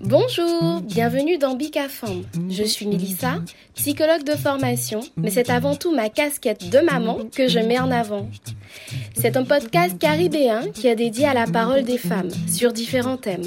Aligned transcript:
Bonjour, 0.00 0.80
bienvenue 0.80 1.38
dans 1.38 1.54
Bicafam. 1.54 2.24
Je 2.50 2.64
suis 2.64 2.86
Melissa, 2.86 3.36
psychologue 3.74 4.24
de 4.24 4.32
formation, 4.32 5.00
mais 5.16 5.30
c'est 5.30 5.50
avant 5.50 5.76
tout 5.76 5.94
ma 5.94 6.08
casquette 6.08 6.68
de 6.68 6.78
maman 6.80 7.18
que 7.32 7.46
je 7.46 7.60
mets 7.60 7.78
en 7.78 7.90
avant. 7.90 8.28
C'est 9.14 9.36
un 9.36 9.44
podcast 9.44 9.98
caribéen 9.98 10.70
qui 10.72 10.88
est 10.88 10.96
dédié 10.96 11.26
à 11.26 11.34
la 11.34 11.46
parole 11.46 11.82
des 11.82 11.98
femmes 11.98 12.30
sur 12.48 12.72
différents 12.72 13.18
thèmes, 13.18 13.46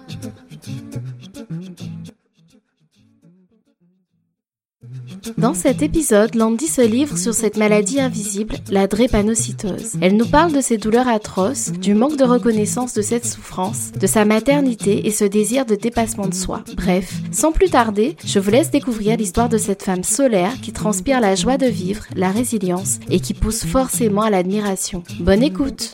Dans 5.37 5.53
cet 5.53 5.81
épisode, 5.81 6.35
Landy 6.35 6.67
se 6.67 6.81
livre 6.81 7.17
sur 7.17 7.33
cette 7.33 7.57
maladie 7.57 7.99
invisible, 7.99 8.55
la 8.69 8.87
drépanocytose. 8.87 9.93
Elle 10.01 10.17
nous 10.17 10.25
parle 10.25 10.51
de 10.51 10.61
ses 10.61 10.77
douleurs 10.77 11.07
atroces, 11.07 11.71
du 11.71 11.93
manque 11.93 12.17
de 12.17 12.23
reconnaissance 12.23 12.93
de 12.93 13.01
cette 13.01 13.25
souffrance, 13.25 13.91
de 13.91 14.07
sa 14.07 14.25
maternité 14.25 15.05
et 15.05 15.11
ce 15.11 15.25
désir 15.25 15.65
de 15.65 15.75
dépassement 15.75 16.27
de 16.27 16.33
soi. 16.33 16.63
Bref, 16.75 17.13
sans 17.31 17.51
plus 17.51 17.69
tarder, 17.69 18.15
je 18.25 18.39
vous 18.39 18.49
laisse 18.49 18.71
découvrir 18.71 19.17
l'histoire 19.17 19.49
de 19.49 19.57
cette 19.57 19.83
femme 19.83 20.03
solaire 20.03 20.59
qui 20.61 20.73
transpire 20.73 21.21
la 21.21 21.35
joie 21.35 21.57
de 21.57 21.67
vivre, 21.67 22.05
la 22.15 22.31
résilience 22.31 22.99
et 23.09 23.19
qui 23.19 23.33
pousse 23.33 23.65
forcément 23.65 24.21
à 24.21 24.29
l'admiration. 24.29 25.03
Bonne 25.19 25.43
écoute 25.43 25.93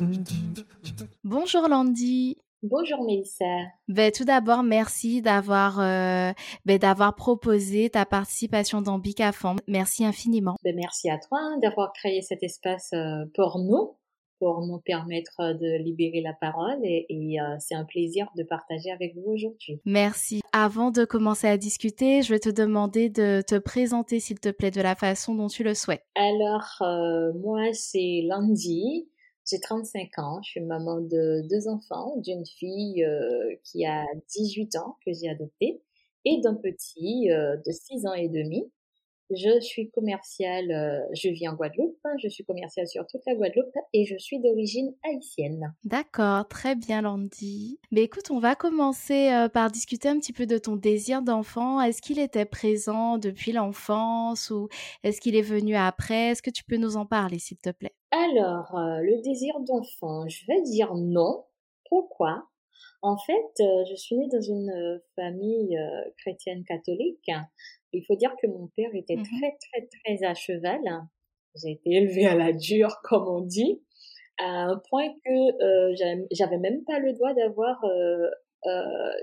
Bonjour 1.24 1.68
Landy 1.68 2.38
Bonjour 2.64 3.04
Mélissa. 3.04 3.46
Ben, 3.88 4.12
tout 4.12 4.26
d'abord, 4.26 4.64
merci 4.64 5.22
d'avoir 5.22 5.80
euh, 5.80 6.32
ben, 6.66 6.80
d'avoir 6.80 7.14
proposé 7.14 7.92
ta 7.92 8.04
participation 8.04 8.82
dans 8.82 8.98
Bicafam. 8.98 9.58
Merci 9.68 10.04
infiniment. 10.04 10.56
Ben, 10.64 10.76
merci 10.76 11.08
à 11.12 11.20
toi 11.20 11.38
hein, 11.40 11.60
d'avoir 11.62 11.94
créé 11.94 12.24
cet 12.24 12.42
espace 12.42 12.90
euh, 12.94 13.26
pour 13.36 13.60
nous, 13.60 13.96
pour 14.40 14.66
nous 14.66 14.80
permettre 14.80 15.54
de 15.54 15.84
libérer 15.84 16.22
la 16.22 16.34
parole 16.34 16.80
et, 16.84 17.06
et 17.10 17.40
euh, 17.40 17.44
c'est 17.60 17.76
un 17.76 17.86
plaisir 17.86 18.28
de 18.36 18.42
partager 18.42 18.90
avec 18.90 19.14
vous 19.16 19.34
aujourd'hui. 19.34 19.80
Merci. 19.86 20.42
Avant 20.52 20.90
de 20.90 21.06
commencer 21.06 21.48
à 21.48 21.58
discuter, 21.58 22.24
je 22.24 22.34
vais 22.34 22.40
te 22.40 22.50
demander 22.50 23.10
de 23.10 23.44
te 23.48 23.60
présenter 23.60 24.20
s'il 24.20 24.40
te 24.40 24.50
plaît 24.50 24.72
de 24.72 24.82
la 24.82 24.96
façon 24.96 25.36
dont 25.36 25.48
tu 25.48 25.64
le 25.64 25.76
souhaites. 25.76 26.04
Alors, 26.16 26.82
moi 27.36 27.72
c'est 27.74 28.24
Landy. 28.28 29.08
J'ai 29.50 29.60
35 29.60 30.20
ans, 30.20 30.42
je 30.44 30.50
suis 30.50 30.60
maman 30.62 31.00
de 31.00 31.42
deux 31.50 31.70
enfants, 31.70 32.18
d'une 32.18 32.46
fille 32.46 33.04
euh, 33.06 33.56
qui 33.64 33.86
a 33.86 34.06
18 34.36 34.76
ans 34.76 34.98
que 35.06 35.14
j'ai 35.14 35.30
adoptée 35.30 35.82
et 36.26 36.42
d'un 36.42 36.56
petit 36.56 37.32
euh, 37.32 37.56
de 37.66 37.72
6 37.72 38.06
ans 38.08 38.14
et 38.14 38.28
demi. 38.28 38.70
Je 39.30 39.60
suis 39.60 39.90
commerciale, 39.92 40.72
euh, 40.72 41.06
je 41.14 41.30
vis 41.30 41.48
en 41.48 41.54
Guadeloupe, 41.54 41.98
hein, 42.06 42.16
je 42.22 42.30
suis 42.30 42.46
commerciale 42.46 42.88
sur 42.88 43.06
toute 43.08 43.22
la 43.26 43.36
Guadeloupe 43.36 43.74
et 43.94 44.06
je 44.06 44.18
suis 44.18 44.40
d'origine 44.40 44.94
haïtienne. 45.04 45.74
D'accord, 45.84 46.48
très 46.48 46.76
bien 46.76 47.02
Landy. 47.02 47.80
Mais 47.92 48.04
écoute, 48.04 48.32
on 48.32 48.40
va 48.40 48.56
commencer 48.56 49.48
par 49.54 49.70
discuter 49.72 50.08
un 50.10 50.20
petit 50.20 50.34
peu 50.34 50.46
de 50.46 50.58
ton 50.58 50.76
désir 50.76 51.22
d'enfant. 51.22 51.82
Est-ce 51.82 52.02
qu'il 52.02 52.20
était 52.20 52.46
présent 52.46 53.18
depuis 53.18 53.52
l'enfance 53.52 54.50
ou 54.50 54.70
est-ce 55.04 55.20
qu'il 55.20 55.36
est 55.36 55.42
venu 55.42 55.76
après? 55.76 56.30
Est-ce 56.30 56.42
que 56.42 56.50
tu 56.50 56.64
peux 56.64 56.78
nous 56.78 56.98
en 56.98 57.06
parler 57.06 57.40
s'il 57.40 57.58
te 57.58 57.70
plaît? 57.70 57.96
Alors, 58.12 58.78
euh, 58.78 59.02
le 59.02 59.22
désir 59.22 59.60
d'enfant, 59.60 60.28
je 60.28 60.46
vais 60.48 60.62
dire 60.62 60.94
non. 60.96 61.46
Pourquoi? 61.90 62.48
En 63.02 63.18
fait, 63.18 63.62
euh, 63.62 63.86
je 63.90 63.96
suis 63.96 64.18
née 64.18 64.28
dans 64.28 64.42
une 64.42 64.70
euh, 64.70 64.98
famille 65.16 65.78
chrétienne 66.18 66.64
catholique. 66.64 67.30
Il 67.94 68.04
faut 68.06 68.16
dire 68.16 68.36
que 68.42 68.48
mon 68.48 68.68
père 68.76 68.94
était 68.94 69.16
mmh 69.16 69.24
très, 69.24 69.58
très, 69.58 69.88
très 69.88 70.26
à 70.26 70.34
cheval. 70.34 70.82
J'ai 71.56 71.72
été 71.72 71.92
élevée 71.92 72.26
à 72.26 72.36
la 72.36 72.54
dure, 72.54 72.98
comme 73.04 73.28
on 73.28 73.42
dit, 73.42 73.82
à 74.40 74.66
un 74.66 74.82
point 74.90 75.10
que 75.26 75.94
j'avais 76.32 76.58
même 76.58 76.84
pas 76.86 77.00
le 77.00 77.14
droit 77.14 77.34
d'avoir 77.34 77.84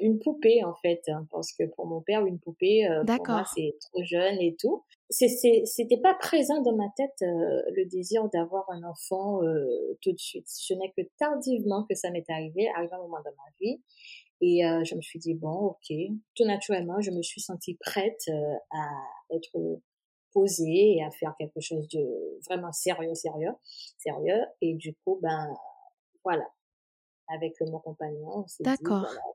une 0.01 0.19
poupée 0.21 0.65
en 0.65 0.75
fait 0.75 1.03
hein, 1.09 1.27
parce 1.31 1.53
que 1.53 1.65
pour 1.65 1.87
mon 1.87 2.01
père 2.01 2.25
une 2.25 2.39
poupée 2.39 2.89
pour 3.07 3.29
moi 3.29 3.45
c'est 3.55 3.75
trop 3.79 4.03
jeune 4.03 4.41
et 4.41 4.57
tout 4.59 4.83
c'était 5.15 6.01
pas 6.03 6.15
présent 6.15 6.61
dans 6.63 6.75
ma 6.75 6.89
tête 6.97 7.23
euh, 7.23 7.63
le 7.77 7.87
désir 7.87 8.29
d'avoir 8.31 8.69
un 8.71 8.83
enfant 8.83 9.43
euh, 9.43 9.97
tout 10.03 10.13
de 10.13 10.19
suite. 10.19 10.47
Ce 10.49 10.75
n'est 10.75 10.93
que 10.97 11.03
tardivement 11.19 11.85
que 11.85 11.95
ça 11.95 12.11
m'est 12.11 12.29
arrivé, 12.29 12.69
arrivé 12.77 12.93
un 12.93 12.99
moment 12.99 13.23
dans 13.25 13.33
ma 13.33 13.51
vie. 13.61 13.81
Et 14.41 14.67
euh, 14.67 14.85
je 14.85 14.95
me 14.95 15.01
suis 15.01 15.19
dit, 15.19 15.35
bon, 15.35 15.69
ok, 15.69 15.97
tout 16.35 16.45
naturellement, 16.45 17.01
je 17.01 17.11
me 17.11 17.23
suis 17.23 17.41
sentie 17.41 17.77
prête 17.81 18.29
à 18.73 18.91
être 19.35 19.81
posée 20.33 20.97
et 20.97 21.05
à 21.05 21.11
faire 21.11 21.35
quelque 21.39 21.61
chose 21.61 21.89
de 21.89 22.41
vraiment 22.49 22.73
sérieux, 22.73 23.15
sérieux, 23.15 23.55
sérieux. 23.99 24.43
Et 24.61 24.75
du 24.75 24.95
coup, 25.05 25.19
ben, 25.23 25.49
voilà. 26.25 26.47
Avec 27.29 27.55
mon 27.63 27.79
compagnon, 27.79 28.45
voilà, 28.61 28.77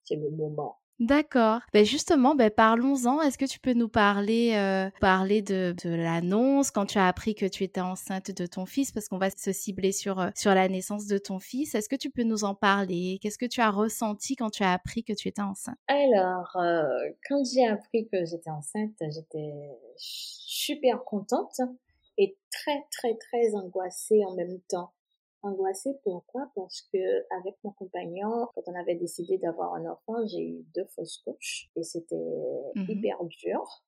c'est 0.03 0.15
le 0.15 0.29
moment. 0.29 0.77
D'accord. 0.99 1.61
Ben 1.73 1.85
justement, 1.85 2.35
ben 2.35 2.49
parlons-en. 2.49 3.21
Est-ce 3.21 3.37
que 3.37 3.45
tu 3.45 3.59
peux 3.59 3.73
nous 3.73 3.87
parler, 3.87 4.51
euh, 4.55 4.89
parler 4.99 5.41
de, 5.41 5.73
de 5.81 5.89
l'annonce 5.89 6.71
quand 6.71 6.85
tu 6.85 6.97
as 6.97 7.07
appris 7.07 7.35
que 7.35 7.45
tu 7.45 7.63
étais 7.63 7.79
enceinte 7.79 8.31
de 8.31 8.45
ton 8.45 8.65
fils, 8.65 8.91
parce 8.91 9.07
qu'on 9.07 9.17
va 9.17 9.29
se 9.29 9.53
cibler 9.53 9.93
sur 9.93 10.19
euh, 10.19 10.29
sur 10.35 10.53
la 10.53 10.67
naissance 10.67 11.07
de 11.07 11.17
ton 11.17 11.39
fils. 11.39 11.73
Est-ce 11.73 11.87
que 11.87 11.95
tu 11.95 12.09
peux 12.09 12.23
nous 12.23 12.43
en 12.43 12.53
parler? 12.53 13.17
Qu'est-ce 13.21 13.37
que 13.37 13.45
tu 13.45 13.61
as 13.61 13.71
ressenti 13.71 14.35
quand 14.35 14.49
tu 14.49 14.63
as 14.63 14.73
appris 14.73 15.05
que 15.05 15.13
tu 15.13 15.29
étais 15.29 15.41
enceinte? 15.41 15.77
Alors, 15.87 16.55
euh, 16.57 16.83
quand 17.29 17.43
j'ai 17.45 17.65
appris 17.65 18.09
que 18.11 18.25
j'étais 18.25 18.49
enceinte, 18.49 18.91
j'étais 18.99 19.53
super 19.95 21.03
contente 21.05 21.61
et 22.17 22.37
très 22.51 22.83
très 22.91 23.15
très 23.15 23.55
angoissée 23.55 24.21
en 24.25 24.35
même 24.35 24.59
temps 24.67 24.91
angoissée. 25.41 25.97
Pourquoi? 26.03 26.49
Parce 26.55 26.81
que 26.93 26.97
avec 27.39 27.55
mon 27.63 27.71
compagnon, 27.71 28.47
quand 28.53 28.61
on 28.67 28.75
avait 28.75 28.95
décidé 28.95 29.37
d'avoir 29.37 29.73
un 29.73 29.85
enfant, 29.85 30.25
j'ai 30.27 30.43
eu 30.43 30.65
deux 30.75 30.85
fausses 30.95 31.21
couches 31.25 31.69
et 31.75 31.83
c'était 31.83 32.15
mmh 32.75 32.85
hyper 32.89 33.23
dur. 33.25 33.83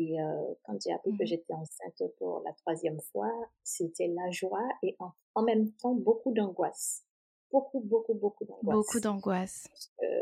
Et 0.00 0.20
euh, 0.20 0.54
quand 0.64 0.80
j'ai 0.80 0.92
appris 0.92 1.16
que 1.16 1.24
mmh 1.24 1.26
j'étais 1.26 1.54
enceinte 1.54 2.02
pour 2.18 2.42
la 2.44 2.52
troisième 2.52 3.00
fois, 3.12 3.32
c'était 3.62 4.08
la 4.08 4.30
joie 4.30 4.68
et 4.82 4.96
en 5.34 5.42
même 5.42 5.72
temps 5.72 5.94
beaucoup 5.94 6.32
d'angoisse 6.32 7.04
beaucoup, 7.50 7.80
beaucoup, 7.80 8.14
beaucoup 8.14 8.44
d'angoisse. 8.44 8.76
Beaucoup 8.76 9.00
d'angoisse. 9.00 9.68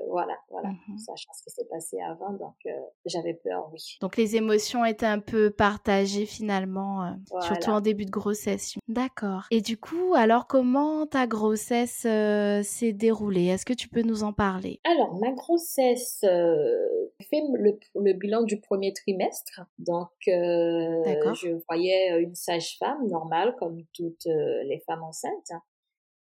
Voilà, 0.08 0.34
voilà, 0.50 0.70
mmh 0.70 0.98
sachant 0.98 1.32
ce 1.32 1.42
qui 1.42 1.50
s'est 1.50 1.66
passé 1.70 1.98
avant, 2.00 2.32
donc 2.32 2.54
euh, 2.66 2.70
j'avais 3.04 3.34
peur, 3.34 3.68
oui. 3.72 3.80
Donc 4.00 4.16
les 4.16 4.36
émotions 4.36 4.84
étaient 4.84 5.06
un 5.06 5.20
peu 5.20 5.50
partagées 5.50 6.26
finalement, 6.26 7.04
euh, 7.04 7.40
surtout 7.40 7.70
en 7.70 7.80
début 7.80 8.06
de 8.06 8.10
grossesse. 8.10 8.74
D'accord. 8.88 9.44
Et 9.50 9.60
du 9.60 9.76
coup, 9.76 10.14
alors 10.14 10.46
comment 10.46 11.06
ta 11.06 11.26
grossesse 11.26 12.04
euh, 12.06 12.62
s'est 12.62 12.92
déroulée? 12.92 13.46
Est-ce 13.46 13.66
que 13.66 13.72
tu 13.72 13.88
peux 13.88 14.02
nous 14.02 14.22
en 14.22 14.32
parler? 14.32 14.80
Alors, 14.84 15.14
ma 15.14 15.32
grossesse, 15.32 16.20
fait 16.20 17.42
le, 17.54 17.78
le, 17.94 18.12
bilan 18.12 18.42
du 18.42 18.60
premier 18.60 18.92
trimestre, 18.92 19.62
donc 19.78 20.08
je 20.26 21.64
voyais 21.68 22.20
une 22.22 22.34
sage-femme 22.34 23.06
normale 23.08 23.54
comme 23.58 23.82
toutes 23.92 24.26
les 24.26 24.82
femmes 24.86 25.02
enceintes. 25.02 25.52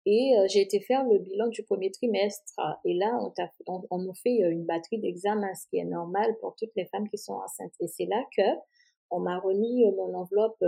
Et 0.07 0.37
euh, 0.37 0.47
j'ai 0.49 0.61
été 0.61 0.81
faire 0.81 1.05
le 1.05 1.19
bilan 1.19 1.49
du 1.49 1.63
premier 1.63 1.91
trimestre. 1.91 2.61
Et 2.85 2.95
là, 2.95 3.19
on, 3.67 3.99
nous 3.99 4.15
fait 4.15 4.43
euh, 4.43 4.51
une 4.51 4.65
batterie 4.65 4.99
d'examens, 4.99 5.55
ce 5.55 5.67
qui 5.69 5.79
est 5.79 5.85
normal 5.85 6.37
pour 6.41 6.55
toutes 6.57 6.73
les 6.77 6.85
femmes 6.87 7.09
qui 7.09 7.17
sont 7.17 7.35
enceintes. 7.35 7.73
Et 7.81 7.87
c'est 7.87 8.07
là 8.07 8.23
que 8.37 8.43
on 9.11 9.21
m'a 9.21 9.39
remis 9.39 9.85
mon 9.97 10.15
enveloppe 10.15 10.63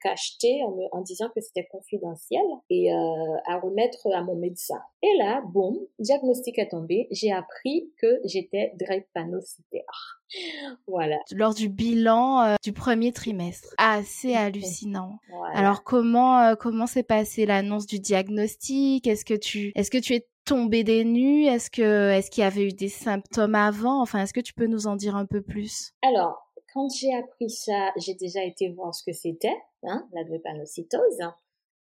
cachetée 0.00 0.62
en, 0.64 0.76
en, 0.92 1.00
disant 1.02 1.28
que 1.34 1.40
c'était 1.40 1.66
confidentiel 1.70 2.42
et 2.70 2.90
à 2.92 3.58
remettre 3.58 4.08
à 4.12 4.22
mon 4.22 4.36
médecin. 4.36 4.80
Et 5.02 5.16
là, 5.18 5.42
boum, 5.52 5.76
diagnostic 5.98 6.58
est 6.58 6.70
tombé. 6.70 7.06
J'ai 7.10 7.32
appris 7.32 7.92
que 8.00 8.20
j'étais 8.24 8.72
drépanocytaire. 8.78 10.22
Voilà. 10.86 11.18
Lors 11.34 11.52
du 11.52 11.68
bilan 11.68 12.56
du 12.62 12.72
premier 12.72 13.12
trimestre. 13.12 13.74
Assez 13.76 14.34
hallucinant. 14.34 15.18
Alors 15.52 15.84
comment 15.84 16.56
comment 16.56 16.86
s'est 16.86 17.02
passée 17.02 17.44
l'annonce 17.46 17.86
du 17.86 17.98
diagnostic? 17.98 19.06
Est-ce 19.06 19.24
que 19.24 19.34
tu 19.34 19.72
est-ce 19.74 19.90
que 19.90 19.98
tu 19.98 20.14
es 20.14 20.26
tombé 20.44 20.84
des 20.84 21.04
nues? 21.04 21.44
Est-ce 21.44 21.70
que 21.70 22.10
est-ce 22.10 22.30
qu'il 22.30 22.42
y 22.42 22.46
avait 22.46 22.66
eu 22.66 22.72
des 22.72 22.88
symptômes 22.88 23.54
avant? 23.54 24.00
Enfin, 24.02 24.22
est-ce 24.22 24.32
que 24.32 24.40
tu 24.40 24.54
peux 24.54 24.66
nous 24.66 24.86
en 24.86 24.96
dire 24.96 25.16
un 25.16 25.26
peu 25.26 25.42
plus? 25.42 25.92
Alors, 26.02 26.41
quand 26.72 26.88
j'ai 26.88 27.14
appris 27.14 27.50
ça, 27.50 27.92
j'ai 27.96 28.14
déjà 28.14 28.44
été 28.44 28.70
voir 28.70 28.94
ce 28.94 29.04
que 29.04 29.12
c'était, 29.12 29.56
hein, 29.84 30.08
la 30.12 30.24
drépanocytose. 30.24 31.20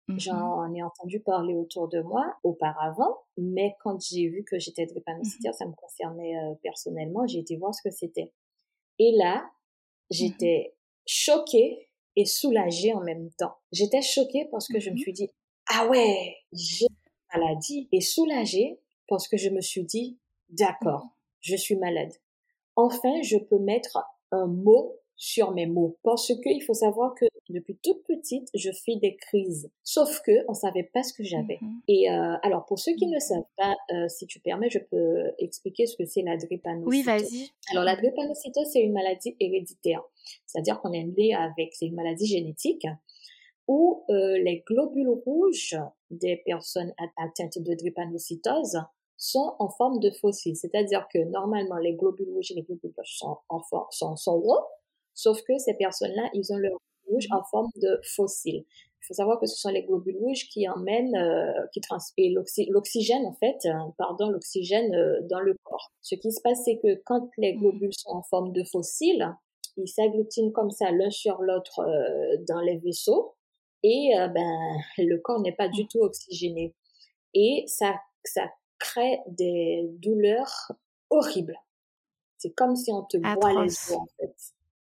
Mmh 0.07 0.17
J'en 0.17 0.73
ai 0.73 0.81
entendu 0.83 1.19
parler 1.19 1.53
autour 1.55 1.87
de 1.87 2.01
moi 2.01 2.35
auparavant, 2.43 3.19
mais 3.37 3.75
quand 3.83 4.01
j'ai 4.01 4.27
vu 4.27 4.43
que 4.43 4.59
j'étais 4.59 4.85
drépanocytaire, 4.85 5.51
mmh 5.51 5.55
ça 5.55 5.65
me 5.65 5.73
concernait 5.73 6.37
euh, 6.37 6.55
personnellement, 6.63 7.25
j'ai 7.27 7.39
été 7.39 7.55
voir 7.57 7.73
ce 7.73 7.81
que 7.81 7.91
c'était. 7.91 8.33
Et 8.99 9.11
là, 9.17 9.37
mmh 9.37 9.49
j'étais 10.11 10.75
choquée 11.05 11.89
et 12.15 12.25
soulagée 12.25 12.93
en 12.93 13.01
même 13.01 13.31
temps. 13.37 13.55
J'étais 13.71 14.01
choquée 14.01 14.45
parce 14.51 14.67
que 14.67 14.79
je 14.79 14.89
me 14.89 14.97
suis 14.97 15.13
dit, 15.13 15.29
ah 15.67 15.87
ouais, 15.87 16.35
j'ai 16.51 16.87
maladie 17.33 17.87
et 17.91 18.01
soulagée 18.01 18.79
parce 19.07 19.27
que 19.27 19.37
je 19.37 19.49
me 19.49 19.61
suis 19.61 19.83
dit, 19.83 20.19
d'accord, 20.49 21.07
je 21.39 21.55
suis 21.55 21.75
malade. 21.75 22.13
Enfin, 22.75 23.21
je 23.21 23.37
peux 23.37 23.59
mettre 23.59 23.97
un 24.31 24.47
mot 24.47 24.97
sur 25.21 25.51
mes 25.51 25.67
mots. 25.67 25.97
Parce 26.03 26.27
que 26.29 26.49
il 26.49 26.61
faut 26.61 26.73
savoir 26.73 27.13
que 27.13 27.25
depuis 27.49 27.77
toute 27.83 28.03
petite 28.05 28.49
je 28.55 28.71
fais 28.71 28.95
des 28.95 29.15
crises. 29.15 29.69
Sauf 29.83 30.21
que 30.25 30.31
on 30.47 30.53
savait 30.53 30.89
pas 30.91 31.03
ce 31.03 31.13
que 31.13 31.23
j'avais. 31.23 31.59
Mm-hmm. 31.61 31.81
et 31.87 32.09
euh, 32.09 32.37
alors 32.41 32.65
pour 32.65 32.79
ceux 32.79 32.93
qui 32.93 33.05
ne 33.05 33.19
savent 33.19 33.43
pas 33.55 33.75
euh, 33.93 34.07
si 34.07 34.25
tu 34.25 34.39
permets 34.39 34.69
je 34.69 34.79
peux 34.79 35.31
expliquer 35.37 35.85
ce 35.85 35.95
que 35.95 36.05
c'est 36.05 36.23
la 36.23 36.37
drépanocytose. 36.37 36.87
Oui 36.87 37.03
vas-y. 37.03 37.51
Alors 37.71 37.83
la 37.83 37.95
drépanocytose 37.95 38.67
c'est 38.73 38.81
une 38.81 38.93
maladie 38.93 39.35
héréditaire. 39.39 40.01
C'est-à-dire 40.47 40.81
qu'on 40.81 40.91
est 40.91 41.03
né 41.03 41.35
avec 41.35 41.75
c'est 41.75 41.85
une 41.85 41.95
maladie 41.95 42.25
génétique 42.25 42.87
où 43.67 44.03
euh, 44.09 44.39
les 44.39 44.63
globules 44.67 45.09
rouges 45.25 45.77
des 46.09 46.37
personnes 46.37 46.93
atteintes 47.17 47.59
de 47.59 47.75
drépanocytose 47.75 48.79
sont 49.21 49.55
en 49.59 49.69
forme 49.69 49.99
de 49.99 50.09
fossiles. 50.11 50.55
C'est-à-dire 50.55 51.07
que 51.13 51.19
normalement, 51.19 51.77
les 51.77 51.93
globules 51.93 52.29
rouges 52.33 52.51
et 52.51 52.55
les 52.55 52.63
globules 52.63 52.91
blancs 52.91 53.05
sont, 53.05 53.37
en 53.49 53.61
forme, 53.61 53.87
sont, 53.91 54.15
sont 54.15 54.39
ronds, 54.39 54.63
sauf 55.13 55.41
que 55.43 55.57
ces 55.57 55.75
personnes-là, 55.75 56.29
ils 56.33 56.51
ont 56.51 56.57
leur 56.57 56.77
rouge 57.07 57.27
en 57.31 57.43
forme 57.43 57.69
de 57.75 57.99
fossiles. 58.15 58.63
Il 58.65 59.07
faut 59.07 59.13
savoir 59.13 59.39
que 59.39 59.47
ce 59.47 59.55
sont 59.55 59.69
les 59.69 59.83
globules 59.83 60.17
rouges 60.17 60.47
qui 60.49 60.67
emmènent, 60.69 61.15
euh, 61.15 61.67
qui 61.73 61.81
transportent 61.81 62.17
l'oxygène 62.69 63.25
en 63.25 63.33
fait, 63.33 63.57
euh, 63.65 63.71
pardon, 63.97 64.29
l'oxygène 64.29 64.93
euh, 64.93 65.19
dans 65.29 65.39
le 65.39 65.55
corps. 65.63 65.91
Ce 66.01 66.15
qui 66.15 66.31
se 66.31 66.39
passe, 66.41 66.63
c'est 66.65 66.77
que 66.77 67.01
quand 67.05 67.29
les 67.37 67.55
globules 67.55 67.93
sont 67.93 68.11
en 68.11 68.23
forme 68.23 68.51
de 68.53 68.63
fossiles, 68.63 69.27
ils 69.77 69.87
s'agglutinent 69.87 70.51
comme 70.51 70.69
ça 70.69 70.91
l'un 70.91 71.09
sur 71.09 71.41
l'autre 71.41 71.81
dans 72.47 72.59
les 72.59 72.77
vaisseaux 72.77 73.35
et 73.83 74.11
euh, 74.17 74.27
ben 74.27 74.77
le 74.97 75.17
corps 75.17 75.41
n'est 75.41 75.55
pas 75.55 75.67
du 75.67 75.87
tout 75.87 75.99
oxygéné 75.99 76.73
et 77.33 77.63
ça 77.67 77.95
ça 78.23 78.47
crée 78.81 79.19
des 79.27 79.89
douleurs 79.99 80.71
horribles. 81.09 81.57
C'est 82.37 82.51
comme 82.51 82.75
si 82.75 82.91
on 82.91 83.03
te 83.03 83.17
boit 83.17 83.63
les 83.63 83.69
os 83.69 83.91
en 83.93 84.07
fait. 84.19 84.35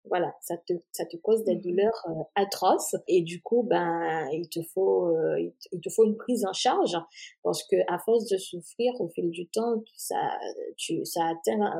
Voilà, 0.08 0.36
ça 0.40 0.56
te 0.56 0.72
ça 0.92 1.04
te 1.04 1.16
cause 1.16 1.42
des 1.42 1.56
mmh 1.56 1.60
douleurs 1.62 2.06
euh, 2.08 2.22
atroces 2.36 2.94
et 3.08 3.22
du 3.22 3.42
coup 3.42 3.64
ben 3.64 4.28
il 4.32 4.48
te 4.48 4.62
faut 4.62 5.08
euh, 5.08 5.50
il 5.72 5.80
te 5.80 5.90
faut 5.90 6.04
une 6.04 6.16
prise 6.16 6.46
en 6.46 6.52
charge 6.52 6.96
parce 7.42 7.64
que 7.64 7.74
à 7.88 7.98
force 7.98 8.28
de 8.28 8.36
souffrir 8.36 8.92
au 9.00 9.08
fil 9.08 9.30
du 9.30 9.48
temps 9.48 9.82
ça 9.96 10.38
tu 10.76 11.04
ça 11.04 11.26
atteint 11.26 11.72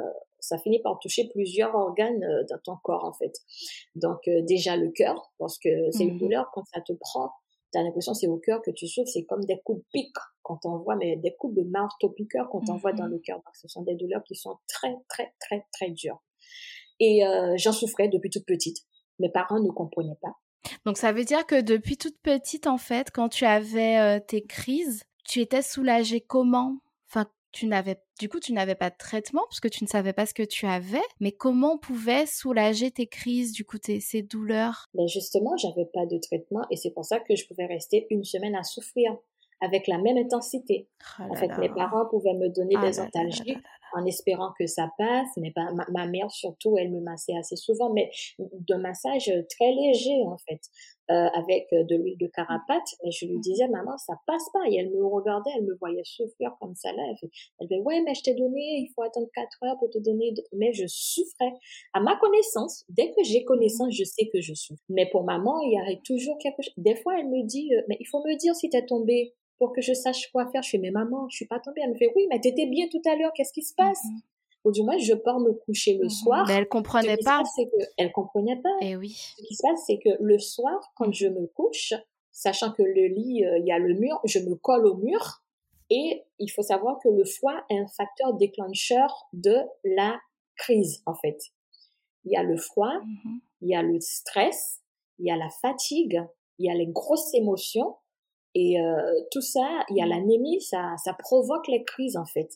ça 0.47 0.59
finit 0.59 0.81
par 0.81 0.99
toucher 0.99 1.29
plusieurs 1.29 1.75
organes 1.75 2.23
euh, 2.23 2.45
dans 2.49 2.59
ton 2.59 2.77
corps 2.83 3.05
en 3.05 3.13
fait. 3.13 3.33
Donc 3.95 4.29
euh, 4.29 4.43
déjà 4.43 4.77
le 4.77 4.91
cœur, 4.91 5.33
parce 5.39 5.59
que 5.59 5.69
c'est 5.91 6.05
une 6.05 6.15
mmh 6.15 6.19
douleur 6.19 6.51
quand 6.53 6.65
ça 6.73 6.81
te 6.81 6.93
prend, 6.93 7.33
tu 7.73 7.79
as 7.79 7.83
l'impression 7.83 8.15
c'est 8.15 8.27
au 8.29 8.39
cœur 8.39 8.63
que 8.63 8.71
tu 8.71 8.87
souffres, 8.87 9.11
c'est 9.13 9.25
comme 9.25 9.45
des 9.45 9.61
coups 9.65 9.81
de 9.81 9.85
pique 9.93 10.17
quand 10.43 10.61
on 10.65 10.79
voit, 10.79 10.97
mais 10.97 11.17
des 11.17 11.35
coups 11.35 11.55
de 11.55 11.63
marteau 11.63 12.11
piqueur 12.11 12.49
quand 12.51 12.69
on 12.69 12.77
voit 12.77 12.93
dans 12.93 13.07
mmh 13.07 13.11
le 13.11 13.19
cœur. 13.19 13.37
Donc 13.37 13.57
ce 13.57 13.69
sont 13.69 13.83
des 13.83 13.95
douleurs 13.95 14.23
qui 14.25 14.35
sont 14.35 14.59
très 14.69 14.95
très 15.09 15.35
très 15.41 15.67
très 15.73 15.91
dures. 15.91 16.23
Et 17.01 17.27
euh, 17.27 17.55
j'en 17.57 17.73
souffrais 17.73 18.09
depuis 18.09 18.31
toute 18.31 18.47
petite. 18.47 18.79
Mes 19.19 19.31
parents 19.31 19.61
ne 19.61 19.71
comprenaient 19.71 20.19
pas. 20.21 20.37
Donc 20.85 20.97
ça 20.97 21.13
veut 21.13 21.25
dire 21.25 21.47
que 21.47 21.61
depuis 21.61 21.97
toute 21.97 22.19
petite, 22.19 22.67
en 22.67 22.79
fait, 22.79 23.11
quand 23.11 23.29
tu 23.29 23.45
avais 23.45 24.21
tes 24.21 24.45
crises, 24.45 25.05
tu 25.25 25.41
étais 25.41 25.63
soulagée 25.63 26.21
comment? 26.21 26.79
Tu 27.57 27.67
n'avais 27.67 27.97
du 28.21 28.29
coup 28.29 28.39
tu 28.39 28.53
n'avais 28.53 28.75
pas 28.75 28.91
de 28.91 28.97
traitement 28.99 29.43
parce 29.49 29.61
que 29.61 29.69
tu 29.69 29.83
ne 29.83 29.89
savais 29.89 30.13
pas 30.13 30.27
ce 30.27 30.35
que 30.35 30.43
tu 30.43 30.67
avais 30.67 31.03
mais 31.21 31.33
comment 31.33 31.75
on 31.75 31.79
pouvait 31.79 32.27
soulager 32.27 32.91
tes 32.91 33.07
crises 33.07 33.53
du 33.53 33.65
coup 33.65 33.79
tes, 33.79 33.99
ces 34.01 34.23
douleurs? 34.23 34.91
Ben 34.93 35.09
justement 35.09 35.57
j'avais 35.57 35.87
pas 35.87 36.05
de 36.05 36.19
traitement 36.19 36.67
et 36.71 36.77
c'est 36.77 36.91
pour 36.91 37.07
ça 37.07 37.19
que 37.19 37.35
je 37.35 37.47
pouvais 37.47 37.65
rester 37.65 38.07
une 38.11 38.25
semaine 38.25 38.55
à 38.55 38.63
souffrir 38.63 39.17
avec 39.63 39.87
la 39.87 39.97
même 39.97 40.19
intensité. 40.19 40.87
Oh 41.19 41.23
en 41.31 41.35
fait 41.35 41.49
mes 41.57 41.71
parents 41.71 42.05
pouvaient 42.11 42.35
me 42.35 42.51
donner 42.51 42.75
ah 42.77 42.83
des 42.87 43.01
antalgiques 43.01 43.57
en 43.95 44.05
espérant 44.05 44.53
que 44.59 44.67
ça 44.67 44.89
passe. 44.99 45.29
Mais 45.37 45.53
ma, 45.93 46.07
mère 46.07 46.31
surtout, 46.31 46.77
elle 46.79 46.91
me 46.91 47.01
massait 47.01 47.37
assez 47.37 47.57
souvent, 47.57 47.93
mais 47.93 48.11
de 48.39 48.75
massage 48.75 49.33
très 49.51 49.73
léger 49.73 50.23
en 50.27 50.39
fait, 50.39 50.61
euh, 51.11 51.29
avec 51.35 51.67
de 51.73 51.97
l'huile 51.97 52.19
de 52.19 52.27
carapate. 52.27 52.87
Et 53.05 53.11
je 53.11 53.27
lui 53.27 53.39
disais, 53.39 53.69
maman, 53.69 53.97
ça 53.99 54.15
passe 54.27 54.49
pas. 54.53 54.61
Et 54.71 54.77
elle 54.77 54.91
me 54.91 55.05
regardait, 55.05 55.51
elle 55.57 55.65
me 55.65 55.77
voyait 55.77 56.05
souffrir 56.05 56.57
comme 56.61 56.75
ça 56.75 56.93
là. 56.93 57.03
Elle, 57.09 57.31
elle 57.61 57.69
disait, 57.69 57.81
ouais, 57.81 58.01
mais 58.03 58.15
je 58.15 58.23
t'ai 58.23 58.35
donné, 58.35 58.61
il 58.81 58.91
faut 58.95 59.03
attendre 59.03 59.29
quatre 59.35 59.59
heures 59.65 59.79
pour 59.79 59.91
te 59.91 59.99
donner. 59.99 60.35
Mais 60.53 60.73
je 60.73 60.85
souffrais. 60.87 61.53
À 61.95 62.01
ma 62.01 62.17
connaissance, 62.17 62.85
dès 62.89 63.13
que 63.13 63.23
j'ai 63.25 63.45
connaissance, 63.45 63.95
je 63.95 64.05
sais 64.05 64.29
que 64.33 64.41
je 64.41 64.55
souffre. 64.55 64.83
Mais 64.89 65.09
pour 65.11 65.25
maman, 65.25 65.61
il 65.61 65.73
y 65.73 65.79
avait 65.79 66.01
toujours 66.05 66.39
quelque 66.39 66.63
chose. 66.63 66.75
Des 66.77 66.97
fois, 66.97 67.19
elle 67.19 67.29
me 67.29 67.45
dit, 67.45 67.75
euh, 67.75 67.83
mais 67.89 67.97
il 68.01 68.07
faut 68.07 68.23
me 68.25 68.37
dire 68.37 68.55
si 68.55 68.69
t'es 68.69 68.85
tombé 68.85 69.35
pour 69.59 69.73
que 69.73 69.81
je 69.81 69.95
sache 69.95 70.31
quoi 70.33 70.47
faire. 70.47 70.63
Je 70.63 70.71
fais, 70.71 70.79
mais 70.79 70.91
maman, 70.91 71.29
je 71.29 71.37
suis 71.37 71.47
pas 71.47 71.61
tombée. 71.61 71.81
Elle 71.83 71.91
me 71.91 71.97
fait, 71.97 72.11
oui, 72.15 72.27
mais 72.31 72.41
t'étais 72.41 72.67
bien 72.67 72.87
tout 72.91 73.03
à 73.09 73.17
l'heure, 73.17 73.33
qu'est-ce 73.35 73.53
qui 73.53 73.63
se 73.63 73.75
passe? 73.75 74.05
Mm-hmm. 74.05 74.21
Ou 74.65 74.73
du 74.73 74.83
moins, 74.83 74.99
je 74.99 75.15
pars 75.15 75.39
me 75.39 75.53
coucher 75.53 75.97
le 75.97 76.07
mm-hmm. 76.07 76.23
soir. 76.23 76.45
Mais 76.49 76.55
elle 76.55 76.69
comprenait 76.69 77.17
pas. 77.19 77.43
c'est 77.55 77.67
que, 77.67 77.85
elle 77.97 78.13
comprenait 78.13 78.61
pas. 78.61 78.77
Et 78.81 78.91
eh 78.91 78.97
oui. 78.97 79.11
Ce 79.39 79.43
qui 79.43 79.55
se 79.55 79.63
passe, 79.63 79.85
c'est 79.87 79.99
que 79.99 80.11
le 80.21 80.39
soir, 80.39 80.93
quand 80.95 81.13
je 81.13 81.29
me 81.29 81.47
couche, 81.47 81.95
sachant 82.33 82.73
que 82.73 82.83
le 82.83 83.07
lit, 83.07 83.45
euh, 83.45 83.59
il 83.59 83.67
y 83.67 83.73
a 83.73 83.79
le 83.79 83.95
mur, 83.95 84.21
je 84.25 84.39
me 84.41 84.55
colle 84.57 84.87
au 84.87 84.97
mur. 84.97 85.43
Et 85.89 86.25
il 86.39 86.51
faut 86.51 86.63
savoir 86.63 86.99
que 86.99 87.09
le 87.09 87.25
foie 87.25 87.65
est 87.71 87.79
un 87.79 87.87
facteur 87.87 88.35
déclencheur 88.35 89.29
de 89.33 89.57
la 89.85 90.19
crise, 90.57 91.03
en 91.07 91.15
fait. 91.15 91.39
Il 92.25 92.33
y 92.33 92.37
a 92.37 92.43
le 92.43 92.57
froid, 92.57 92.93
mm-hmm. 92.93 93.41
il 93.63 93.69
y 93.69 93.75
a 93.77 93.83
le 93.83 94.01
stress, 94.01 94.81
il 95.21 95.27
y 95.27 95.31
a 95.31 95.37
la 95.37 95.49
fatigue, 95.63 96.21
il 96.59 96.67
y 96.67 96.71
a 96.71 96.75
les 96.75 96.89
grosses 96.89 97.33
émotions 97.35 97.95
et 98.59 98.81
euh, 98.81 99.21
tout 99.31 99.43
ça, 99.43 99.85
il 99.91 99.99
y 99.99 100.01
a 100.01 100.07
mmh. 100.07 100.09
l'anémie, 100.09 100.63
ça, 100.63 100.97
ça 101.05 101.13
provoque 101.13 101.69
les 101.69 101.85
crises 101.85 102.17
en 102.17 102.25
fait. 102.25 102.49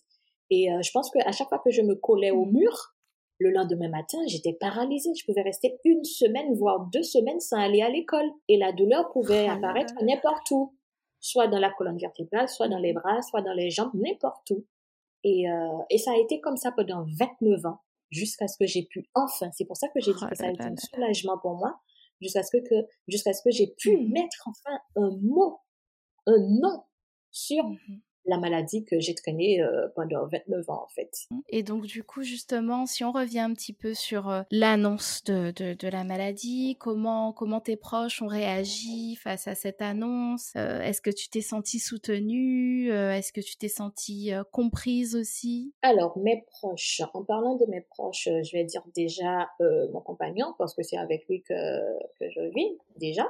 Et 0.49 0.73
euh, 0.73 0.80
je 0.80 0.90
pense 0.92 1.11
qu'à 1.11 1.30
chaque 1.30 1.50
fois 1.50 1.61
que 1.62 1.71
je 1.71 1.83
me 1.83 1.95
collais 1.95 2.30
au 2.30 2.47
mmh. 2.47 2.52
mur, 2.52 2.95
le 3.38 3.50
lendemain 3.50 3.90
matin, 3.90 4.16
j'étais 4.26 4.54
paralysée. 4.54 5.11
Je 5.14 5.26
pouvais 5.26 5.42
rester 5.42 5.78
une 5.85 6.02
semaine, 6.04 6.54
voire 6.54 6.88
deux 6.90 7.02
semaines 7.02 7.38
sans 7.40 7.59
aller 7.59 7.83
à 7.83 7.90
l'école. 7.90 8.30
Et 8.49 8.57
la 8.57 8.73
douleur 8.73 9.11
pouvait 9.12 9.47
oh 9.47 9.52
apparaître 9.52 9.92
n'importe 10.02 10.50
où. 10.52 10.75
Soit 11.21 11.49
dans 11.49 11.59
la 11.59 11.71
colonne 11.71 11.99
vertébrale, 11.99 12.49
soit 12.49 12.69
dans 12.69 12.78
les 12.78 12.95
bras, 12.95 13.21
soit 13.21 13.42
dans 13.42 13.52
les 13.52 13.69
jambes, 13.69 13.92
n'importe 13.92 14.52
où. 14.52 14.64
Et, 15.23 15.50
euh, 15.50 15.83
et 15.90 15.99
ça 15.99 16.12
a 16.12 16.16
été 16.16 16.40
comme 16.40 16.57
ça 16.57 16.73
pendant 16.73 17.04
29 17.19 17.66
ans, 17.66 17.80
jusqu'à 18.11 18.49
ce 18.49 18.57
que 18.57 18.66
j'ai 18.66 18.85
pu 18.85 19.07
enfin, 19.14 19.50
c'est 19.52 19.66
pour 19.66 19.76
ça 19.76 19.88
que 19.88 20.00
j'ai 20.00 20.12
dit 20.12 20.19
oh 20.23 20.26
que 20.30 20.35
ça 20.35 20.47
a 20.47 20.50
été 20.50 20.64
un 20.64 20.75
soulagement 20.76 21.37
pour 21.37 21.57
moi, 21.57 21.78
jusqu'à 22.23 22.42
ce 22.42 22.57
que, 22.57 22.75
jusqu'à 23.07 23.35
ce 23.35 23.42
que 23.42 23.50
j'ai 23.50 23.75
pu 23.76 23.99
mmh. 23.99 24.12
mettre 24.12 24.49
enfin 24.49 24.78
un 24.97 25.11
mot 25.21 25.61
un 26.26 26.38
nom 26.38 26.82
sur 27.30 27.64
mmh 27.64 28.00
la 28.26 28.38
maladie 28.38 28.84
que 28.84 29.00
j'ai 29.00 29.14
traînée 29.14 29.62
euh, 29.62 29.88
pendant 29.94 30.26
29 30.26 30.68
ans 30.70 30.84
en 30.84 30.88
fait. 30.88 31.10
Et 31.48 31.62
donc 31.62 31.86
du 31.86 32.04
coup 32.04 32.22
justement, 32.22 32.86
si 32.86 33.04
on 33.04 33.12
revient 33.12 33.40
un 33.40 33.52
petit 33.52 33.72
peu 33.72 33.94
sur 33.94 34.28
euh, 34.28 34.42
l'annonce 34.50 35.24
de, 35.24 35.50
de, 35.50 35.88
la 35.88 36.04
maladie, 36.04 36.76
comment, 36.78 37.32
comment 37.32 37.60
tes 37.60 37.76
proches 37.76 38.22
ont 38.22 38.26
réagi 38.26 39.16
face 39.16 39.48
à 39.48 39.54
cette 39.54 39.82
annonce 39.82 40.52
euh, 40.56 40.80
Est-ce 40.82 41.00
que 41.00 41.10
tu 41.10 41.28
t'es 41.28 41.40
sentie 41.40 41.78
soutenue 41.78 42.90
Est-ce 42.90 43.32
que 43.32 43.40
tu 43.40 43.56
t'es 43.56 43.68
sentie 43.68 44.32
comprise 44.52 45.16
aussi? 45.16 45.74
Alors 45.82 46.16
mes 46.18 46.44
proches, 46.46 47.02
en 47.14 47.24
parlant 47.24 47.56
de 47.56 47.66
mes 47.66 47.80
proches, 47.80 48.28
je 48.28 48.52
vais 48.52 48.64
dire 48.64 48.82
déjà 48.94 49.48
mon 49.58 50.00
compagnon 50.00 50.54
parce 50.58 50.74
que 50.74 50.82
c'est 50.82 50.96
avec 50.96 51.26
lui 51.28 51.42
que, 51.42 51.54
que 52.18 52.30
je 52.30 52.52
vis 52.54 52.78
déjà 52.96 53.26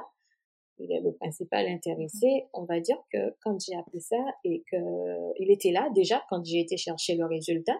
il 0.81 0.91
est 0.91 1.01
le 1.01 1.13
principal 1.13 1.67
intéressé, 1.67 2.47
on 2.53 2.63
va 2.63 2.79
dire 2.79 2.97
que 3.11 3.35
quand 3.41 3.59
j'ai 3.59 3.75
appris 3.75 4.01
ça 4.01 4.17
et 4.43 4.63
que 4.71 4.77
il 5.39 5.51
était 5.51 5.71
là 5.71 5.89
déjà 5.93 6.23
quand 6.29 6.43
j'ai 6.43 6.59
été 6.59 6.77
chercher 6.77 7.15
le 7.15 7.25
résultat, 7.25 7.79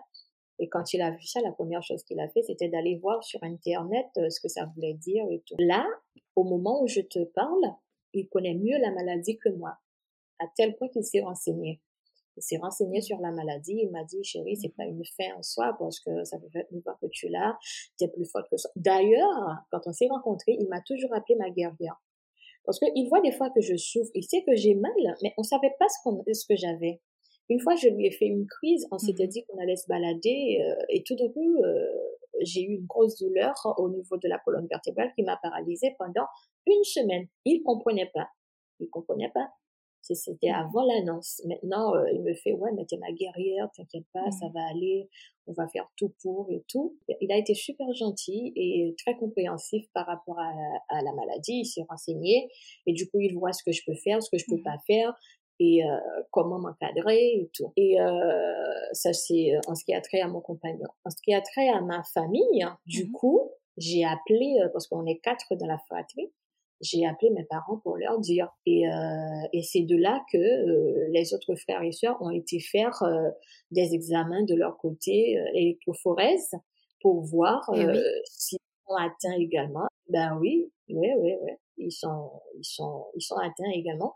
Et 0.59 0.69
quand 0.69 0.93
il 0.93 1.01
a 1.01 1.09
vu 1.09 1.23
ça, 1.23 1.41
la 1.41 1.51
première 1.51 1.81
chose 1.81 2.03
qu'il 2.03 2.19
a 2.19 2.29
fait, 2.29 2.43
c'était 2.43 2.69
d'aller 2.69 2.95
voir 2.97 3.23
sur 3.23 3.43
Internet 3.43 4.05
euh, 4.17 4.29
ce 4.29 4.39
que 4.39 4.47
ça 4.47 4.65
voulait 4.75 4.93
dire 4.93 5.25
et 5.31 5.41
tout. 5.47 5.55
Là, 5.57 5.83
au 6.35 6.43
moment 6.43 6.83
où 6.83 6.87
je 6.87 7.01
te 7.01 7.23
parle, 7.23 7.65
il 8.13 8.29
connaît 8.29 8.53
mieux 8.53 8.77
la 8.77 8.91
maladie 8.91 9.39
que 9.39 9.49
moi, 9.49 9.73
à 10.37 10.45
tel 10.55 10.75
point 10.75 10.87
qu'il 10.89 11.03
s'est 11.03 11.21
renseigné. 11.21 11.81
Il 12.37 12.43
s'est 12.43 12.57
renseigné 12.57 13.01
sur 13.01 13.19
la 13.19 13.31
maladie. 13.31 13.79
Il 13.83 13.89
m'a 13.91 14.03
dit, 14.03 14.23
chérie, 14.23 14.55
c'est 14.55 14.75
pas 14.75 14.85
une 14.85 15.03
fin 15.17 15.35
en 15.35 15.43
soi 15.43 15.75
parce 15.79 15.99
que 15.99 16.23
ça 16.23 16.39
fait 16.39 16.65
29 16.71 16.87
ans 16.87 16.97
que 17.01 17.07
tu 17.07 17.27
l'as. 17.27 17.57
es 17.99 18.07
plus 18.07 18.25
forte 18.25 18.49
que 18.49 18.57
ça. 18.57 18.69
D'ailleurs, 18.75 19.65
quand 19.71 19.81
on 19.87 19.91
s'est 19.91 20.07
rencontrés, 20.07 20.55
il 20.59 20.67
m'a 20.69 20.81
toujours 20.81 21.13
appelé 21.13 21.35
ma 21.37 21.49
guerrière. 21.49 21.99
Parce 22.65 22.79
qu'il 22.79 23.07
voit 23.09 23.21
des 23.21 23.31
fois 23.31 23.49
que 23.49 23.61
je 23.61 23.75
souffre. 23.75 24.11
Il 24.13 24.23
sait 24.23 24.43
que 24.43 24.55
j'ai 24.55 24.75
mal, 24.75 24.91
mais 25.23 25.33
on 25.37 25.43
savait 25.43 25.73
pas 25.79 25.87
ce, 25.89 26.33
ce 26.33 26.45
que 26.47 26.55
j'avais. 26.55 27.01
Une 27.49 27.59
fois, 27.59 27.75
je 27.75 27.89
lui 27.89 28.05
ai 28.05 28.11
fait 28.11 28.27
une 28.27 28.47
crise. 28.47 28.87
On 28.91 28.97
s'était 28.97 29.25
mmh 29.25 29.29
dit 29.29 29.45
qu'on 29.45 29.57
allait 29.57 29.75
se 29.75 29.87
balader 29.87 30.61
euh, 30.61 30.85
et 30.89 31.03
tout 31.03 31.15
d'un 31.15 31.27
coup, 31.29 31.61
euh, 31.63 31.87
j'ai 32.41 32.61
eu 32.61 32.75
une 32.75 32.85
grosse 32.85 33.17
douleur 33.17 33.53
au 33.77 33.89
niveau 33.89 34.17
de 34.17 34.27
la 34.27 34.39
colonne 34.39 34.67
vertébrale 34.67 35.11
qui 35.15 35.23
m'a 35.23 35.37
paralysée 35.41 35.95
pendant 35.97 36.27
une 36.65 36.83
semaine. 36.83 37.27
Il 37.45 37.61
comprenait 37.63 38.09
pas. 38.13 38.29
Il 38.79 38.89
comprenait 38.89 39.31
pas. 39.33 39.49
C'était 40.01 40.49
mmh 40.49 40.55
avant 40.55 40.83
l'annonce. 40.83 41.41
Maintenant, 41.45 41.95
euh, 41.95 42.11
il 42.11 42.21
me 42.21 42.33
fait, 42.33 42.53
ouais, 42.53 42.71
mais 42.75 42.85
t'es 42.85 42.97
ma 42.97 43.11
guerrière, 43.11 43.69
t'inquiète 43.75 44.05
pas, 44.13 44.29
ça 44.31 44.47
mmh 44.47 44.53
va 44.53 44.59
aller, 44.69 45.09
on 45.47 45.53
va 45.53 45.67
faire 45.67 45.87
tout 45.97 46.13
pour 46.21 46.47
et 46.51 46.63
tout. 46.67 46.97
Il 47.21 47.31
a 47.31 47.37
été 47.37 47.53
super 47.53 47.91
gentil 47.93 48.51
et 48.55 48.95
très 48.97 49.15
compréhensif 49.15 49.85
par 49.93 50.05
rapport 50.05 50.39
à, 50.39 50.51
à 50.89 51.01
la 51.01 51.13
maladie. 51.13 51.61
Il 51.61 51.65
s'est 51.65 51.85
renseigné 51.87 52.49
et 52.85 52.93
du 52.93 53.09
coup, 53.09 53.19
il 53.19 53.33
voit 53.37 53.53
ce 53.53 53.63
que 53.63 53.71
je 53.71 53.81
peux 53.85 53.95
faire, 53.95 54.21
ce 54.21 54.29
que 54.29 54.37
je 54.37 54.45
peux 54.49 54.61
pas 54.61 54.77
faire 54.87 55.13
et 55.59 55.85
euh, 55.85 55.97
comment 56.31 56.57
m'encadrer 56.57 57.33
et 57.35 57.51
tout. 57.53 57.71
Et 57.77 58.01
euh, 58.01 58.73
ça, 58.93 59.13
c'est 59.13 59.51
en 59.67 59.75
ce 59.75 59.85
qui 59.85 59.93
a 59.93 60.01
trait 60.01 60.21
à 60.21 60.27
mon 60.27 60.41
compagnon. 60.41 60.87
En 61.05 61.11
ce 61.11 61.21
qui 61.21 61.33
a 61.33 61.41
trait 61.41 61.69
à 61.69 61.81
ma 61.81 62.03
famille, 62.03 62.65
du 62.87 63.05
mmh 63.05 63.11
coup, 63.11 63.51
j'ai 63.77 64.03
appelé, 64.03 64.57
parce 64.73 64.87
qu'on 64.87 65.05
est 65.05 65.19
quatre 65.19 65.55
dans 65.55 65.67
la 65.67 65.77
fratrie, 65.77 66.31
j'ai 66.81 67.05
appelé 67.05 67.31
mes 67.31 67.43
parents 67.45 67.77
pour 67.77 67.97
leur 67.97 68.19
dire. 68.19 68.49
Et, 68.65 68.87
euh, 68.87 69.47
et 69.53 69.61
c'est 69.61 69.83
de 69.83 69.95
là 69.95 70.23
que 70.31 70.37
euh, 70.37 71.07
les 71.11 71.33
autres 71.33 71.55
frères 71.55 71.83
et 71.83 71.91
sœurs 71.91 72.21
ont 72.21 72.31
été 72.31 72.59
faire 72.59 73.01
euh, 73.03 73.29
des 73.71 73.93
examens 73.93 74.43
de 74.43 74.55
leur 74.55 74.77
côté 74.77 75.37
euh, 75.37 75.45
électrophorèse 75.53 76.51
pour 77.01 77.21
voir 77.21 77.69
eh 77.73 77.85
euh, 77.85 78.03
s'ils 78.25 78.59
sont 78.87 78.95
atteints 78.95 79.37
également. 79.39 79.87
Ben 80.09 80.37
oui, 80.39 80.71
oui, 80.89 81.09
oui, 81.17 81.33
oui, 81.41 81.51
ils 81.77 81.91
sont, 81.91 82.31
ils 82.57 82.65
sont, 82.65 83.05
ils 83.15 83.21
sont 83.21 83.37
atteints 83.37 83.71
également. 83.73 84.15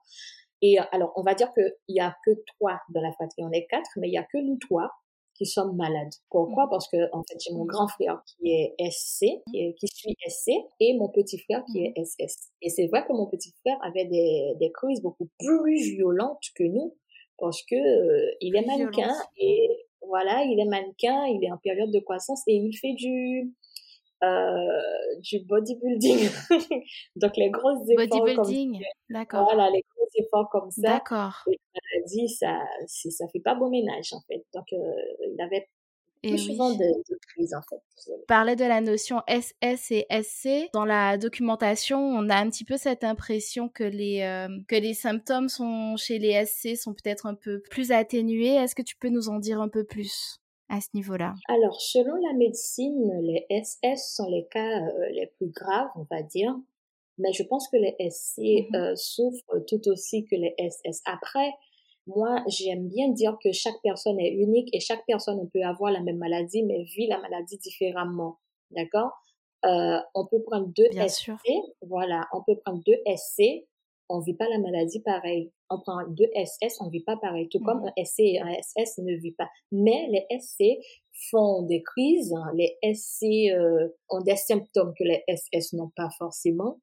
Et 0.61 0.77
alors, 0.91 1.13
on 1.15 1.21
va 1.21 1.35
dire 1.35 1.51
qu'il 1.53 1.73
y 1.89 1.99
a 1.99 2.15
que 2.25 2.31
trois 2.47 2.79
dans 2.89 3.01
la 3.01 3.11
fratrie, 3.11 3.43
on 3.43 3.51
est 3.51 3.67
quatre, 3.67 3.89
mais 3.97 4.07
il 4.07 4.13
y 4.13 4.17
a 4.17 4.23
que 4.23 4.37
nous 4.37 4.57
trois 4.57 4.89
qui 5.35 5.45
sommes 5.45 5.75
malades. 5.75 6.13
Pourquoi? 6.29 6.65
Mmh. 6.65 6.69
Parce 6.69 6.87
que 6.87 6.97
en 7.13 7.23
fait 7.23 7.37
j'ai 7.39 7.53
mon 7.53 7.65
grand 7.65 7.87
frère 7.87 8.23
qui 8.25 8.51
est 8.51 8.75
SC, 8.89 9.25
qui, 9.51 9.75
qui 9.75 9.87
suit 9.87 10.15
SC, 10.27 10.51
et 10.79 10.97
mon 10.97 11.09
petit 11.09 11.37
frère 11.39 11.63
qui 11.71 11.85
est 11.85 11.93
SS. 12.03 12.51
Et 12.61 12.69
c'est 12.69 12.87
vrai 12.87 13.05
que 13.05 13.13
mon 13.13 13.27
petit 13.27 13.53
frère 13.61 13.77
avait 13.83 14.05
des, 14.05 14.53
des 14.59 14.71
crises 14.71 15.01
beaucoup 15.01 15.29
plus 15.39 15.95
violentes 15.95 16.43
que 16.55 16.63
nous, 16.63 16.95
parce 17.37 17.63
que 17.63 17.75
euh, 17.75 18.31
il 18.41 18.55
est 18.55 18.65
mannequin 18.65 19.13
et 19.37 19.85
voilà, 20.07 20.43
il 20.43 20.59
est 20.59 20.69
mannequin, 20.69 21.25
il 21.25 21.43
est 21.43 21.51
en 21.51 21.57
période 21.57 21.91
de 21.91 21.99
croissance 21.99 22.41
et 22.47 22.55
il 22.55 22.73
fait 22.77 22.93
du 22.93 23.53
euh, 24.23 25.19
du 25.19 25.39
bodybuilding. 25.39 26.29
Donc 27.15 27.35
les 27.37 27.49
grosses 27.49 27.87
efforts 27.89 28.23
bodybuilding, 28.23 28.83
d'accord. 29.09 29.43
Voilà, 29.43 29.69
les 29.69 29.83
gros 29.95 30.07
efforts 30.15 30.49
comme 30.49 30.71
ça. 30.71 30.81
D'accord. 30.81 31.43
Il 31.47 31.55
a 31.55 32.07
dit 32.07 32.29
ça, 32.29 32.59
ça 32.87 33.27
fait 33.31 33.41
pas 33.41 33.55
bon 33.55 33.69
ménage 33.69 34.13
en 34.13 34.21
fait. 34.27 34.45
Donc 34.53 34.65
euh, 34.73 34.77
il 35.21 35.41
avait 35.41 35.67
plus 36.23 36.37
souvent 36.39 36.71
de, 36.71 36.77
de 36.77 37.19
crises 37.27 37.53
en 37.53 37.61
fait. 37.61 37.81
Parlait 38.27 38.55
de 38.55 38.65
la 38.65 38.81
notion 38.81 39.21
SS 39.27 39.91
et 39.91 40.05
SC. 40.09 40.69
Dans 40.73 40.85
la 40.85 41.17
documentation, 41.17 41.99
on 41.99 42.29
a 42.29 42.35
un 42.35 42.49
petit 42.49 42.65
peu 42.65 42.77
cette 42.77 43.03
impression 43.03 43.69
que 43.69 43.83
les 43.83 44.21
euh, 44.21 44.47
que 44.67 44.75
les 44.75 44.93
symptômes 44.93 45.49
sont 45.49 45.97
chez 45.97 46.19
les 46.19 46.45
SC 46.45 46.77
sont 46.77 46.93
peut-être 46.93 47.25
un 47.25 47.35
peu 47.35 47.61
plus 47.69 47.91
atténués. 47.91 48.55
Est-ce 48.55 48.75
que 48.75 48.81
tu 48.81 48.95
peux 48.95 49.09
nous 49.09 49.29
en 49.29 49.39
dire 49.39 49.61
un 49.61 49.69
peu 49.69 49.83
plus? 49.83 50.39
À 50.69 50.81
ce 50.81 50.89
niveau-là 50.93 51.35
Alors, 51.47 51.79
selon 51.79 52.15
la 52.15 52.33
médecine, 52.33 53.11
les 53.21 53.45
SS 53.49 54.15
sont 54.15 54.29
les 54.29 54.47
cas 54.47 54.81
euh, 54.81 55.09
les 55.11 55.27
plus 55.37 55.49
graves, 55.49 55.89
on 55.95 56.05
va 56.09 56.23
dire. 56.23 56.55
Mais 57.17 57.31
je 57.31 57.43
pense 57.43 57.69
que 57.69 57.77
les 57.77 57.95
SC 58.09 58.39
mmh 58.39 58.75
euh, 58.75 58.95
souffrent 58.95 59.65
tout 59.67 59.87
aussi 59.87 60.25
que 60.25 60.35
les 60.35 60.53
SS. 60.57 61.01
Après, 61.05 61.51
moi, 62.07 62.43
j'aime 62.47 62.87
bien 62.87 63.09
dire 63.09 63.37
que 63.43 63.51
chaque 63.51 63.81
personne 63.81 64.19
est 64.19 64.31
unique 64.31 64.69
et 64.73 64.79
chaque 64.79 65.05
personne 65.07 65.49
peut 65.53 65.63
avoir 65.63 65.91
la 65.91 66.01
même 66.01 66.17
maladie, 66.17 66.63
mais 66.63 66.83
vit 66.83 67.07
la 67.07 67.19
maladie 67.19 67.57
différemment. 67.57 68.39
D'accord? 68.71 69.11
Euh, 69.65 69.99
On 70.13 70.27
peut 70.27 70.41
prendre 70.43 70.67
deux 70.67 70.89
SC. 71.07 71.31
Voilà, 71.81 72.27
on 72.33 72.43
peut 72.43 72.57
prendre 72.63 72.83
deux 72.85 73.01
SC 73.07 73.65
on 74.09 74.19
vit 74.19 74.35
pas 74.35 74.47
la 74.49 74.59
maladie 74.59 75.01
pareil. 75.01 75.51
On 75.69 75.79
prend 75.79 76.05
deux 76.07 76.29
SS, 76.35 76.79
on 76.81 76.89
vit 76.89 77.03
pas 77.03 77.17
pareil. 77.17 77.49
Tout 77.49 77.59
comme 77.59 77.81
mmh. 77.81 77.91
un 77.97 78.03
SC 78.03 78.19
et 78.19 78.39
un 78.39 78.53
SS 78.61 78.99
ne 78.99 79.15
vit 79.15 79.31
pas. 79.31 79.49
Mais 79.71 80.07
les 80.09 80.39
SC 80.39 80.63
font 81.31 81.63
des 81.63 81.81
crises. 81.81 82.33
Les 82.55 82.77
SC 82.93 83.51
euh, 83.51 83.89
ont 84.09 84.21
des 84.21 84.35
symptômes 84.35 84.93
que 84.97 85.03
les 85.03 85.23
SS 85.27 85.73
n'ont 85.73 85.91
pas 85.95 86.09
forcément. 86.17 86.79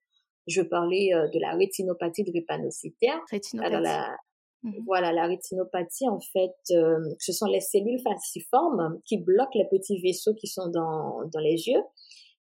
Je 0.48 0.62
parlais 0.62 1.14
euh, 1.14 1.28
de 1.28 1.38
la 1.38 1.52
rétinopathie 1.54 2.24
drépanocytaire. 2.24 3.20
Rétinopathie. 3.30 3.82
la, 3.82 4.16
mmh 4.64 4.78
Voilà, 4.86 5.12
la 5.12 5.26
rétinopathie, 5.26 6.08
en 6.08 6.20
fait, 6.20 6.56
euh, 6.72 6.98
ce 7.20 7.32
sont 7.32 7.46
les 7.46 7.60
cellules 7.60 8.00
falciformes 8.00 9.00
qui 9.04 9.18
bloquent 9.18 9.58
les 9.58 9.68
petits 9.68 10.00
vaisseaux 10.00 10.34
qui 10.34 10.48
sont 10.48 10.68
dans, 10.68 11.24
dans 11.32 11.40
les 11.40 11.68
yeux 11.68 11.82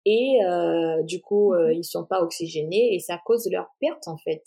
et 0.03 0.39
du 1.03 1.21
coup 1.21 1.53
mmh 1.53 1.73
ils 1.73 1.83
sont 1.83 2.05
pas 2.05 2.23
oxygénés 2.23 2.95
et 2.95 2.99
ça 2.99 3.19
cause 3.23 3.47
leur 3.51 3.67
perte 3.79 4.07
en 4.07 4.17
fait 4.17 4.41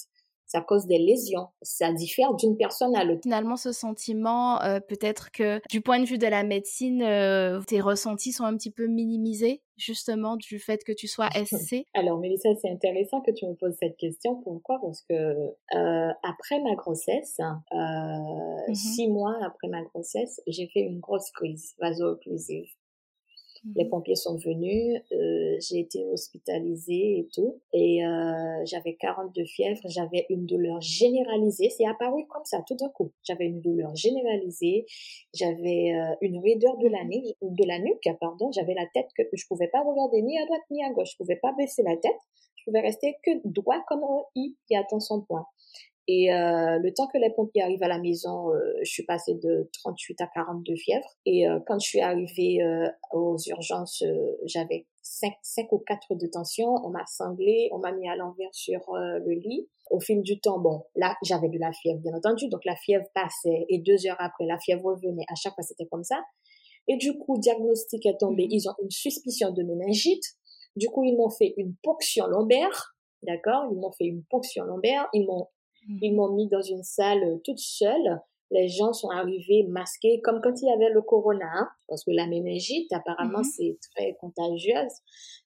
ça 0.46 0.60
cause 0.60 0.86
des 0.86 0.98
lésions. 0.98 1.48
Ça 1.62 1.92
diffère 1.92 2.34
d'une 2.34 2.56
personne 2.56 2.94
à 2.96 3.04
l'autre. 3.04 3.22
Finalement, 3.22 3.56
ce 3.56 3.72
sentiment, 3.72 4.60
euh, 4.62 4.80
peut-être 4.80 5.30
que 5.30 5.60
du 5.70 5.80
point 5.80 6.00
de 6.00 6.06
vue 6.06 6.18
de 6.18 6.26
la 6.26 6.42
médecine, 6.42 7.02
euh, 7.02 7.60
tes 7.66 7.80
ressentis 7.80 8.32
sont 8.32 8.44
un 8.44 8.56
petit 8.56 8.70
peu 8.70 8.86
minimisés 8.86 9.62
justement 9.76 10.36
du 10.36 10.60
fait 10.60 10.84
que 10.84 10.92
tu 10.92 11.08
sois 11.08 11.28
SC 11.34 11.86
Alors 11.94 12.18
Mélissa, 12.18 12.50
c'est 12.60 12.70
intéressant 12.70 13.20
que 13.20 13.32
tu 13.32 13.46
me 13.46 13.54
poses 13.54 13.74
cette 13.80 13.96
question. 13.96 14.36
Pourquoi? 14.42 14.78
Parce 14.80 15.02
que 15.02 15.14
euh, 15.14 16.12
après 16.22 16.60
ma 16.60 16.74
grossesse, 16.74 17.38
mmh 17.72 18.74
six 18.74 19.08
mois 19.08 19.36
après 19.44 19.68
ma 19.68 19.82
grossesse, 19.82 20.40
j'ai 20.46 20.68
fait 20.68 20.80
une 20.80 21.00
grosse 21.00 21.30
crise 21.30 21.74
vaso-occlusive. 21.80 22.68
Les 23.74 23.84
mhm. 23.84 23.90
pompiers 23.90 24.14
sont 24.14 24.36
venus, 24.36 25.00
euh, 25.12 25.56
j'ai 25.58 25.80
été 25.80 26.04
hospitalisée 26.06 27.18
et 27.20 27.28
tout. 27.32 27.60
Et 27.72 28.04
euh, 28.04 28.64
j'avais 28.64 28.94
42 28.94 29.44
fièvres, 29.44 29.80
j'avais 29.86 30.26
une 30.28 30.44
douleur 30.44 30.80
généralisée. 30.80 31.70
C'est 31.70 31.86
apparu 31.86 32.26
comme 32.28 32.44
ça, 32.44 32.62
tout 32.66 32.74
d'un 32.76 32.90
coup. 32.90 33.12
J'avais 33.22 33.46
une 33.46 33.60
douleur 33.60 33.94
généralisée, 33.96 34.84
j'avais 35.32 35.94
euh, 35.94 36.14
une 36.20 36.38
raideur 36.38 36.76
de 36.76 36.88
la, 36.88 37.04
nuque, 37.04 37.36
de 37.40 37.64
la 37.66 37.78
nuque, 37.78 38.08
pardon. 38.20 38.52
J'avais 38.52 38.74
la 38.74 38.86
tête 38.92 39.08
que 39.16 39.22
je 39.32 39.46
pouvais 39.46 39.68
pas 39.68 39.82
regarder 39.82 40.20
ni 40.20 40.38
à 40.38 40.44
droite 40.44 40.62
ni 40.70 40.84
à 40.84 40.90
gauche. 40.90 41.12
Je 41.12 41.16
pouvais 41.16 41.36
pas 41.36 41.52
baisser 41.56 41.82
la 41.82 41.96
tête. 41.96 42.12
Je 42.56 42.70
pouvais 42.70 42.80
rester 42.80 43.16
que 43.22 43.30
droit 43.44 43.82
comme 43.88 44.04
un 44.04 44.22
i 44.36 44.56
qui 44.66 44.76
attend 44.76 45.00
son 45.00 45.22
point. 45.22 45.46
Et 46.06 46.32
euh, 46.32 46.78
le 46.78 46.92
temps 46.92 47.06
que 47.06 47.18
les 47.18 47.30
pompiers 47.30 47.62
arrivent 47.62 47.82
à 47.82 47.88
la 47.88 47.98
maison, 47.98 48.52
euh, 48.52 48.60
je 48.82 48.90
suis 48.90 49.04
passée 49.04 49.34
de 49.34 49.70
38 49.72 50.20
à 50.20 50.26
42 50.34 50.76
fièvres. 50.76 51.08
Et 51.24 51.48
euh, 51.48 51.60
quand 51.66 51.78
je 51.78 51.86
suis 51.86 52.00
arrivée 52.00 52.62
euh, 52.62 52.88
aux 53.12 53.36
urgences, 53.46 54.02
euh, 54.02 54.36
j'avais 54.44 54.86
5, 55.02 55.32
5 55.42 55.72
ou 55.72 55.78
4 55.78 56.14
de 56.16 56.26
tension. 56.26 56.74
On 56.84 56.90
m'a 56.90 57.06
sanglé, 57.06 57.70
on 57.72 57.78
m'a 57.78 57.92
mis 57.92 58.08
à 58.08 58.16
l'envers 58.16 58.52
sur 58.52 58.80
le 58.92 59.32
lit. 59.32 59.68
Au 59.90 60.00
fil 60.00 60.22
du 60.22 60.40
temps, 60.40 60.58
bon, 60.58 60.84
là, 60.96 61.14
j'avais 61.22 61.48
de 61.48 61.58
la 61.58 61.72
fièvre, 61.72 62.00
bien 62.00 62.14
entendu. 62.14 62.48
Donc 62.48 62.64
la 62.64 62.76
fièvre 62.76 63.04
passait 63.14 63.66
et 63.68 63.78
deux 63.78 64.06
heures 64.06 64.16
après, 64.18 64.46
la 64.46 64.58
fièvre 64.58 64.84
revenait. 64.84 65.24
À 65.28 65.34
chaque 65.34 65.54
fois, 65.54 65.62
c'était 65.62 65.86
comme 65.86 66.04
ça. 66.04 66.20
Et 66.88 66.96
du 66.96 67.18
coup, 67.18 67.38
diagnostic 67.38 68.04
est 68.06 68.18
tombé. 68.18 68.44
Mmh. 68.44 68.50
Ils 68.50 68.68
ont 68.68 68.74
une 68.82 68.90
suspicion 68.90 69.50
de 69.52 69.62
méningite. 69.62 70.24
Du 70.76 70.88
coup, 70.88 71.04
ils 71.04 71.16
m'ont 71.16 71.30
fait 71.30 71.54
une 71.56 71.74
ponction 71.82 72.26
lombaire. 72.26 72.94
D'accord? 73.22 73.70
Ils 73.72 73.78
m'ont 73.78 73.92
fait 73.92 74.04
une 74.04 74.22
ponction 74.24 74.64
lombaire. 74.64 75.08
Ils 75.12 75.26
m'ont 75.26 75.48
ils 75.88 76.12
mmh. 76.12 76.16
m'ont 76.16 76.32
mis 76.34 76.48
dans 76.48 76.62
une 76.62 76.82
salle 76.82 77.22
euh, 77.24 77.36
toute 77.44 77.58
seule. 77.58 78.20
Les 78.50 78.68
gens 78.68 78.92
sont 78.92 79.08
arrivés 79.08 79.64
masqués, 79.68 80.20
comme 80.22 80.40
quand 80.42 80.60
il 80.60 80.68
y 80.68 80.72
avait 80.72 80.90
le 80.90 81.02
corona, 81.02 81.46
hein, 81.46 81.68
parce 81.88 82.04
que 82.04 82.10
la 82.10 82.26
méningite, 82.26 82.92
apparemment, 82.92 83.40
mmh 83.40 83.44
c'est 83.56 83.78
très 83.94 84.14
contagieuse 84.20 84.92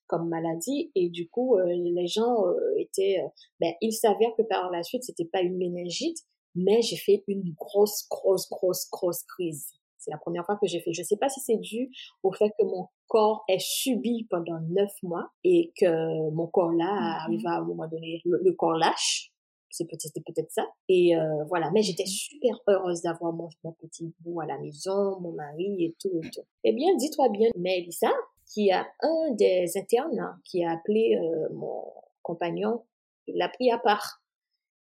comme 0.07 0.28
maladie, 0.28 0.90
et 0.95 1.11
du 1.11 1.28
coup, 1.28 1.57
euh, 1.57 1.66
les 1.66 2.07
gens 2.07 2.47
euh, 2.47 2.54
étaient, 2.78 3.18
ben, 3.61 3.75
il 3.83 3.92
s'avère 3.92 4.30
que 4.38 4.42
par 4.42 4.71
la 4.71 4.83
suite, 4.83 5.04
c'était 5.04 5.26
pas 5.26 5.42
une 5.42 5.59
méningite, 5.59 6.18
mais 6.54 6.80
j'ai 6.80 6.97
fait 6.97 7.25
une 7.28 7.54
grosse, 7.54 8.07
grosse, 8.09 8.49
grosse, 8.49 8.88
grosse 8.90 9.23
crise. 9.25 9.68
C'est 9.99 10.11
la 10.11 10.16
première 10.18 10.47
fois 10.47 10.57
que 10.57 10.66
j'ai 10.66 10.80
fait. 10.80 10.92
Je 10.92 11.02
sais 11.02 11.18
pas 11.18 11.28
si 11.28 11.40
c'est 11.40 11.59
dû 11.59 11.90
au 12.23 12.33
fait 12.33 12.50
que 12.59 12.64
mon 12.64 12.87
corps 13.07 13.45
est 13.49 13.61
subi 13.61 14.26
pendant 14.30 14.61
neuf 14.71 14.92
mois 15.02 15.28
et 15.45 15.73
que 15.78 16.30
mon 16.30 16.47
corps 16.47 16.73
là 16.73 16.95
mmh 16.95 17.21
arrive 17.25 17.47
à 17.47 17.59
un 17.59 17.64
moment 17.64 17.87
donné, 17.87 18.23
le 18.25 18.52
corps 18.52 18.76
lâche 18.76 19.27
c'est 19.70 19.84
peut-être 19.84 20.14
peut-être 20.25 20.50
ça. 20.50 20.66
Et 20.88 21.16
euh, 21.16 21.44
voilà, 21.44 21.70
mais 21.70 21.82
j'étais 21.82 22.06
super 22.06 22.60
heureuse 22.68 23.02
d'avoir 23.02 23.32
mon, 23.32 23.48
mon, 23.64 23.72
petit 23.72 24.12
bout 24.20 24.40
à 24.40 24.46
la 24.46 24.58
maison, 24.58 25.20
mon 25.20 25.32
mari 25.32 25.84
et 25.84 25.96
tout 26.00 26.20
et 26.22 26.30
tout. 26.30 26.42
Eh 26.64 26.72
bien, 26.72 26.96
dis-toi 26.96 27.28
bien, 27.28 27.50
Mélissa, 27.56 28.10
qui 28.52 28.70
a 28.72 28.87
un 29.02 29.30
des 29.32 29.76
internes 29.76 30.38
qui 30.44 30.64
a 30.64 30.72
appelé 30.72 31.16
euh, 31.16 31.48
mon 31.52 31.84
compagnon, 32.22 32.84
il 33.26 33.37
l'a 33.37 33.48
pris 33.48 33.70
à 33.70 33.78
part. 33.78 34.22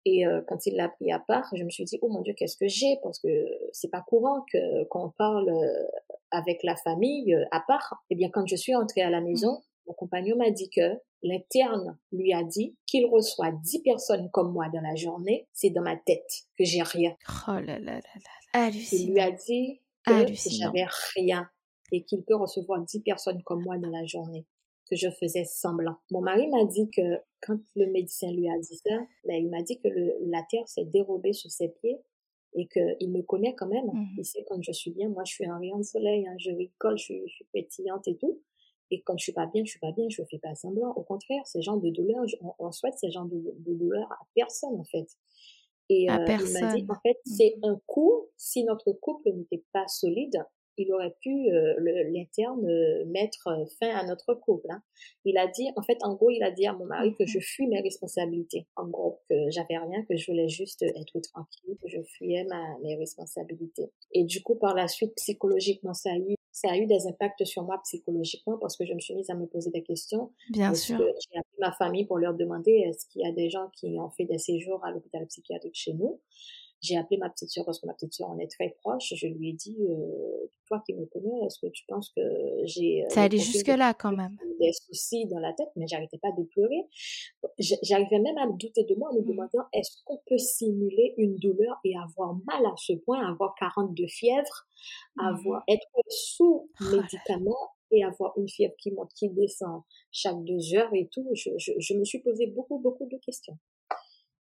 Et 0.05 0.27
euh, 0.27 0.41
quand 0.49 0.67
il 0.67 0.77
l'a 0.77 0.89
pris 0.89 1.13
à 1.13 1.21
part, 1.21 1.49
je 1.55 1.63
me 1.63 1.71
suis 1.71 1.85
dit, 1.85 1.99
oh 2.03 2.09
mon 2.09 2.23
Dieu, 2.23 2.35
qu'est-ce 2.37 2.57
que 2.57 2.67
j'ai? 2.67 2.99
Parce 3.03 3.21
que 3.21 3.29
c'est 3.73 3.91
pas 3.91 4.01
courant 4.01 4.45
que 4.53 4.85
qu'on 4.85 5.11
parle 5.11 5.49
euh, 5.49 5.87
avec 6.33 6.65
la 6.65 6.75
famille 6.75 7.35
à 7.53 7.61
part. 7.61 8.03
Eh 8.11 8.17
bien, 8.17 8.29
quand 8.31 8.47
je 8.47 8.57
suis 8.57 8.75
entrée 8.75 9.03
à 9.03 9.11
la 9.11 9.21
maison, 9.21 9.63
mon 9.87 9.95
compagnon 9.95 10.37
m'a 10.37 10.51
dit 10.51 10.71
que 10.71 10.99
l'interne 11.23 11.99
lui 12.13 12.33
a 12.33 12.43
dit 12.43 12.77
qu'il 12.87 13.07
reçoit 13.07 13.53
10 13.53 13.83
personnes 13.83 14.31
comme 14.31 14.53
moi 14.53 14.67
dans 14.73 14.81
la 14.81 14.95
journée. 14.95 15.49
C'est 15.53 15.71
dans 15.71 15.83
ma 15.83 15.97
tête 15.97 16.31
que 16.59 16.65
j'ai 16.65 16.83
rien. 16.83 17.15
Oh 17.49 17.53
là 17.53 17.79
là 17.79 18.01
là 18.01 18.01
là. 18.55 18.71
Il 18.93 19.13
lui 19.13 19.21
a 19.21 19.31
dit 19.31 19.81
que 20.07 20.27
j'avais 20.35 20.87
rien 21.15 21.49
et 21.93 22.05
qu'il 22.05 22.23
peut 22.23 22.37
recevoir 22.37 22.81
10 22.81 23.01
personnes 23.01 23.43
comme 23.43 23.63
moi 23.63 23.79
dans 23.79 23.91
la 23.91 24.05
journée, 24.07 24.47
que 24.91 24.97
je 24.97 25.09
faisais 25.11 25.45
semblant. 25.45 25.97
Mon 26.11 26.23
mari 26.23 26.49
m'a 26.49 26.65
dit 26.65 26.91
que 26.91 27.21
quand 27.41 27.59
le 27.77 27.87
médecin 27.87 28.31
lui 28.33 28.49
a 28.49 28.59
dit 28.59 28.77
ça, 28.77 28.97
ben, 29.25 29.35
il 29.35 29.51
m'a 29.51 29.63
dit 29.63 29.79
que 29.79 29.89
le, 29.89 30.15
la 30.31 30.43
terre 30.51 30.67
s'est 30.67 30.85
dérobée 30.87 31.33
sous 31.33 31.51
ses 31.51 31.69
pieds 31.69 31.99
et 32.55 32.67
qu'il 32.69 33.11
me 33.11 33.23
connaît 33.23 33.55
quand 33.55 33.69
même. 33.69 33.87
Mmh. 33.87 34.07
Il 34.19 34.25
sait 34.25 34.45
quand 34.49 34.61
je 34.63 34.73
suis 34.73 34.91
bien, 34.91 35.09
moi 35.09 35.25
je 35.25 35.33
suis 35.33 35.47
un 35.47 35.59
rayon 35.59 35.79
de 35.79 35.83
soleil, 35.85 36.27
hein, 36.27 36.35
je 36.39 36.51
rigole, 36.51 36.99
je 36.99 37.05
suis, 37.05 37.23
je 37.27 37.35
suis, 37.35 37.47
pétillante 37.53 38.09
et 38.09 38.17
tout. 38.17 38.41
Et 38.93 39.01
quand 39.01 39.17
je 39.17 39.23
suis 39.23 39.33
pas 39.33 39.47
bien, 39.47 39.65
je 39.65 39.71
suis 39.71 39.81
pas 39.81 39.91
bien, 39.91 40.05
je 40.11 40.23
fais 40.31 40.39
pas 40.39 40.55
semblant. 40.55 40.93
Au 40.93 41.03
contraire, 41.03 41.41
ces 41.47 41.63
gens 41.63 41.79
de 41.79 41.89
douleur, 41.89 42.27
on, 42.43 42.53
on 42.59 42.73
souhaite 42.73 42.99
ces 42.99 43.11
gens 43.11 43.25
de, 43.25 43.37
de, 43.37 43.75
douleur 43.75 44.07
à 44.13 44.19
personne 44.35 44.79
en 44.79 44.85
fait. 44.85 45.09
Et 45.89 46.11
euh, 46.11 46.15
il 46.29 46.53
m'a 46.53 46.75
dit, 46.75 46.85
en 46.89 47.01
fait, 47.01 47.19
mmh. 47.25 47.31
c'est 47.37 47.55
un 47.63 47.81
coup, 47.87 48.29
si 48.37 48.65
notre 48.65 48.93
couple 48.93 49.31
n'était 49.33 49.65
pas 49.73 49.89
solide, 49.89 50.45
il 50.77 50.93
aurait 50.93 51.15
pu 51.21 51.31
euh, 51.31 51.75
l'interne 52.13 52.67
euh, 52.67 53.05
mettre 53.07 53.49
fin 53.81 53.91
à 53.91 54.05
notre 54.05 54.35
couple. 54.35 54.69
Hein. 54.71 54.83
Il 55.25 55.39
a 55.39 55.47
dit, 55.47 55.71
en 55.77 55.83
fait, 55.83 55.99
en 56.03 56.15
gros, 56.15 56.31
il 56.31 56.43
a 56.43 56.51
dit 56.51 56.67
à 56.67 56.75
mon 56.75 56.85
mari 56.85 57.15
que 57.19 57.27
je 57.27 57.39
mmh 57.39 57.43
fuis 57.43 57.67
mes 57.69 57.81
responsabilités. 57.81 58.67
En 58.77 58.89
gros, 58.89 59.21
que 59.29 59.35
j'avais 59.51 59.79
rien, 59.79 60.05
que 60.05 60.17
je 60.17 60.31
voulais 60.31 60.49
juste 60.49 60.83
être 60.83 61.19
tranquille, 61.21 61.77
que 61.83 61.89
je 61.89 62.03
fuyais 62.03 62.45
ma, 62.45 62.79
mes 62.83 62.97
responsabilités. 62.97 63.91
Et 64.13 64.25
du 64.25 64.43
coup, 64.43 64.57
par 64.57 64.75
la 64.75 64.87
suite, 64.87 65.15
psychologiquement, 65.17 65.95
ça 65.95 66.11
a 66.11 66.17
eu 66.17 66.37
ça 66.53 66.71
a 66.71 66.77
eu 66.77 66.87
des 66.87 67.07
impacts 67.07 67.45
sur 67.45 67.65
moi 67.65 67.81
psychologiquement 67.83 68.59
parce 68.59 68.77
que 68.77 68.85
je 68.85 68.93
me 68.93 69.01
suis 69.01 69.15
mise 69.15 69.31
à 69.31 69.35
me 69.35 69.47
poser 69.47 69.71
des 69.71 69.83
questions. 69.83 70.31
Bien 70.51 70.75
sûr. 70.75 70.99
J'ai 70.99 71.39
appelé 71.39 71.57
ma 71.59 71.73
famille 71.73 72.05
pour 72.05 72.19
leur 72.19 72.35
demander 72.35 72.73
est-ce 72.73 73.07
qu'il 73.07 73.23
y 73.23 73.27
a 73.27 73.33
des 73.33 73.49
gens 73.49 73.71
qui 73.75 73.99
ont 73.99 74.11
fait 74.11 74.27
des 74.27 74.39
séjours 74.39 74.85
à 74.85 74.91
l'hôpital 74.91 75.27
psychiatrique 75.27 75.75
chez 75.75 75.95
nous? 75.95 76.21
J'ai 76.83 76.97
appelé 76.97 77.17
ma 77.17 77.31
petite 77.31 77.49
sœur 77.49 77.65
parce 77.65 77.79
que 77.79 77.87
ma 77.87 77.95
petite 77.95 78.13
sœur, 78.13 78.29
on 78.29 78.39
est 78.41 78.51
très 78.51 78.71
proche. 78.81 79.15
Je 79.15 79.29
lui 79.29 79.51
ai 79.51 79.53
dit, 79.53 79.77
euh, 79.89 80.49
toi 80.67 80.83
qui 80.85 80.95
me 80.95 81.07
connais, 81.07 81.47
est-ce 81.47 81.61
que 81.61 81.71
tu 81.71 81.85
penses 81.87 82.11
que 82.17 82.23
j'ai... 82.65 83.05
Euh, 83.05 83.09
Ça 83.09 83.23
allait 83.23 83.39
jusque-là 83.39 83.95
quand 83.95 84.11
même. 84.11 84.37
Des 84.59 84.73
soucis 84.73 85.27
dans 85.27 85.39
la 85.39 85.53
tête, 85.53 85.69
mais 85.77 85.87
j'arrêtais 85.87 86.19
pas 86.19 86.33
de 86.33 86.43
pleurer. 86.43 86.89
J'arrivais 87.61 88.19
même 88.19 88.37
à 88.37 88.47
me 88.47 88.59
douter 88.59 88.83
de 88.83 88.97
moi 88.97 89.11
en 89.11 89.15
me 89.15 89.21
mmh. 89.21 89.27
demandant, 89.27 89.65
est-ce 89.73 89.97
qu'on 90.05 90.21
peut 90.27 90.39
simuler 90.39 91.15
une 91.19 91.37
douleur 91.37 91.79
et 91.85 91.95
avoir 91.97 92.35
mal 92.47 92.67
à 92.67 92.75
ce 92.77 92.95
point, 92.95 93.31
avoir 93.31 93.55
42 93.61 94.05
fièvres, 94.09 94.67
mmh. 95.17 95.25
avoir, 95.25 95.63
être 95.69 95.87
sous 96.09 96.69
oh 96.81 96.85
médicaments 96.97 97.71
et 97.93 98.03
avoir 98.03 98.37
une 98.39 98.49
fièvre 98.49 98.75
qui 98.77 98.91
monte, 98.91 99.13
qui 99.15 99.29
descend 99.29 99.83
chaque 100.11 100.43
deux 100.43 100.75
heures 100.75 100.93
et 100.95 101.09
tout? 101.13 101.29
Je, 101.35 101.51
je, 101.59 101.73
je 101.79 101.95
me 101.95 102.05
suis 102.05 102.19
posé 102.19 102.49
beaucoup, 102.49 102.81
beaucoup 102.81 103.07
de 103.07 103.19
questions 103.19 103.57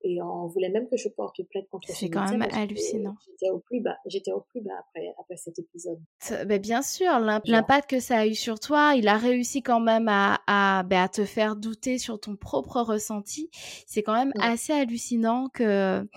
et 0.05 0.21
on 0.21 0.47
voulait 0.47 0.69
même 0.69 0.88
que 0.88 0.97
je 0.97 1.09
porte 1.09 1.41
plainte 1.50 1.67
contre 1.69 1.89
C'est 1.89 2.09
quand 2.09 2.29
même 2.29 2.47
hallucinant. 2.51 3.15
J'étais 3.25 3.50
au 3.50 3.59
plus 3.59 3.81
bas, 3.81 3.97
j'étais 4.05 4.31
au 4.31 4.41
plus 4.51 4.62
bas 4.62 4.74
après, 4.79 5.13
après 5.19 5.35
cet 5.35 5.57
épisode. 5.57 6.00
Ben 6.47 6.62
bien 6.62 6.81
sûr, 6.81 7.19
l'impact 7.19 7.89
que 7.89 8.00
ça 8.00 8.19
a 8.19 8.27
eu 8.27 8.35
sur 8.35 8.59
toi, 8.59 8.93
il 8.95 9.07
a 9.07 9.17
réussi 9.17 9.63
quand 9.63 9.79
même 9.79 10.07
à, 10.07 10.39
à, 10.45 10.83
ben 10.83 11.01
à 11.01 11.09
te 11.09 11.25
faire 11.25 11.55
douter 11.55 11.97
sur 11.97 12.19
ton 12.19 12.35
propre 12.35 12.81
ressenti. 12.81 13.50
C'est 13.88 14.03
quand 14.03 14.13
même 14.13 14.31
assez 14.39 14.74
hallucinant 14.74 15.50
que 15.50 16.07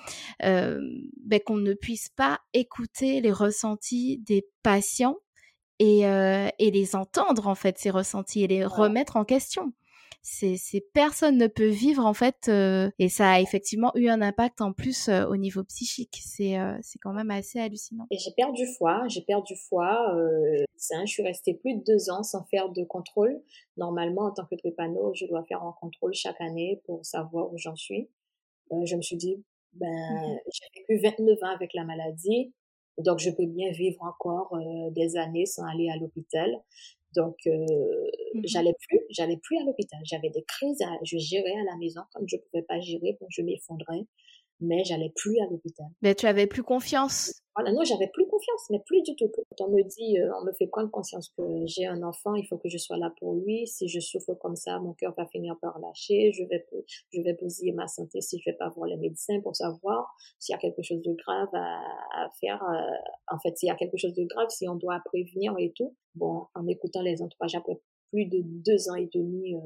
euh, 0.44 0.80
ben, 1.24 1.40
qu'on 1.40 1.56
ne 1.56 1.72
puisse 1.72 2.10
pas 2.10 2.40
écouter 2.52 3.20
les 3.20 3.32
ressentis 3.32 4.18
des 4.18 4.46
patients 4.62 5.16
et, 5.78 6.06
euh, 6.06 6.48
et 6.58 6.70
les 6.70 6.94
entendre 6.94 7.46
en 7.46 7.54
fait 7.54 7.78
ces 7.78 7.90
ressentis 7.90 8.42
et 8.42 8.48
les 8.48 8.64
remettre 8.64 9.16
en 9.16 9.24
question 9.24 9.72
c'est 10.30 10.84
personne 10.92 11.38
ne 11.38 11.46
peut 11.46 11.68
vivre 11.68 12.04
en 12.04 12.12
fait 12.12 12.48
euh, 12.48 12.90
et 12.98 13.08
ça 13.08 13.32
a 13.32 13.40
effectivement 13.40 13.92
eu 13.94 14.08
un 14.08 14.20
impact 14.20 14.60
en 14.60 14.72
plus 14.72 15.08
euh, 15.08 15.26
au 15.26 15.36
niveau 15.36 15.64
psychique. 15.64 16.18
C'est 16.22 16.58
euh, 16.58 16.76
c'est 16.82 16.98
quand 16.98 17.12
même 17.12 17.30
assez 17.30 17.58
hallucinant. 17.58 18.06
Et 18.10 18.18
j'ai 18.18 18.32
perdu 18.36 18.66
foi 18.78 19.06
j'ai 19.08 19.22
perdu 19.22 19.54
foi 19.56 20.14
je 20.76 21.06
suis 21.06 21.22
restée 21.22 21.54
plus 21.54 21.74
de 21.74 21.82
deux 21.82 22.10
ans 22.10 22.22
sans 22.22 22.44
faire 22.44 22.68
de 22.70 22.84
contrôle. 22.84 23.40
Normalement 23.76 24.22
en 24.22 24.32
tant 24.32 24.44
que 24.44 24.54
trépano 24.56 25.12
je 25.14 25.26
dois 25.26 25.44
faire 25.44 25.62
un 25.62 25.74
contrôle 25.80 26.12
chaque 26.14 26.40
année 26.40 26.82
pour 26.84 27.04
savoir 27.04 27.52
où 27.52 27.58
j'en 27.58 27.76
suis. 27.76 28.10
Je 28.70 28.96
me 28.96 29.02
suis 29.02 29.16
dit 29.16 29.42
ben 29.74 29.88
mmh 29.88 30.38
j'ai 30.52 30.80
vécu 30.80 31.02
29 31.02 31.42
ans 31.42 31.54
avec 31.54 31.74
la 31.74 31.84
maladie 31.84 32.52
donc 32.98 33.18
je 33.18 33.30
peux 33.30 33.46
bien 33.46 33.70
vivre 33.70 34.02
encore 34.02 34.58
des 34.92 35.16
années 35.16 35.46
sans 35.46 35.64
aller 35.64 35.88
à 35.90 35.96
l'hôpital 35.96 36.50
donc, 37.14 37.36
euh, 37.46 37.50
mmh 38.34 38.42
j'allais 38.44 38.74
plus, 38.88 39.00
j'allais 39.10 39.36
plus 39.38 39.58
à 39.58 39.64
l'hôpital. 39.64 40.00
J'avais 40.04 40.30
des 40.30 40.44
crises, 40.44 40.78
je 41.04 41.18
gérais 41.18 41.52
à 41.60 41.64
la 41.64 41.76
maison. 41.76 42.02
Comme 42.12 42.26
je 42.28 42.36
pouvais 42.36 42.62
pas 42.62 42.80
gérer, 42.80 43.16
bon, 43.20 43.26
je 43.30 43.42
m'effondrais 43.42 44.06
mais 44.60 44.84
j'allais 44.84 45.12
plus 45.14 45.38
à 45.40 45.50
l'hôpital. 45.50 45.86
Mais 46.02 46.14
tu 46.14 46.26
avais 46.26 46.46
plus 46.46 46.62
confiance. 46.62 47.32
Voilà, 47.54 47.72
non, 47.72 47.82
j'avais 47.82 48.06
plus 48.06 48.24
confiance, 48.28 48.70
mais 48.70 48.78
plus 48.86 49.02
du 49.02 49.16
tout. 49.16 49.28
Quand 49.34 49.66
on 49.66 49.70
me 49.70 49.82
dit, 49.82 50.20
euh, 50.20 50.30
on 50.40 50.44
me 50.44 50.52
fait 50.52 50.68
prendre 50.68 50.90
conscience 50.90 51.28
que 51.36 51.42
j'ai 51.66 51.86
un 51.86 52.04
enfant, 52.04 52.36
il 52.36 52.46
faut 52.46 52.56
que 52.56 52.68
je 52.68 52.78
sois 52.78 52.96
là 52.96 53.12
pour 53.18 53.34
lui. 53.34 53.66
Si 53.66 53.88
je 53.88 53.98
souffre 53.98 54.34
comme 54.34 54.54
ça, 54.54 54.78
mon 54.78 54.92
cœur 54.92 55.12
va 55.16 55.26
finir 55.26 55.56
par 55.60 55.78
lâcher. 55.80 56.32
Je 56.32 56.44
vais, 56.44 56.64
je 57.12 57.20
vais 57.20 57.32
bousiller 57.34 57.72
ma 57.72 57.88
santé 57.88 58.20
si 58.20 58.38
je 58.38 58.48
vais 58.48 58.56
pas 58.56 58.68
voir 58.68 58.86
les 58.86 58.96
médecins 58.96 59.40
pour 59.40 59.56
savoir 59.56 60.14
s'il 60.38 60.52
y 60.52 60.56
a 60.56 60.58
quelque 60.58 60.82
chose 60.82 61.02
de 61.02 61.12
grave 61.14 61.48
à, 61.52 61.80
à 62.22 62.30
faire. 62.40 62.62
Euh, 62.62 63.34
en 63.34 63.38
fait, 63.40 63.56
s'il 63.56 63.66
y 63.66 63.72
a 63.72 63.76
quelque 63.76 63.96
chose 63.96 64.14
de 64.14 64.24
grave, 64.24 64.50
si 64.50 64.68
on 64.68 64.76
doit 64.76 65.00
prévenir 65.04 65.54
et 65.58 65.72
tout. 65.74 65.96
Bon, 66.14 66.46
en 66.54 66.66
écoutant 66.66 67.02
les 67.02 67.22
entourages 67.22 67.54
après 67.54 67.80
plus 68.10 68.26
de 68.26 68.42
deux 68.42 68.88
ans 68.90 68.94
et 68.94 69.08
demi, 69.12 69.54
euh, 69.54 69.58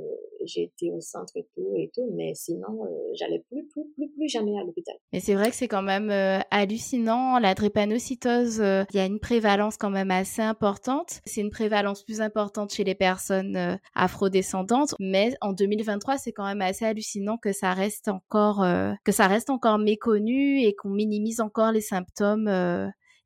j'ai 0.44 0.64
été 0.64 0.90
au 0.90 1.00
centre 1.00 1.36
et 1.36 1.46
tout 1.54 1.74
et 1.76 1.90
tout, 1.94 2.10
mais 2.14 2.34
sinon, 2.34 2.84
euh, 2.84 2.88
j'allais 3.14 3.44
plus, 3.48 3.66
plus, 3.68 3.84
plus, 3.94 4.08
plus 4.08 4.28
jamais 4.28 4.58
à 4.58 4.64
l'hôpital. 4.64 4.94
Mais 5.12 5.20
c'est 5.20 5.34
vrai 5.34 5.50
que 5.50 5.56
c'est 5.56 5.68
quand 5.68 5.82
même 5.82 6.10
euh, 6.10 6.40
hallucinant. 6.50 7.38
La 7.38 7.54
drépanocytose, 7.54 8.58
il 8.58 8.96
y 8.96 8.98
a 8.98 9.06
une 9.06 9.20
prévalence 9.20 9.76
quand 9.76 9.90
même 9.90 10.10
assez 10.10 10.42
importante. 10.42 11.20
C'est 11.24 11.40
une 11.40 11.50
prévalence 11.50 12.02
plus 12.02 12.20
importante 12.20 12.72
chez 12.72 12.84
les 12.84 12.94
personnes 12.94 13.78
afrodescendantes, 13.94 14.94
mais 14.98 15.34
en 15.40 15.52
2023, 15.52 16.18
c'est 16.18 16.32
quand 16.32 16.44
même 16.44 16.62
assez 16.62 16.84
hallucinant 16.84 17.38
que 17.38 17.52
ça 17.52 17.72
reste 17.72 18.08
encore, 18.08 18.64
que 19.04 19.12
ça 19.12 19.26
reste 19.28 19.50
encore 19.50 19.78
méconnu 19.78 20.62
et 20.62 20.74
qu'on 20.74 20.90
minimise 20.90 21.40
encore 21.40 21.72
les 21.72 21.80
symptômes 21.80 22.48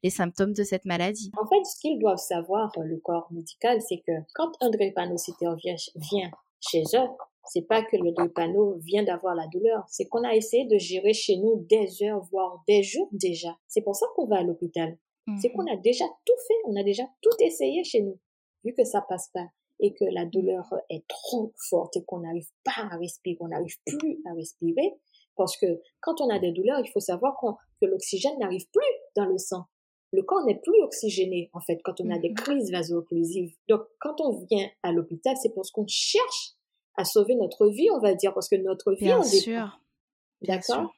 les 0.03 0.11
symptômes 0.11 0.53
de 0.53 0.63
cette 0.63 0.85
maladie. 0.85 1.31
En 1.41 1.47
fait, 1.47 1.65
ce 1.65 1.81
qu'ils 1.81 1.99
doivent 1.99 2.19
savoir, 2.19 2.71
euh, 2.79 2.83
le 2.83 2.99
corps 2.99 3.29
médical, 3.31 3.81
c'est 3.81 4.03
que 4.07 4.13
quand 4.35 4.53
un 4.61 4.71
drépanocytaire 4.71 5.57
vient, 5.57 6.31
chez 6.61 6.83
eux, 6.95 7.09
c'est 7.45 7.67
pas 7.67 7.83
que 7.83 7.97
le 7.97 8.13
drépano 8.13 8.77
vient 8.79 9.05
d'avoir 9.05 9.35
la 9.35 9.47
douleur, 9.47 9.85
c'est 9.89 10.07
qu'on 10.07 10.25
a 10.25 10.35
essayé 10.35 10.65
de 10.67 10.79
gérer 10.79 11.13
chez 11.13 11.37
nous 11.37 11.65
des 11.69 12.03
heures, 12.03 12.23
voire 12.31 12.63
des 12.67 12.83
jours 12.83 13.09
déjà. 13.13 13.57
C'est 13.69 13.83
pour 13.83 13.95
ça 13.95 14.07
qu'on 14.15 14.27
va 14.27 14.39
à 14.39 14.43
l'hôpital. 14.43 14.99
C'est 15.41 15.51
qu'on 15.51 15.63
mhm. 15.63 15.71
a 15.71 15.77
déjà 15.77 16.05
tout 16.25 16.37
fait, 16.47 16.55
on 16.67 16.77
a 16.77 16.85
déjà 16.85 17.03
tout 17.21 17.37
essayé 17.41 17.83
chez 17.83 18.01
nous. 18.01 18.17
Vu 18.65 18.73
que 18.75 18.85
ça 18.85 19.01
passe 19.09 19.29
pas 19.35 19.47
et 19.81 19.93
que 19.93 20.05
la 20.05 20.25
douleur 20.25 20.73
est 20.89 21.07
trop 21.09 21.53
forte 21.69 21.97
et 21.97 22.05
qu'on 22.05 22.21
n'arrive 22.21 22.49
pas 22.65 22.89
à 22.93 22.97
respirer, 22.97 23.37
qu'on 23.37 23.49
n'arrive 23.49 23.77
plus 23.85 24.21
à 24.25 24.35
respirer, 24.35 24.95
parce 25.37 25.57
que 25.57 25.67
quand 26.01 26.21
on 26.21 26.31
a 26.31 26.39
des 26.39 26.53
douleurs, 26.53 26.81
il 26.81 26.91
faut 26.91 27.01
savoir 27.01 27.37
que 27.81 27.87
l'oxygène 27.87 28.39
n'arrive 28.39 28.67
plus 28.71 28.93
dans 29.17 29.27
le 29.27 29.37
sang 29.37 29.65
le 30.17 30.23
corps 30.23 30.45
n'est 30.47 30.59
plus 30.59 30.81
oxygéné, 30.83 31.51
en 31.53 31.61
fait, 31.61 31.79
quand 31.85 32.01
on 32.01 32.11
a 32.11 32.19
des 32.19 32.31
mhm. 32.31 32.37
crises 32.37 32.71
vaso-occlusives. 32.71 33.55
Donc, 33.69 33.83
quand 34.01 34.21
on 34.21 34.45
vient 34.51 34.69
à 34.83 34.93
l'hôpital, 34.93 35.37
c'est 35.41 35.55
parce 35.55 35.71
qu'on 35.71 35.87
cherche 35.87 36.55
à 36.97 37.05
sauver 37.05 37.35
notre 37.35 37.69
vie, 37.69 37.91
on 37.91 38.01
va 38.01 38.15
dire, 38.15 38.33
parce 38.33 38.49
que 38.49 38.57
notre 38.57 38.93
vie 38.93 39.05
Bien 39.05 39.23
sûr. 39.23 39.79
D'accord? 40.41 40.95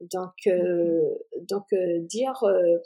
Donc, 0.00 0.34
euh, 0.46 1.00
mhm. 1.36 1.46
donc 1.46 1.64
euh, 1.72 2.00
dire 2.02 2.44
euh, 2.44 2.76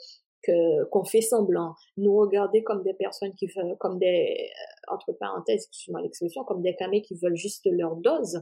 que 0.41 0.85
qu'on 0.85 1.03
fait 1.03 1.21
semblant, 1.21 1.75
nous 1.97 2.15
regarder 2.15 2.63
comme 2.63 2.81
des 2.83 2.93
personnes 2.93 3.33
qui 3.35 3.47
veulent, 3.47 3.75
comme 3.79 3.99
des, 3.99 4.49
entre 4.87 5.11
parenthèses, 5.11 5.65
excuse-moi 5.67 6.01
l'expression, 6.01 6.43
comme 6.45 6.61
des 6.61 6.75
camés 6.75 7.01
qui 7.01 7.15
veulent 7.15 7.35
juste 7.35 7.67
leur 7.69 7.97
dose, 7.97 8.41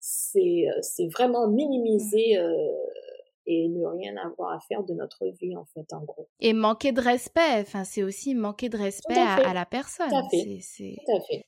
c'est 0.00 0.64
c'est 0.82 1.08
vraiment 1.08 1.48
minimiser 1.48 2.38
mhm 2.38 3.09
et 3.46 3.68
ne 3.68 3.84
rien 3.86 4.16
avoir 4.16 4.52
à 4.52 4.60
faire 4.60 4.82
de 4.84 4.94
notre 4.94 5.26
vie 5.40 5.56
en 5.56 5.64
fait 5.64 5.92
en 5.92 6.02
gros. 6.04 6.28
Et 6.40 6.52
manquer 6.52 6.92
de 6.92 7.00
respect, 7.00 7.60
enfin 7.60 7.84
c'est 7.84 8.02
aussi 8.02 8.34
manquer 8.34 8.68
de 8.68 8.76
respect 8.76 9.18
à, 9.18 9.52
la 9.54 9.66
personne. 9.66 10.10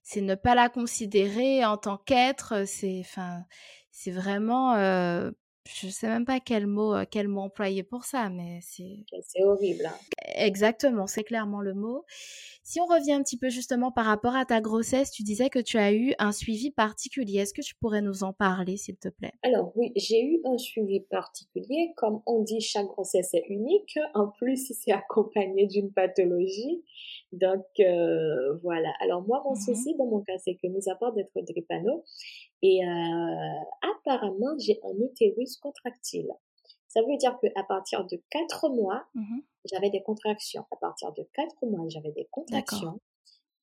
C'est 0.02 0.20
ne 0.20 0.35
pas 0.35 0.55
la 0.55 0.68
considérer 0.68 1.64
en 1.64 1.76
tant 1.76 1.98
qu'être, 1.98 2.66
c'est 2.66 3.00
enfin 3.00 3.44
c'est 3.90 4.11
vraiment 4.11 4.74
euh, 4.74 5.31
je 5.68 5.88
sais 5.88 6.09
même 6.09 6.25
pas 6.25 6.40
quel 6.40 6.66
mot, 6.66 6.94
euh, 6.94 7.05
quel 7.09 7.29
mot 7.29 7.42
employer 7.42 7.83
pour 7.83 8.05
ça, 8.05 8.29
mais 8.29 8.59
c'est. 8.62 9.05
C'est 9.22 9.44
horrible. 9.44 9.87
Hein. 9.87 9.94
Exactement, 10.35 11.07
c'est 11.07 11.25
clairement 11.25 11.61
le 11.61 11.75
mot. 11.75 12.05
Si 12.64 12.81
on 12.81 12.87
revient 12.87 13.12
un 13.12 13.22
petit 13.22 13.37
peu 13.37 13.48
justement 13.48 13.90
par 13.90 14.07
rapport 14.07 14.37
à 14.37 14.44
ta 14.44 14.61
grossesse, 14.61 15.11
tu 15.11 15.22
disais 15.25 15.51
que 15.51 15.59
tu 15.59 15.79
as 15.79 15.92
eu 15.92 16.14
un 16.18 16.33
suivi 16.33 16.70
particulier. 16.70 17.38
Est-ce 17.38 17.55
que 17.55 17.61
tu 17.61 17.75
pourrais 17.75 18.03
nous 18.03 18.22
en 18.22 18.33
parler, 18.33 18.77
s'il 18.77 18.96
te 18.96 19.09
plaît? 19.09 19.33
Alors 19.42 19.72
oui, 19.77 19.92
j'ai 19.96 20.22
eu 20.22 20.40
un 20.44 20.59
suivi 20.59 21.01
particulier. 21.01 21.92
Comme 21.96 22.22
on 22.27 22.42
dit, 22.42 22.61
chaque 22.61 22.87
grossesse 22.87 23.35
est 23.35 23.44
unique. 23.48 23.98
En 24.14 24.29
plus, 24.29 24.72
c'est 24.81 24.92
accompagné 24.92 25.66
d'une 25.66 25.92
pathologie. 25.92 26.83
Donc 27.33 27.64
euh, 27.81 28.57
voilà. 28.62 28.92
Alors 29.01 29.22
moi, 29.22 29.42
mon 29.44 29.53
mmh 29.53 29.57
souci 29.57 29.94
dans 29.96 30.07
mon 30.07 30.20
cas, 30.20 30.38
c'est 30.38 30.55
que 30.55 30.66
mis 30.68 30.88
à 30.88 30.94
part 30.94 31.12
d'être 31.12 31.33
drépano, 31.35 32.05
et 32.62 32.85
euh, 32.85 33.90
apparemment, 33.96 34.57
j'ai 34.59 34.81
un 34.85 35.05
utérus 35.05 35.57
contractile. 35.57 36.31
Ça 36.88 37.01
veut 37.03 37.16
dire 37.16 37.38
qu'à 37.40 37.64
partir 37.64 38.05
de 38.07 38.22
4 38.31 38.68
mois, 38.70 39.05
mmh 39.14 39.40
j'avais 39.64 39.90
des 39.90 40.03
contractions. 40.03 40.66
À 40.72 40.77
partir 40.77 41.12
de 41.12 41.22
4 41.35 41.66
mois, 41.66 41.88
j'avais 41.88 42.11
des 42.11 42.27
contractions. 42.33 43.01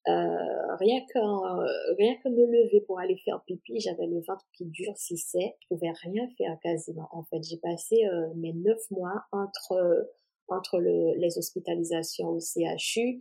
Euh, 0.08 0.76
rien 0.78 1.02
que 1.14 1.96
rien 1.98 2.16
que 2.24 2.30
me 2.30 2.46
lever 2.46 2.80
pour 2.88 3.00
aller 3.00 3.18
faire 3.18 3.44
pipi, 3.44 3.82
j'avais 3.82 4.08
le 4.08 4.22
ventre 4.22 4.46
qui 4.54 4.66
durcissait. 4.66 5.58
Je 5.60 5.68
pouvais 5.68 5.92
rien 6.04 6.26
faire 6.38 6.58
quasiment. 6.64 7.10
En 7.12 7.24
fait, 7.24 7.44
j'ai 7.44 7.58
passé 7.58 8.06
euh, 8.06 8.34
mes 8.36 8.54
neuf 8.54 8.80
mois 8.92 9.26
entre 9.34 10.10
entre 10.48 10.80
le, 10.80 11.16
les 11.18 11.38
hospitalisations 11.38 12.30
au 12.30 12.40
CHU 12.40 13.20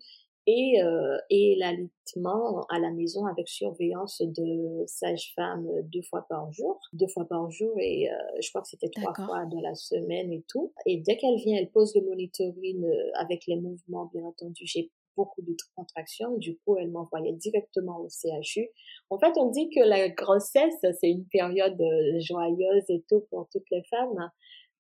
et, 0.51 0.83
euh, 0.83 1.19
et 1.29 1.57
l'alitement 1.57 2.63
à 2.71 2.79
la 2.79 2.91
maison 2.91 3.27
avec 3.27 3.49
surveillance 3.49 4.23
de 4.23 4.83
sage-femme 4.87 5.69
deux 5.93 6.01
fois 6.01 6.25
par 6.27 6.51
jour, 6.53 6.81
deux 6.95 7.07
fois 7.09 7.27
par 7.27 7.51
jour 7.51 7.71
et 7.79 8.11
euh, 8.11 8.15
je 8.41 8.49
crois 8.49 8.63
que 8.63 8.69
c'était 8.69 8.89
trois 8.89 9.13
fois 9.13 9.45
dans 9.45 9.61
la 9.61 9.75
semaine 9.75 10.33
et 10.33 10.43
tout. 10.49 10.73
Et 10.87 11.03
dès 11.03 11.19
qu'elle 11.19 11.37
vient, 11.37 11.59
elle 11.59 11.71
pose 11.71 11.95
le 11.95 12.01
monitoring 12.01 12.83
euh, 12.83 13.11
avec 13.17 13.47
les 13.47 13.57
mouvements, 13.57 14.07
bien 14.07 14.25
entendu. 14.25 14.63
J'ai 14.65 14.91
beaucoup 15.17 15.43
de 15.43 15.55
contractions, 15.77 16.39
du 16.39 16.57
coup, 16.61 16.79
elle 16.79 16.93
m'envoyait 16.93 17.35
directement 17.35 17.99
au 17.99 18.09
CHU. 18.09 18.69
En 19.11 19.19
fait, 19.19 19.37
on 19.37 19.51
dit 19.51 19.69
que 19.69 19.81
la 19.81 20.09
grossesse, 20.09 20.81
c'est 20.81 21.11
une 21.11 21.27
période 21.27 21.79
euh, 21.79 22.21
joyeuse 22.21 22.85
et 22.89 23.05
tout 23.07 23.27
pour 23.29 23.49
toutes 23.53 23.69
les 23.71 23.83
femmes, 23.91 24.31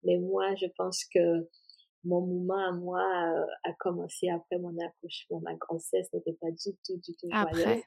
mais 0.04 0.16
moi, 0.16 0.54
je 0.54 0.66
pense 0.78 1.04
que 1.12 1.46
mon 2.08 2.22
mouvement 2.22 2.68
à 2.68 2.72
moi 2.72 3.00
euh, 3.00 3.46
a 3.64 3.72
commencé 3.74 4.28
après 4.30 4.58
mon 4.58 4.74
accouchement. 4.78 5.40
Ma 5.40 5.54
grossesse 5.54 6.12
n'était 6.12 6.32
pas 6.40 6.50
du 6.50 6.74
tout, 6.84 6.96
du 6.96 7.14
tout 7.14 7.28
joyeuse. 7.30 7.82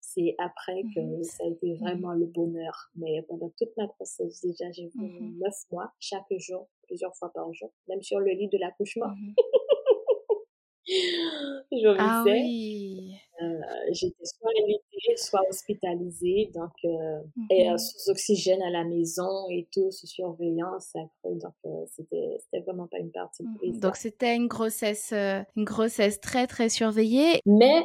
C'est 0.00 0.34
après 0.38 0.82
que 0.94 1.00
mmh 1.00 1.24
ça 1.24 1.44
a 1.44 1.48
été 1.48 1.74
mmh 1.74 1.78
vraiment 1.78 2.12
le 2.12 2.26
bonheur. 2.26 2.90
Mais 2.96 3.22
pendant 3.28 3.50
toute 3.58 3.76
ma 3.76 3.86
grossesse, 3.86 4.40
déjà, 4.40 4.70
j'ai 4.72 4.86
vu 4.88 5.00
mmh 5.00 5.38
neuf 5.38 5.54
mois, 5.70 5.92
chaque 6.00 6.32
jour, 6.38 6.68
plusieurs 6.86 7.14
fois 7.16 7.30
par 7.32 7.52
jour, 7.52 7.72
même 7.88 8.02
sur 8.02 8.18
le 8.20 8.30
lit 8.32 8.48
de 8.48 8.58
l'accouchement. 8.58 9.12
je 10.86 11.96
ah 11.98 12.22
oui. 12.24 13.16
Euh, 13.42 13.60
j'étais 13.92 14.24
soit 14.24 14.50
invitée, 14.62 15.16
soit 15.16 15.42
hospitalisée, 15.50 16.50
donc 16.54 16.72
euh, 16.84 17.20
et 17.50 17.70
euh, 17.70 17.76
sous 17.76 18.10
oxygène 18.10 18.62
à 18.62 18.70
la 18.70 18.84
maison 18.84 19.48
et 19.50 19.68
tout, 19.72 19.90
sous 19.90 20.06
surveillance 20.06 20.94
Donc 21.24 21.52
c'était 21.94 22.38
c'était 22.40 22.64
vraiment 22.64 22.86
pas 22.86 22.98
une 22.98 23.10
partie 23.10 23.44
prise. 23.58 23.78
Donc 23.80 23.96
c'était 23.96 24.34
une 24.34 24.46
grossesse 24.46 25.12
une 25.12 25.64
grossesse 25.64 26.20
très 26.20 26.46
très 26.46 26.68
surveillée. 26.68 27.40
Mais 27.44 27.84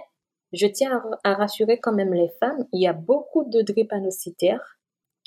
je 0.54 0.68
tiens 0.68 1.02
à, 1.24 1.32
à, 1.32 1.34
rassurer 1.36 1.80
quand 1.80 1.94
même 1.94 2.14
les 2.14 2.30
femmes, 2.40 2.66
il 2.72 2.82
y 2.82 2.88
a 2.88 2.94
beaucoup 2.94 3.44
de 3.44 3.62
drépanocytaires 3.62 4.80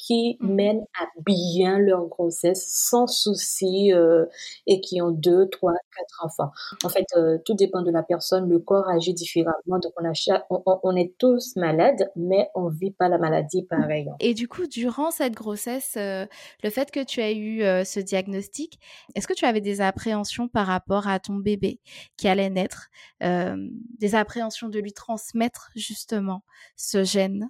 qui 0.04 0.36
mmh 0.40 0.54
mènent 0.54 0.86
à 1.00 1.06
bien 1.24 1.78
leur 1.78 2.06
grossesse 2.06 2.66
sans 2.68 3.06
souci 3.06 3.92
euh, 3.92 4.26
et 4.66 4.80
qui 4.80 5.00
ont 5.00 5.10
deux, 5.10 5.48
trois, 5.48 5.72
quatre 5.96 6.24
enfants. 6.24 6.52
En 6.84 6.88
fait, 6.88 7.06
euh, 7.16 7.38
tout 7.44 7.54
dépend 7.54 7.82
de 7.82 7.90
la 7.90 8.02
personne. 8.02 8.48
Le 8.48 8.58
corps 8.58 8.88
agit 8.88 9.14
différemment. 9.14 9.54
Donc, 9.66 9.92
on, 9.96 10.04
a 10.04 10.12
on, 10.82 10.94
est 10.94 11.16
tous 11.18 11.56
malades, 11.56 12.10
mais 12.16 12.48
on 12.54 12.68
vit 12.68 12.90
pas 12.90 13.08
la 13.08 13.18
maladie 13.18 13.64
pareil. 13.64 14.06
Et 14.20 14.34
du 14.34 14.46
coup, 14.46 14.66
durant 14.66 15.10
cette 15.10 15.34
grossesse, 15.34 15.94
euh, 15.96 16.26
le 16.62 16.70
fait 16.70 16.90
que 16.90 17.02
tu 17.02 17.20
as 17.20 17.32
eu 17.32 17.60
ce 17.84 17.98
diagnostic, 17.98 18.78
est-ce 19.14 19.26
que 19.26 19.32
tu 19.32 19.46
avais 19.46 19.62
des 19.62 19.80
appréhensions 19.80 20.48
par 20.48 20.66
rapport 20.66 21.08
à 21.08 21.18
ton 21.18 21.36
bébé 21.36 21.80
qui 22.16 22.28
allait 22.28 22.50
naître, 22.50 22.90
des 23.20 24.14
appréhensions 24.14 24.68
de 24.68 24.78
lui 24.78 24.92
transmettre 24.92 25.70
justement 25.74 26.42
ce 26.76 27.04
gène? 27.04 27.48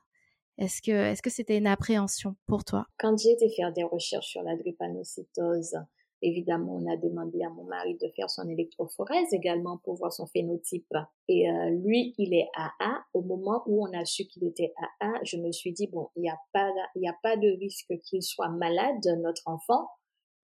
Est-ce 0.59 0.83
que 0.83 0.93
est-ce 0.93 1.23
que 1.23 1.31
c'était 1.31 1.59
une 1.59 1.67
appréhension 1.67 2.37
pour 2.47 2.65
toi? 2.65 2.87
Quand 2.99 3.17
j'ai 3.19 3.33
été 3.33 3.49
faire 3.51 3.73
des 3.73 3.85
recherches 3.85 4.29
sur 4.29 4.43
la 4.43 4.57
drépanocytose, 4.57 5.77
évidemment, 6.23 6.77
on 6.77 6.93
a 6.93 6.97
demandé 6.97 7.43
à 7.43 7.51
mon 7.51 7.65
mari 7.65 7.97
de 8.01 8.09
faire 8.17 8.31
son 8.31 8.49
électrophorèse 8.49 9.33
également 9.33 9.79
pour 9.79 9.95
voir 9.97 10.13
son 10.13 10.27
phénotype. 10.27 10.95
Et 11.29 11.51
euh, 11.51 11.71
lui, 11.71 12.15
il 12.19 12.35
est 12.35 12.49
AA. 12.57 13.05
Au 13.15 13.23
moment 13.23 13.63
où 13.67 13.87
on 13.87 13.93
a 13.93 14.05
su 14.05 14.25
qu'il 14.25 14.45
était 14.45 14.73
AA, 15.01 15.13
je 15.25 15.37
me 15.37 15.53
suis 15.53 15.73
dit 15.73 15.89
bon, 15.89 16.09
il 16.17 16.23
n'y 16.23 16.31
a 16.31 16.39
pas 16.53 16.71
il 16.95 17.03
y 17.03 17.09
a 17.09 17.17
pas 17.23 17.37
de 17.37 17.49
risque 17.59 17.93
qu'il 18.05 18.23
soit 18.23 18.49
malade, 18.49 19.05
notre 19.23 19.43
enfant 19.47 19.89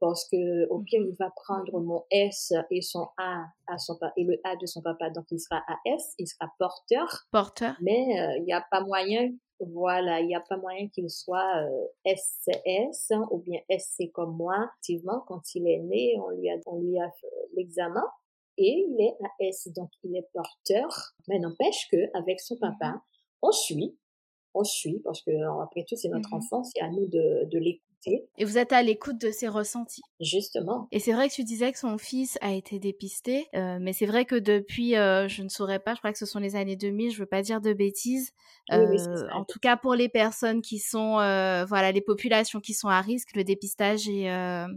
parce 0.00 0.26
que 0.30 0.66
au 0.70 0.78
pire 0.80 1.02
il 1.02 1.14
va 1.18 1.30
prendre 1.30 1.78
mon 1.78 2.04
S 2.10 2.54
et 2.70 2.80
son 2.80 3.08
A 3.18 3.44
à 3.66 3.76
son 3.76 3.98
et 4.16 4.24
le 4.24 4.40
A 4.44 4.56
de 4.56 4.66
son 4.66 4.82
papa. 4.82 5.10
Donc 5.10 5.26
il 5.30 5.38
sera 5.38 5.62
AS 5.86 6.14
il 6.18 6.26
sera 6.26 6.50
porteur. 6.58 7.26
Porteur. 7.30 7.76
Mais 7.80 8.18
euh, 8.18 8.38
il 8.38 8.44
n'y 8.44 8.52
a 8.52 8.64
pas 8.70 8.80
moyen 8.80 9.30
voilà, 9.60 10.20
il 10.20 10.26
n'y 10.26 10.34
a 10.34 10.40
pas 10.40 10.56
moyen 10.56 10.88
qu'il 10.88 11.10
soit 11.10 11.62
euh, 11.62 11.86
SCS 12.06 13.12
hein, 13.12 13.26
ou 13.30 13.38
bien 13.38 13.60
SC 13.70 14.10
comme 14.12 14.36
moi. 14.36 14.70
Effectivement, 14.82 15.20
quand 15.26 15.54
il 15.54 15.68
est 15.68 15.80
né, 15.80 16.16
on 16.18 16.30
lui 16.30 16.50
a, 16.50 16.56
on 16.66 16.80
lui 16.80 16.98
a 16.98 17.10
fait 17.20 17.48
l'examen 17.56 18.04
et 18.58 18.86
il 18.88 19.00
est 19.00 19.48
AS, 19.48 19.68
donc 19.74 19.90
il 20.04 20.16
est 20.16 20.28
porteur. 20.32 21.14
Mais 21.28 21.38
n'empêche 21.38 21.88
que 21.90 21.96
avec 22.14 22.40
son 22.40 22.56
papa, 22.56 22.92
mmh 22.92 23.00
on 23.42 23.52
suit, 23.52 23.96
on 24.52 24.64
suit 24.64 25.00
parce 25.02 25.22
que 25.22 25.30
après 25.62 25.86
tout 25.88 25.96
c'est 25.96 26.10
notre 26.10 26.30
mmh 26.30 26.36
enfant, 26.36 26.62
c'est 26.62 26.82
à 26.82 26.90
nous 26.90 27.06
de, 27.06 27.46
de 27.50 27.58
l'écouter 27.58 27.89
et 28.06 28.44
vous 28.44 28.58
êtes 28.58 28.72
à 28.72 28.82
l'écoute 28.82 29.20
de 29.20 29.30
ses 29.30 29.48
ressentis. 29.48 30.02
Justement. 30.20 30.88
Et 30.92 31.00
c'est 31.00 31.12
vrai 31.12 31.28
que 31.28 31.34
tu 31.34 31.44
disais 31.44 31.72
que 31.72 31.78
son 31.78 31.98
fils 31.98 32.38
a 32.40 32.52
été 32.52 32.78
dépisté, 32.78 33.48
euh, 33.54 33.78
mais 33.80 33.92
c'est 33.92 34.06
vrai 34.06 34.24
que 34.24 34.36
depuis, 34.36 34.96
euh, 34.96 35.28
je 35.28 35.42
ne 35.42 35.48
saurais 35.48 35.78
pas, 35.78 35.94
je 35.94 35.98
crois 35.98 36.12
que 36.12 36.18
ce 36.18 36.26
sont 36.26 36.38
les 36.38 36.56
années 36.56 36.76
2000, 36.76 37.12
je 37.12 37.18
veux 37.18 37.26
pas 37.26 37.42
dire 37.42 37.60
de 37.60 37.72
bêtises. 37.72 38.32
Euh, 38.72 38.96
en 39.32 39.44
tout 39.44 39.58
cas, 39.58 39.76
pour 39.76 39.94
les 39.94 40.08
personnes 40.08 40.62
qui 40.62 40.78
sont, 40.78 41.14
voilà, 41.14 41.92
les 41.92 42.00
populations 42.00 42.60
qui 42.60 42.74
sont 42.74 42.88
à 42.88 43.00
risque, 43.00 43.34
le 43.34 43.44
dépistage 43.44 44.08
est 44.08 44.30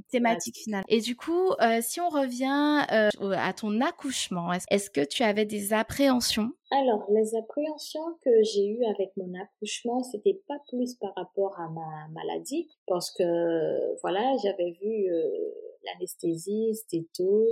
thématique 0.09 0.57
finale. 0.57 0.83
Et 0.87 0.99
du 0.99 1.15
coup, 1.15 1.51
si 1.81 2.01
on 2.01 2.09
revient 2.09 2.85
à 2.89 3.53
ton 3.53 3.81
accouchement, 3.81 4.51
est-ce 4.69 4.89
que 4.89 5.05
tu 5.05 5.23
avais 5.23 5.45
des 5.45 5.73
appréhensions 5.73 6.51
alors, 6.75 7.05
les 7.11 7.35
appréhensions 7.35 8.17
que 8.23 8.41
j'ai 8.41 8.65
eues 8.65 8.83
avec 8.85 9.15
mon 9.15 9.31
accouchement, 9.39 10.01
c'était 10.01 10.41
pas 10.47 10.57
plus 10.69 10.95
par 10.95 11.13
rapport 11.15 11.59
à 11.59 11.69
ma 11.69 12.07
maladie, 12.13 12.67
parce 12.87 13.11
que 13.11 13.99
voilà, 14.01 14.35
j'avais 14.41 14.71
vu 14.81 15.07
euh, 15.07 15.51
l'anesthésiste 15.85 16.91
et 16.93 17.07
tout. 17.15 17.45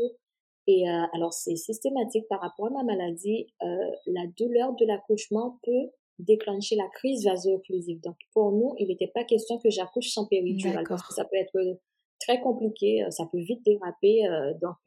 Et 0.66 0.90
euh, 0.90 1.04
alors, 1.14 1.34
c'est 1.34 1.56
systématique 1.56 2.28
par 2.30 2.42
rapport 2.42 2.68
à 2.68 2.70
ma 2.72 2.84
maladie. 2.84 3.48
Euh, 3.62 3.92
la 4.08 4.26
douleur 4.38 4.74
de 4.74 4.86
l'accouchement 4.86 5.60
peut 5.62 5.92
déclencher 6.18 6.76
la 6.76 6.88
crise 6.88 7.24
vaso-occlusive. 7.26 8.02
Donc, 8.02 8.16
pour 8.34 8.52
nous, 8.52 8.74
il 8.80 8.88
n'était 8.88 9.12
pas 9.14 9.24
question 9.24 9.60
que 9.60 9.70
j'accouche 9.70 10.10
sans 10.10 10.26
péridurale, 10.28 10.86
parce 10.90 11.08
que 11.08 11.14
ça 11.14 11.26
peut 11.26 11.38
être 11.38 11.78
très 12.20 12.42
compliqué, 12.42 13.06
ça 13.12 13.28
peut 13.32 13.40
vite 13.40 13.64
déraper. 13.66 14.24
donc, 14.62 14.78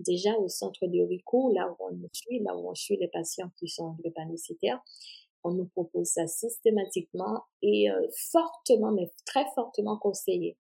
déjà 0.00 0.36
au 0.36 0.48
centre 0.48 0.86
de 0.86 1.00
RICO, 1.00 1.52
là 1.52 1.70
où 1.70 1.84
on 1.84 2.08
suit, 2.12 2.40
là 2.40 2.56
où 2.56 2.70
on 2.70 2.74
suit 2.74 2.96
les 2.96 3.08
patients 3.08 3.50
qui 3.58 3.68
sont 3.68 3.96
drépanocytaires, 3.98 4.82
on 5.44 5.52
nous 5.52 5.66
propose 5.66 6.06
ça 6.06 6.26
systématiquement 6.26 7.42
et 7.62 7.90
euh, 7.90 8.06
fortement, 8.32 8.92
mais 8.92 9.10
très 9.26 9.44
fortement 9.54 9.96
conseillé. 9.98 10.56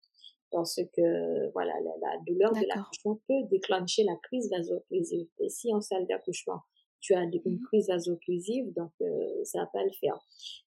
Parce 0.51 0.81
que, 0.93 1.51
voilà, 1.53 1.73
la, 2.01 2.19
douleur 2.27 2.53
de 2.53 2.65
l'accouchement 2.69 3.21
peut 3.27 3.43
déclencher 3.51 4.05
la 4.05 4.15
crise 4.23 4.49
vaso-occlusive. 4.51 5.27
Et 5.41 5.49
si 5.49 5.75
en 5.75 5.81
salle 5.81 6.07
d'accouchement, 6.07 6.61
tu 7.01 7.13
as 7.15 7.23
une 7.23 7.31
mmh 7.31 7.61
crise 7.67 7.89
vaso-occlusive, 7.89 8.73
donc 8.73 8.93
euh, 9.03 9.45
ça 9.45 9.61
va 9.61 9.67
pas 9.67 9.83
le 9.83 9.91
faire. 10.01 10.19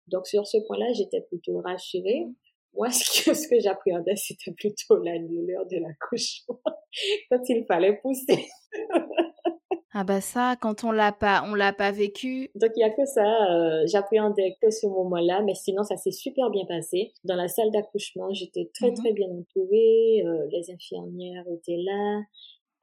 Donc 0.08 0.28
sur 0.28 0.46
ce 0.46 0.58
point-là, 0.68 0.92
j'étais 0.94 1.22
plutôt 1.22 1.62
rassurée. 1.62 2.28
Moi, 2.78 2.92
ce 2.92 3.24
que, 3.24 3.34
ce 3.36 3.48
que 3.48 3.60
j'appréhendais, 3.60 4.16
c'était 4.16 4.52
plutôt 4.52 4.98
la 5.04 5.18
douleur 5.20 5.66
de 5.66 5.78
l'accouchement 5.78 6.60
quand 7.30 7.42
il 7.50 7.66
fallait 7.66 7.98
pousser. 7.98 8.46
ah 9.94 10.04
bah 10.04 10.22
ça, 10.22 10.56
quand 10.62 10.84
on 10.84 10.92
l'a 10.92 11.12
pas, 11.12 11.44
on 11.48 11.56
l'a 11.56 11.74
pas 11.74 11.92
vécu. 11.92 12.50
Donc 12.56 12.72
il 12.76 12.82
y 12.82 12.84
a 12.84 12.90
que 12.92 13.06
ça. 13.06 13.52
Euh, 13.52 13.84
j'appréhendais 13.88 14.56
que 14.62 14.70
ce 14.70 14.86
moment-là, 14.88 15.42
mais 15.44 15.56
sinon 15.56 15.84
ça 15.84 15.98
s'est 15.98 16.12
super 16.12 16.50
bien 16.52 16.66
passé. 16.66 17.14
Dans 17.24 17.36
la 17.36 17.48
salle 17.48 17.72
d'accouchement, 17.72 18.32
j'étais 18.32 18.70
très 18.74 18.92
mmh 18.92 18.96
très 18.96 19.14
bien 19.14 19.28
entourée. 19.30 20.24
Euh, 20.26 20.48
les 20.52 20.72
infirmières 20.72 21.46
étaient 21.52 21.82
là. 21.84 22.22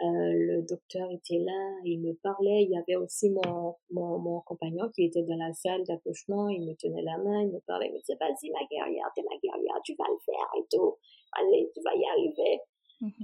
Euh, 0.02 0.06
le 0.06 0.62
docteur 0.62 1.08
était 1.12 1.38
là, 1.38 1.78
il 1.84 2.00
me 2.00 2.14
parlait. 2.14 2.64
Il 2.64 2.70
y 2.70 2.76
avait 2.76 2.96
aussi 2.96 3.30
mon, 3.30 3.76
mon, 3.90 4.18
mon 4.18 4.40
compagnon 4.40 4.90
qui 4.94 5.04
était 5.04 5.22
dans 5.22 5.36
la 5.36 5.52
salle 5.52 5.84
d'accouchement. 5.84 6.48
Il 6.48 6.66
me 6.66 6.74
tenait 6.74 7.02
la 7.02 7.18
main, 7.18 7.42
il 7.42 7.50
me 7.50 7.60
parlait, 7.60 7.88
il 7.88 7.94
me 7.94 7.98
disait, 7.98 8.16
vas-y 8.18 8.50
ma 8.50 8.64
guerrière, 8.70 9.10
t'es 9.14 9.22
ma 9.22 9.36
guerrière, 9.42 9.80
tu 9.84 9.94
vas 9.96 10.06
le 10.10 10.18
faire 10.24 10.50
et 10.58 10.66
tout. 10.70 10.96
Allez, 11.32 11.70
tu 11.74 11.80
vas 11.82 11.94
y 11.94 12.04
arriver. 12.04 12.60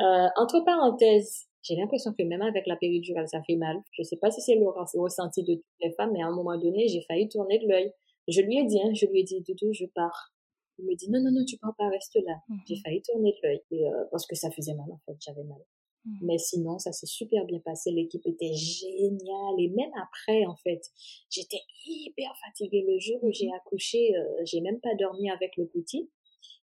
Euh, 0.02 0.28
entre 0.36 0.60
parenthèses, 0.64 1.46
j'ai 1.62 1.76
l'impression 1.76 2.12
que 2.12 2.22
même 2.22 2.42
avec 2.42 2.66
la 2.66 2.76
péridurale, 2.76 3.28
ça 3.28 3.42
fait 3.42 3.56
mal. 3.56 3.82
Je 3.92 4.02
sais 4.02 4.16
pas 4.16 4.30
si 4.30 4.40
c'est 4.40 4.56
le 4.56 4.68
ressenti 4.68 5.42
de 5.42 5.54
toutes 5.54 5.64
les 5.80 5.92
femmes, 5.92 6.12
mais 6.12 6.22
à 6.22 6.26
un 6.26 6.34
moment 6.34 6.56
donné, 6.58 6.88
j'ai 6.88 7.02
failli 7.02 7.28
tourner 7.28 7.58
de 7.58 7.68
l'œil. 7.68 7.92
Je 8.28 8.40
lui 8.42 8.58
ai 8.58 8.64
dit, 8.64 8.80
hein, 8.80 8.92
je 8.94 9.06
lui 9.06 9.20
ai 9.20 9.24
dit, 9.24 9.42
Doudou, 9.42 9.72
je 9.72 9.86
pars. 9.86 10.32
Il 10.78 10.86
me 10.86 10.94
dit, 10.94 11.10
non, 11.10 11.20
non, 11.20 11.30
non, 11.30 11.44
tu 11.44 11.58
pars 11.58 11.74
pas, 11.76 11.88
reste 11.88 12.18
là. 12.26 12.36
Mhm. 12.48 12.58
J'ai 12.66 12.76
failli 12.76 13.02
tourner 13.02 13.32
de 13.32 13.48
l'œil, 13.48 13.62
euh, 13.72 14.04
parce 14.10 14.26
que 14.26 14.34
ça 14.34 14.50
faisait 14.50 14.74
mal, 14.74 14.90
en 14.90 14.98
fait, 15.06 15.16
j'avais 15.20 15.44
mal. 15.44 15.58
Mhm. 16.04 16.18
Mais 16.22 16.38
sinon, 16.38 16.78
ça 16.78 16.92
s'est 16.92 17.06
super 17.06 17.44
bien 17.44 17.60
passé. 17.60 17.90
L'équipe 17.90 18.26
était 18.26 18.54
géniale. 18.54 19.54
Et 19.58 19.68
même 19.68 19.90
après, 20.02 20.46
en 20.46 20.56
fait, 20.56 20.82
j'étais 21.30 21.60
hyper 21.86 22.32
fatiguée 22.44 22.84
le 22.88 22.98
jour 22.98 23.22
où 23.22 23.32
j'ai 23.32 23.50
accouché. 23.52 24.16
Euh, 24.16 24.24
j'ai 24.44 24.60
même 24.60 24.80
pas 24.80 24.94
dormi 24.98 25.30
avec 25.30 25.56
le 25.56 25.66
petit 25.66 26.10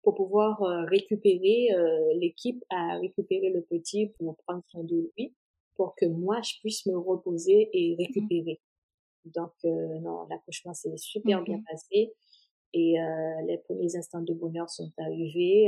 pour 0.04 0.16
pouvoir 0.16 0.62
euh, 0.64 0.86
récupérer, 0.86 1.70
euh, 1.74 2.14
l'équipe 2.16 2.64
à 2.70 2.98
récupérer 3.00 3.52
le 3.52 3.62
petit 3.62 4.08
pour 4.20 4.36
prendre 4.48 4.64
soin 4.70 4.84
de 4.84 5.12
lui, 5.18 5.34
pour 5.76 5.96
que 5.96 6.06
moi, 6.06 6.42
je 6.42 6.60
puisse 6.60 6.86
me 6.88 6.98
reposer 6.98 7.70
et 7.74 7.96
mmh 7.96 7.98
récupérer. 8.00 8.60
Donc, 9.26 9.54
non, 9.64 10.26
l'accouchement 10.30 10.74
s'est 10.74 10.98
super 10.98 11.44
bien 11.44 11.62
passé. 11.70 12.14
Et 12.74 12.96
les 13.48 13.58
premiers 13.58 13.96
instants 13.96 14.22
de 14.22 14.34
bonheur 14.34 14.70
sont 14.70 14.92
arrivés 14.98 15.68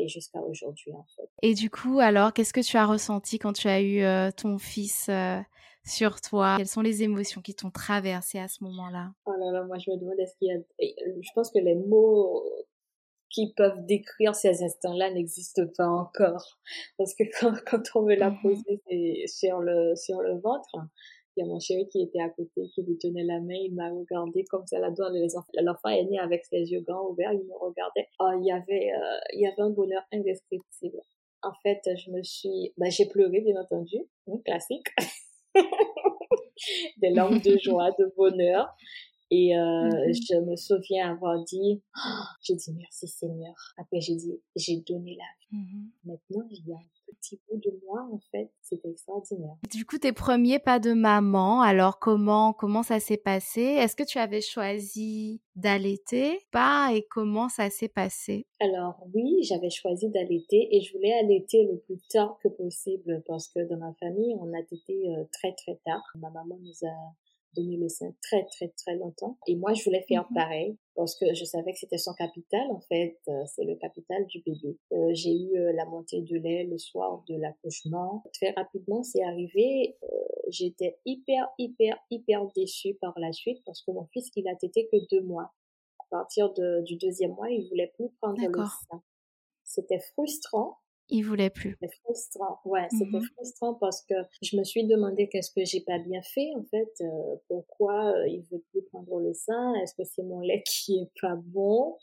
et 0.00 0.08
jusqu'à 0.08 0.40
aujourd'hui 0.40 0.92
en 0.92 1.04
fait. 1.16 1.28
Et 1.42 1.54
du 1.54 1.70
coup, 1.70 2.00
alors, 2.00 2.32
qu'est-ce 2.32 2.52
que 2.52 2.60
tu 2.60 2.76
as 2.76 2.86
ressenti 2.86 3.38
quand 3.38 3.52
tu 3.52 3.68
as 3.68 3.80
eu 3.80 4.02
ton 4.36 4.58
fils 4.58 5.08
sur 5.84 6.20
toi? 6.20 6.56
Quelles 6.56 6.66
sont 6.66 6.82
les 6.82 7.02
émotions 7.02 7.40
qui 7.40 7.54
t'ont 7.54 7.70
traversé 7.70 8.38
à 8.38 8.48
ce 8.48 8.64
moment-là? 8.64 9.12
Oh 9.26 9.32
là 9.38 9.52
là, 9.52 9.64
moi 9.64 9.78
je 9.78 9.90
me 9.90 9.96
demande 9.96 10.18
est-ce 10.18 10.36
qu'il 10.36 10.48
y 10.48 10.52
a... 10.52 10.58
Je 10.80 11.30
pense 11.34 11.50
que 11.50 11.58
les 11.58 11.76
mots 11.76 12.44
qui 13.30 13.52
peuvent 13.54 13.86
décrire 13.86 14.34
ces 14.34 14.64
instants-là 14.64 15.12
n'existent 15.12 15.68
pas 15.76 15.86
encore. 15.86 16.58
Parce 16.98 17.14
que 17.14 17.22
quand, 17.38 17.54
quand 17.64 17.82
on 17.94 18.02
me 18.02 18.16
l'a 18.16 18.30
mmh 18.30 18.40
posé 18.42 19.26
sur 19.28 19.60
le, 19.60 19.94
sur 19.94 20.20
le 20.20 20.40
ventre, 20.40 20.76
il 21.36 21.40
y 21.40 21.42
a 21.44 21.46
mon 21.46 21.60
chéri 21.60 21.88
qui 21.88 22.02
était 22.02 22.20
à 22.20 22.28
côté, 22.28 22.68
qui 22.74 22.82
lui 22.82 22.98
tenait 22.98 23.24
la 23.24 23.40
main, 23.40 23.54
il 23.54 23.74
m'a 23.74 23.90
regardé 23.90 24.44
comme 24.44 24.66
ça, 24.66 24.78
la 24.78 24.88
enfants. 24.88 25.52
L'enfant 25.62 25.88
est 25.88 26.04
né 26.04 26.18
avec 26.18 26.44
ses 26.44 26.70
yeux 26.70 26.80
grands 26.80 27.08
ouverts, 27.08 27.32
il 27.32 27.46
me 27.46 27.54
regardait. 27.54 28.08
Oh, 28.18 28.30
il 28.38 28.46
y 28.46 28.52
avait, 28.52 28.92
euh, 28.92 29.18
il 29.34 29.40
y 29.40 29.46
avait 29.46 29.60
un 29.60 29.70
bonheur 29.70 30.02
indescriptible. 30.12 31.00
En 31.42 31.52
fait, 31.62 31.80
je 31.96 32.10
me 32.10 32.22
suis, 32.22 32.72
bah, 32.76 32.90
j'ai 32.90 33.06
pleuré, 33.06 33.40
bien 33.40 33.60
entendu, 33.60 33.98
classique. 34.44 34.88
Des 36.98 37.10
larmes 37.10 37.40
de 37.40 37.56
joie, 37.58 37.90
de 37.92 38.12
bonheur. 38.16 38.68
Et 39.30 39.56
euh, 39.56 39.88
mmh 39.88 40.12
je 40.12 40.40
me 40.40 40.56
souviens 40.56 41.12
avoir 41.12 41.42
dit, 41.44 41.82
oh, 41.96 42.00
j'ai 42.42 42.54
dit 42.54 42.72
merci 42.76 43.06
Seigneur. 43.06 43.54
Après 43.76 44.00
j'ai 44.00 44.16
dit, 44.16 44.40
j'ai 44.56 44.78
donné 44.80 45.16
la 45.16 45.24
vie. 45.40 45.58
Mmh 45.58 45.90
Maintenant 46.04 46.46
il 46.50 46.66
y 46.66 46.72
a 46.72 46.76
un 46.76 47.14
petit 47.14 47.40
bout 47.48 47.58
de 47.58 47.80
moi 47.86 48.08
en 48.12 48.18
fait, 48.32 48.50
c'est 48.60 48.84
extraordinaire. 48.84 49.54
Du 49.70 49.84
coup 49.84 49.98
tes 49.98 50.12
premiers 50.12 50.58
pas 50.58 50.80
de 50.80 50.92
maman, 50.92 51.60
alors 51.60 52.00
comment 52.00 52.52
comment 52.52 52.82
ça 52.82 52.98
s'est 52.98 53.16
passé? 53.16 53.60
Est-ce 53.62 53.94
que 53.94 54.02
tu 54.02 54.18
avais 54.18 54.40
choisi 54.40 55.40
d'allaiter 55.54 56.40
Pas? 56.50 56.90
Et 56.92 57.06
comment 57.08 57.48
ça 57.48 57.70
s'est 57.70 57.88
passé? 57.88 58.46
Alors 58.58 59.00
oui, 59.14 59.42
j'avais 59.42 59.70
choisi 59.70 60.08
d'allaiter 60.08 60.74
et 60.74 60.80
je 60.80 60.92
voulais 60.92 61.12
allaiter 61.12 61.68
le 61.70 61.78
plus 61.78 62.00
tard 62.08 62.36
que 62.42 62.48
possible 62.48 63.22
parce 63.28 63.46
que 63.46 63.60
dans 63.68 63.78
ma 63.78 63.94
famille 64.00 64.34
on 64.40 64.52
a 64.52 64.60
été 64.60 65.08
euh, 65.08 65.24
très 65.32 65.54
très 65.54 65.78
tard. 65.84 66.02
Ma 66.16 66.30
maman 66.30 66.58
nous 66.60 66.88
a 66.88 67.14
donné 67.54 67.76
le 67.76 67.88
sein 67.88 68.14
très 68.22 68.44
très 68.46 68.68
très 68.68 68.96
longtemps. 68.96 69.38
Et 69.46 69.56
moi 69.56 69.74
je 69.74 69.84
voulais 69.84 70.04
faire 70.08 70.26
mhm. 70.30 70.34
pareil 70.34 70.76
parce 70.94 71.14
que 71.14 71.34
je 71.34 71.44
savais 71.44 71.72
que 71.72 71.78
c'était 71.78 71.98
son 71.98 72.14
capital 72.14 72.70
en 72.70 72.80
fait 72.80 73.18
euh, 73.28 73.44
c'est 73.46 73.64
le 73.64 73.76
capital 73.76 74.26
du 74.26 74.42
bébé. 74.42 74.78
Euh, 74.92 75.10
j'ai 75.12 75.32
eu 75.32 75.56
euh, 75.56 75.72
la 75.72 75.84
montée 75.84 76.22
de 76.22 76.36
lait 76.36 76.64
le 76.64 76.78
soir 76.78 77.22
de 77.28 77.36
l'accouchement. 77.36 78.22
Très 78.34 78.50
rapidement 78.50 79.02
c'est 79.02 79.22
arrivé 79.22 79.96
j'étais 80.48 80.98
hyper 81.04 81.48
hyper 81.58 81.96
hyper 82.10 82.46
déçue 82.54 82.94
par 83.00 83.18
la 83.18 83.32
suite 83.32 83.62
parce 83.64 83.82
que 83.82 83.90
mon 83.92 84.06
fils 84.06 84.30
il 84.36 84.48
a 84.48 84.56
tété 84.56 84.88
que 84.90 84.96
deux 85.10 85.22
mois. 85.22 85.52
À 85.98 86.04
partir 86.10 86.52
de, 86.54 86.82
du 86.82 86.96
deuxième 86.96 87.32
mois 87.34 87.50
il 87.50 87.68
voulait 87.68 87.92
plus 87.94 88.10
prendre 88.20 88.40
le 88.40 88.64
sein. 88.88 89.02
C'était 89.64 90.00
frustrant 90.00 90.78
il 91.10 91.22
voulait 91.22 91.50
plus. 91.50 91.76
C'était 91.80 91.94
frustrant, 92.04 92.60
ouais, 92.64 92.86
c'était 92.90 93.18
mmh 93.18 93.28
frustrant 93.36 93.74
parce 93.74 94.02
que 94.02 94.14
je 94.42 94.56
me 94.56 94.64
suis 94.64 94.86
demandé 94.86 95.28
qu'est-ce 95.28 95.50
que 95.50 95.64
j'ai 95.64 95.80
pas 95.80 95.98
bien 95.98 96.22
fait 96.22 96.48
en 96.56 96.64
fait, 96.64 96.90
euh, 97.00 97.36
pourquoi 97.48 98.12
euh, 98.12 98.28
il 98.28 98.42
veut 98.50 98.62
plus 98.70 98.82
prendre 98.82 99.20
le 99.20 99.32
sein, 99.32 99.74
est-ce 99.82 99.94
que 99.94 100.04
c'est 100.04 100.22
mon 100.22 100.40
lait 100.40 100.62
qui 100.66 101.00
est 101.00 101.20
pas 101.20 101.36
bon? 101.36 101.96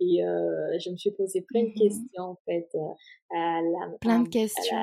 Et 0.00 0.24
euh, 0.24 0.78
je 0.78 0.90
me 0.90 0.96
suis 0.96 1.10
posé 1.10 1.42
plein 1.42 1.64
de 1.64 1.70
mmh 1.70 1.74
questions 1.74 2.22
en 2.22 2.38
fait 2.44 2.68
à 3.34 3.60
la 3.60 3.98
plein 4.00 4.20
de 4.20 4.28
questions. 4.28 4.76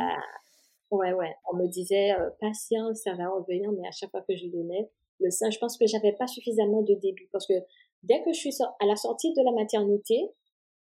Ouais 0.91 1.13
ouais, 1.13 1.33
on 1.51 1.57
me 1.57 1.67
disait 1.67 2.11
patience, 2.39 2.99
ça 3.03 3.13
va 3.15 3.29
revenir, 3.29 3.71
mais 3.71 3.87
à 3.87 3.91
chaque 3.91 4.11
fois 4.11 4.21
que 4.21 4.35
je 4.35 4.47
donnais 4.47 4.89
le 5.19 5.29
sein, 5.31 5.49
je 5.49 5.57
pense 5.57 5.77
que 5.77 5.87
j'avais 5.87 6.13
pas 6.13 6.27
suffisamment 6.27 6.81
de 6.81 6.93
débit 6.95 7.27
parce 7.31 7.47
que 7.47 7.53
dès 8.03 8.21
que 8.23 8.33
je 8.33 8.39
suis 8.39 8.55
à 8.79 8.85
la 8.85 8.95
sortie 8.95 9.33
de 9.33 9.41
la 9.43 9.51
maternité, 9.51 10.29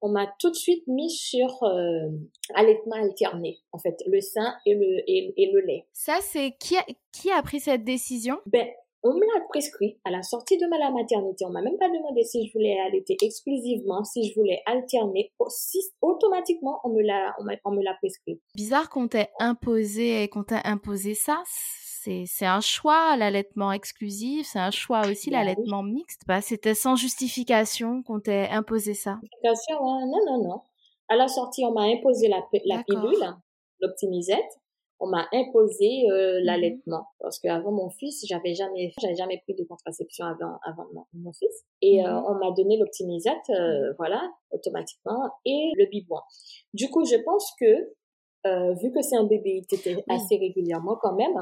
on 0.02 0.10
m'a 0.10 0.26
tout 0.38 0.50
de 0.50 0.56
suite 0.56 0.86
mis 0.86 1.10
sur 1.10 1.62
euh, 1.62 2.08
allaitement 2.54 2.96
alterné, 2.96 3.58
en 3.72 3.78
fait, 3.78 3.96
le 4.06 4.20
sein 4.20 4.54
et 4.66 4.74
le, 4.74 5.02
et, 5.06 5.50
le 5.52 5.60
lait. 5.60 5.86
Ça, 5.92 6.18
c'est 6.20 6.56
qui 6.58 6.76
a, 6.76 6.84
qui 7.12 7.30
a 7.30 7.42
pris 7.42 7.60
cette 7.60 7.84
décision? 7.84 8.38
Ben, 8.46 8.66
on 9.02 9.14
me 9.14 9.20
l'a 9.20 9.44
prescrit 9.48 9.98
à 10.04 10.10
la 10.10 10.22
sortie 10.22 10.58
de 10.58 10.66
ma 10.66 10.90
maternité. 10.90 11.44
On 11.44 11.50
m'a 11.50 11.62
même 11.62 11.78
pas 11.78 11.88
demandé 11.88 12.24
si 12.24 12.46
je 12.46 12.52
voulais 12.52 12.78
allaiter 12.80 13.16
exclusivement, 13.22 14.02
si 14.04 14.28
je 14.28 14.34
voulais 14.34 14.62
alterner. 14.66 15.32
Aussi, 15.38 15.78
automatiquement, 16.00 16.80
on 16.84 16.90
me 16.90 17.02
l'a, 17.02 17.34
on, 17.64 17.70
me 17.72 17.82
l'a 17.82 17.94
prescrit. 17.94 18.40
Bizarre 18.54 18.90
qu'on 18.90 19.06
t'ait 19.06 19.30
imposé, 19.38 20.28
qu'on 20.28 20.44
t'ait 20.44 20.64
imposé 20.64 21.14
ça 21.14 21.42
c'est 22.26 22.46
un 22.46 22.60
choix 22.60 23.16
l'allaitement 23.16 23.72
exclusif, 23.72 24.46
c'est 24.52 24.58
un 24.58 24.70
choix 24.70 25.02
aussi 25.06 25.30
bah 25.30 25.38
l'allaitement 25.38 25.82
mixte. 25.82 26.22
Bah, 26.26 26.40
c'était 26.40 26.74
sans 26.74 26.96
justification 26.96 28.02
qu'on 28.02 28.20
t'ait 28.20 28.48
imposé 28.48 28.94
ça. 28.94 29.18
Justification, 29.22 29.80
non, 30.06 30.18
non, 30.26 30.42
non. 30.42 30.60
À 31.08 31.16
la 31.16 31.28
sortie, 31.28 31.64
on 31.64 31.72
m'a 31.72 31.82
imposé 31.82 32.28
la, 32.28 32.42
la 32.64 32.82
pilule, 32.82 33.36
l'optimisette. 33.80 34.60
On 34.98 35.08
m'a 35.08 35.26
imposé 35.34 36.10
euh, 36.10 36.40
mmh 36.40 36.44
l'allaitement 36.44 37.04
parce 37.20 37.38
qu'avant 37.38 37.70
mon 37.70 37.90
fils, 37.90 38.24
j'avais 38.26 38.54
jamais, 38.54 38.94
j'avais 38.98 39.14
jamais 39.14 39.42
pris 39.44 39.54
de 39.54 39.62
contraception 39.64 40.24
avant, 40.24 40.58
avant 40.64 40.86
mon, 41.12 41.32
fils. 41.34 41.64
Et 41.82 42.02
euh, 42.02 42.10
mmh 42.10 42.24
on 42.26 42.34
m'a 42.36 42.50
donné 42.52 42.78
l'optimisette, 42.78 43.50
euh, 43.50 43.92
voilà, 43.98 44.22
automatiquement, 44.52 45.30
et 45.44 45.72
le 45.76 45.84
biberon. 45.90 46.20
Du 46.72 46.88
coup, 46.88 47.04
je 47.04 47.16
pense 47.16 47.52
que 47.60 47.92
vu 48.80 48.92
que 48.92 49.02
c'est 49.02 49.16
un 49.16 49.24
bébé, 49.24 49.60
il 49.70 49.76
était 49.76 50.04
assez 50.08 50.36
régulièrement 50.36 50.96
quand 51.02 51.14
même 51.14 51.36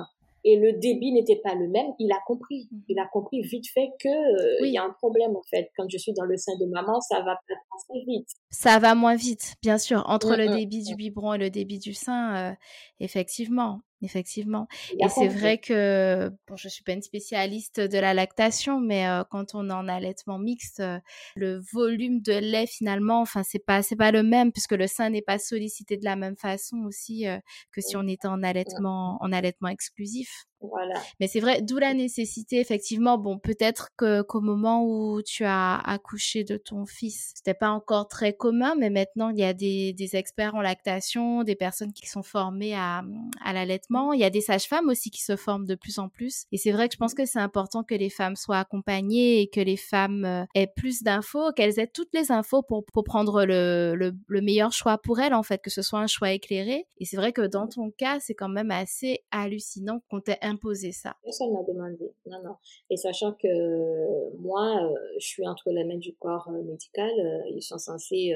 et 0.44 0.56
le 0.56 0.74
débit 0.74 1.12
n'était 1.12 1.40
pas 1.42 1.54
le 1.54 1.68
même, 1.68 1.86
il 1.98 2.12
a 2.12 2.18
compris. 2.26 2.68
Mhm. 2.70 2.82
Il 2.88 2.98
a 2.98 3.06
compris 3.06 3.40
vite 3.42 3.66
fait 3.72 3.88
que 3.98 4.08
euh, 4.08 4.66
il 4.66 4.72
y 4.72 4.78
a 4.78 4.84
un 4.84 4.92
problème 4.92 5.34
en 5.36 5.42
fait. 5.50 5.70
Quand 5.76 5.86
je 5.88 5.96
suis 5.96 6.12
dans 6.12 6.24
le 6.24 6.36
sein 6.36 6.52
de 6.60 6.66
maman, 6.66 7.00
ça 7.00 7.20
va 7.20 7.36
pas 7.48 7.54
assez 7.76 8.04
vite. 8.06 8.28
Ça 8.50 8.78
va 8.78 8.94
moins 8.94 9.16
vite, 9.16 9.54
bien 9.62 9.78
sûr. 9.78 10.04
Entre 10.06 10.36
le 10.36 10.48
débit 10.48 10.82
du 10.82 10.96
biberon 10.96 11.34
et 11.34 11.38
le 11.38 11.50
débit 11.50 11.78
du 11.78 11.94
sein, 11.94 12.52
euh, 12.52 12.54
effectivement 13.00 13.80
effectivement. 14.02 14.68
Et 14.98 15.08
c'est 15.08 15.28
vrai 15.28 15.58
que, 15.58 16.30
bon, 16.46 16.56
je 16.56 16.68
suis 16.68 16.82
pas 16.82 16.92
une 16.92 17.02
spécialiste 17.02 17.80
de 17.80 17.98
la 17.98 18.14
lactation, 18.14 18.80
mais 18.80 19.08
euh, 19.08 19.24
quand 19.30 19.54
on 19.54 19.68
est 19.70 19.72
en 19.72 19.88
allaitement 19.88 20.38
mixte, 20.38 20.80
euh, 20.80 20.98
le 21.36 21.60
volume 21.72 22.20
de 22.20 22.32
lait 22.32 22.66
finalement, 22.66 23.20
enfin, 23.20 23.42
c'est 23.42 23.64
pas, 23.64 23.82
c'est 23.82 23.96
pas 23.96 24.10
le 24.10 24.22
même 24.22 24.52
puisque 24.52 24.72
le 24.72 24.86
sein 24.86 25.10
n'est 25.10 25.22
pas 25.22 25.38
sollicité 25.38 25.96
de 25.96 26.04
la 26.04 26.16
même 26.16 26.36
façon 26.36 26.78
aussi 26.86 27.26
euh, 27.26 27.38
que 27.72 27.80
si 27.80 27.96
on 27.96 28.06
était 28.06 28.28
en 28.28 28.42
allaitement, 28.42 29.18
en 29.20 29.32
allaitement 29.32 29.68
exclusif. 29.68 30.44
Voilà. 30.70 30.94
Mais 31.20 31.28
c'est 31.28 31.40
vrai, 31.40 31.62
d'où 31.62 31.78
la 31.78 31.94
nécessité, 31.94 32.60
effectivement. 32.60 33.18
Bon, 33.18 33.38
peut-être 33.38 33.90
que 33.96 34.22
qu'au 34.22 34.40
moment 34.40 34.84
où 34.84 35.22
tu 35.22 35.44
as 35.44 35.76
accouché 35.76 36.44
de 36.44 36.56
ton 36.56 36.86
fils, 36.86 37.32
c'était 37.34 37.54
pas 37.54 37.70
encore 37.70 38.08
très 38.08 38.32
commun, 38.32 38.74
mais 38.78 38.90
maintenant 38.90 39.30
il 39.30 39.38
y 39.38 39.44
a 39.44 39.52
des, 39.52 39.92
des 39.92 40.16
experts 40.16 40.54
en 40.54 40.60
lactation, 40.62 41.42
des 41.44 41.54
personnes 41.56 41.92
qui 41.92 42.06
sont 42.06 42.22
formées 42.22 42.74
à, 42.74 43.02
à 43.44 43.52
l'allaitement. 43.52 44.12
Il 44.12 44.20
y 44.20 44.24
a 44.24 44.30
des 44.30 44.40
sages-femmes 44.40 44.88
aussi 44.88 45.10
qui 45.10 45.22
se 45.22 45.36
forment 45.36 45.66
de 45.66 45.74
plus 45.74 45.98
en 45.98 46.08
plus. 46.08 46.44
Et 46.52 46.58
c'est 46.58 46.72
vrai 46.72 46.88
que 46.88 46.94
je 46.94 46.98
pense 46.98 47.14
que 47.14 47.24
c'est 47.24 47.38
important 47.38 47.82
que 47.82 47.94
les 47.94 48.10
femmes 48.10 48.36
soient 48.36 48.58
accompagnées 48.58 49.40
et 49.40 49.48
que 49.48 49.60
les 49.60 49.76
femmes 49.76 50.24
euh, 50.24 50.44
aient 50.54 50.70
plus 50.74 51.02
d'infos, 51.02 51.52
qu'elles 51.52 51.78
aient 51.78 51.90
toutes 51.92 52.14
les 52.14 52.32
infos 52.32 52.62
pour, 52.62 52.84
pour 52.84 53.04
prendre 53.04 53.44
le, 53.44 53.94
le, 53.94 54.12
le 54.28 54.40
meilleur 54.40 54.72
choix 54.72 54.98
pour 54.98 55.20
elles, 55.20 55.34
en 55.34 55.42
fait, 55.42 55.60
que 55.62 55.70
ce 55.70 55.82
soit 55.82 56.00
un 56.00 56.06
choix 56.06 56.32
éclairé. 56.32 56.86
Et 56.98 57.04
c'est 57.04 57.16
vrai 57.16 57.32
que 57.32 57.42
dans 57.42 57.66
ton 57.66 57.90
cas, 57.90 58.18
c'est 58.20 58.34
quand 58.34 58.48
même 58.48 58.70
assez 58.70 59.20
hallucinant 59.30 60.00
qu'on 60.08 60.20
t'ait 60.20 60.38
imposer 60.54 60.92
ça 60.92 61.16
Personne 61.22 61.52
m'a 61.52 61.62
demandé. 61.62 62.12
Non, 62.26 62.42
non. 62.42 62.56
Et 62.90 62.96
sachant 62.96 63.32
que 63.32 64.36
moi, 64.38 64.82
euh, 64.82 64.94
je 65.18 65.26
suis 65.26 65.46
entre 65.46 65.70
les 65.70 65.84
mains 65.84 65.98
du 65.98 66.14
corps 66.14 66.48
euh, 66.48 66.62
médical, 66.62 67.10
euh, 67.18 67.50
ils 67.50 67.62
sont 67.62 67.78
censés, 67.78 68.34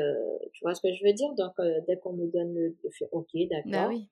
tu 0.53 0.65
vois 0.65 0.75
ce 0.75 0.81
que 0.81 0.93
je 0.93 1.05
veux 1.05 1.13
dire? 1.13 1.33
Donc, 1.35 1.55
dès 1.87 1.97
qu'on 1.99 2.13
me 2.13 2.27
donne 2.27 2.55
le, 2.55 2.77
fait 2.91 3.09
OK, 3.13 3.31
d'accord. 3.51 3.71
Bah 3.73 3.89
oui. 3.89 4.09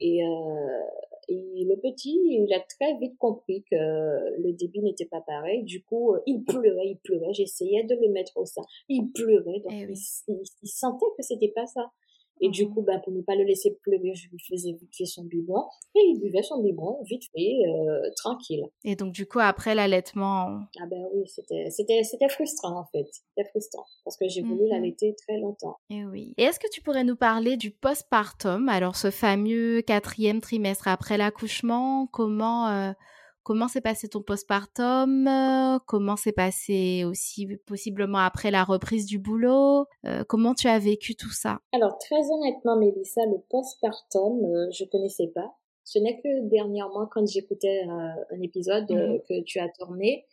Et, 0.00 0.24
euh, 0.24 0.82
et 1.28 1.64
le 1.64 1.76
petit, 1.76 2.18
il 2.24 2.52
a 2.54 2.60
très 2.60 2.96
vite 2.98 3.18
compris 3.18 3.64
que 3.70 3.76
le 3.76 4.52
début 4.52 4.80
n'était 4.80 5.06
pas 5.06 5.20
pareil. 5.20 5.64
Du 5.64 5.82
coup, 5.82 6.14
il 6.26 6.44
pleurait, 6.44 6.88
il 6.88 6.98
pleurait. 6.98 7.32
J'essayais 7.32 7.84
de 7.84 7.94
le 7.96 8.08
mettre 8.10 8.36
au 8.36 8.46
sein. 8.46 8.62
Il 8.88 9.10
pleurait. 9.12 9.60
Donc, 9.60 9.72
eh 9.72 9.92
il, 10.28 10.68
sentait 10.68 11.06
que 11.16 11.22
c'était 11.22 11.52
pas 11.54 11.66
ça. 11.66 11.90
Et 12.40 12.48
du 12.48 12.66
mmh 12.66 12.74
coup, 12.74 12.82
bah, 12.82 12.98
pour 13.02 13.12
ne 13.12 13.22
pas 13.22 13.34
le 13.34 13.44
laisser 13.44 13.76
pleurer, 13.82 14.14
je 14.14 14.28
lui 14.30 14.38
faisais 14.38 14.72
vite 14.72 14.94
fait 14.96 15.04
son 15.04 15.24
biberon. 15.24 15.64
Et 15.94 16.00
il 16.00 16.20
buvait 16.20 16.42
son 16.42 16.62
biberon 16.62 17.02
vite 17.04 17.24
fait, 17.34 17.54
euh, 17.68 18.10
tranquille. 18.16 18.64
Et 18.84 18.96
donc, 18.96 19.12
du 19.12 19.26
coup, 19.26 19.38
après 19.40 19.74
l'allaitement... 19.74 20.60
Ah 20.80 20.86
ben 20.90 21.04
oui, 21.14 21.22
c'était, 21.26 21.70
c'était, 21.70 22.02
c'était 22.02 22.28
frustrant 22.28 22.80
en 22.80 22.84
fait. 22.92 23.06
C'était 23.10 23.48
frustrant. 23.48 23.84
Parce 24.04 24.16
que 24.16 24.28
j'ai 24.28 24.42
voulu 24.42 24.64
mmh 24.64 24.70
l'allaiter 24.70 25.14
très 25.26 25.38
longtemps. 25.38 25.76
Et 25.90 26.04
oui. 26.04 26.34
Et 26.36 26.44
est-ce 26.44 26.60
que 26.60 26.70
tu 26.72 26.80
pourrais 26.80 27.04
nous 27.04 27.16
parler 27.16 27.56
du 27.56 27.70
postpartum? 27.70 28.68
Alors, 28.68 28.96
ce 28.96 29.10
fameux 29.10 29.82
quatrième 29.82 30.40
trimestre 30.40 30.88
après 30.88 31.18
l'accouchement, 31.18 32.06
comment... 32.06 32.68
Euh, 32.68 32.92
Comment 33.48 33.66
s'est 33.66 33.80
passé 33.80 34.08
ton 34.08 34.20
postpartum 34.20 35.26
Comment 35.86 36.16
s'est 36.16 36.32
passé 36.32 37.04
aussi 37.06 37.46
possiblement 37.64 38.18
après 38.18 38.50
la 38.50 38.62
reprise 38.62 39.06
du 39.06 39.18
boulot 39.18 39.86
euh, 40.04 40.22
Comment 40.28 40.52
tu 40.52 40.68
as 40.68 40.78
vécu 40.78 41.16
tout 41.16 41.30
ça? 41.30 41.58
Alors 41.72 41.96
très 41.96 42.30
honnêtement, 42.30 42.76
Mélissa, 42.76 43.22
le 43.24 43.38
postpartum, 43.48 44.44
euh, 44.44 44.66
je 44.70 44.84
connaissais 44.84 45.28
pas. 45.28 45.50
Ce 45.82 45.98
n'est 45.98 46.20
que 46.20 46.46
dernièrement, 46.50 47.08
quand 47.10 47.26
j'écoutais 47.26 47.86
euh, 47.86 48.36
un 48.36 48.42
épisode 48.42 48.84
mmh 48.90 49.20
que 49.26 49.42
tu 49.44 49.58
as 49.60 49.70
tourné, 49.70 50.26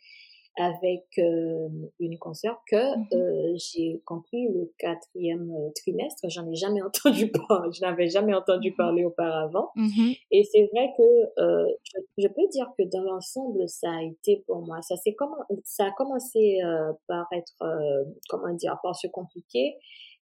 avec 0.56 1.04
euh, 1.18 1.68
une 2.00 2.18
consoeur 2.18 2.62
que 2.66 2.76
mmh 2.76 3.06
euh, 3.12 3.54
j'ai 3.56 4.00
compris 4.04 4.48
le 4.48 4.72
quatrième 4.78 5.50
euh, 5.50 5.70
trimestre. 5.74 6.24
J'en 6.28 6.50
ai 6.50 6.54
jamais 6.54 6.82
entendu 6.88 7.30
parler, 7.30 7.70
je 7.72 7.80
n'avais 7.82 8.08
jamais 8.08 8.34
entendu 8.34 8.70
mmh 8.70 8.76
parler 8.76 9.04
auparavant. 9.04 9.70
Mmh 9.76 10.12
Et 10.30 10.44
c'est 10.44 10.68
vrai 10.72 10.92
que 10.96 11.42
euh, 11.42 11.66
je, 11.84 12.22
je, 12.22 12.28
peux 12.28 12.46
dire 12.50 12.70
que 12.78 12.84
dans 12.84 13.02
l'ensemble, 13.02 13.68
ça 13.68 13.90
a 13.90 14.02
été 14.02 14.44
pour 14.46 14.62
moi. 14.62 14.80
Ça, 14.82 14.96
c'est 14.96 15.14
comment, 15.14 15.44
ça 15.64 15.86
a 15.86 15.90
commencé 15.92 16.58
euh, 16.64 16.92
par 17.06 17.26
être, 17.32 17.54
comment 18.28 18.52
dire, 18.54 18.78
par 18.82 18.96
se 18.96 19.06
compliquer 19.06 19.76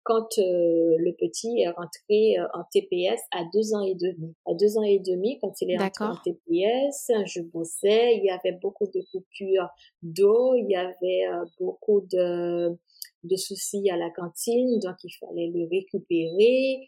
quand 0.05 0.39
euh, 0.39 0.97
le 0.99 1.13
petit 1.13 1.61
est 1.61 1.69
rentré 1.69 2.39
euh, 2.39 2.47
en 2.55 2.65
TPS 2.73 3.21
à 3.31 3.45
deux 3.53 3.75
ans 3.75 3.83
et 3.83 3.95
demi. 3.95 4.35
À 4.47 4.55
deux 4.55 4.77
ans 4.77 4.83
et 4.83 4.99
demi, 4.99 5.39
quand 5.41 5.53
il 5.61 5.71
est 5.71 5.79
rentré 5.79 6.05
en 6.05 6.17
TPS, 6.17 7.13
je 7.27 7.41
bossais, 7.41 8.17
il 8.17 8.25
y 8.25 8.31
avait 8.31 8.59
beaucoup 8.61 8.87
de 8.87 9.01
coupures 9.13 9.69
d'eau, 10.03 10.55
il 10.57 10.69
y 10.69 10.77
avait 10.77 11.27
euh, 11.31 11.45
beaucoup 11.61 12.01
de, 12.11 12.77
de 13.23 13.37
soucis 13.37 13.89
à 13.91 13.97
la 13.97 14.11
cantine, 14.11 14.79
donc 14.81 14.97
il 15.05 15.13
fallait 15.13 15.53
le 15.55 15.69
récupérer. 15.71 16.87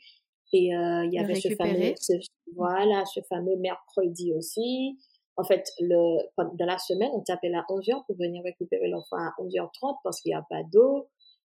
Et 0.56 0.68
il 0.68 1.10
y 1.10 1.18
avait 1.18 1.34
ce 1.34 1.48
fameux, 1.56 1.94
voilà, 2.54 3.04
ce 3.06 3.18
fameux 3.28 3.56
mercredi 3.56 4.32
aussi. 4.34 4.96
En 5.36 5.42
fait, 5.42 5.64
le, 5.80 6.18
dans 6.38 6.66
la 6.66 6.78
semaine, 6.78 7.10
on 7.12 7.22
t'appelle 7.22 7.56
à 7.56 7.64
11h 7.68 8.06
pour 8.06 8.16
venir 8.16 8.40
récupérer 8.44 8.86
l'enfant 8.86 9.16
à 9.16 9.32
11h30 9.40 9.96
parce 10.04 10.20
qu'il 10.20 10.30
n'y 10.30 10.36
a 10.36 10.46
pas 10.48 10.62
d'eau 10.72 11.08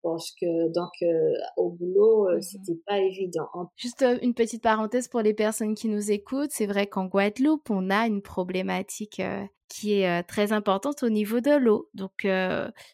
parce 0.05 0.31
que 0.33 0.73
donc 0.73 0.93
euh, 1.03 1.33
au 1.57 1.71
boulot 1.71 2.29
euh, 2.29 2.37
mmh 2.37 2.43
c'était 2.43 2.81
pas 2.87 2.99
évident. 2.99 3.49
Juste 3.75 4.03
euh, 4.03 4.19
une 4.23 4.35
petite 4.35 4.63
parenthèse 4.63 5.09
pour 5.09 5.23
les 5.23 5.35
personnes 5.35 5.75
qui 5.75 5.89
nous 5.89 6.13
écoutent, 6.13 6.53
c'est 6.53 6.67
vrai 6.67 6.87
qu'en 6.87 7.07
Guadeloupe 7.07 7.71
on 7.71 7.91
a 7.91 8.07
une 8.07 8.23
problématique 8.23 9.23
qui 9.69 9.95
est 9.95 10.23
très 10.25 10.53
importante 10.53 11.03
au 11.03 11.09
niveau 11.09 11.41
de 11.41 11.57
l'eau. 11.57 11.89
Donc 11.95 12.27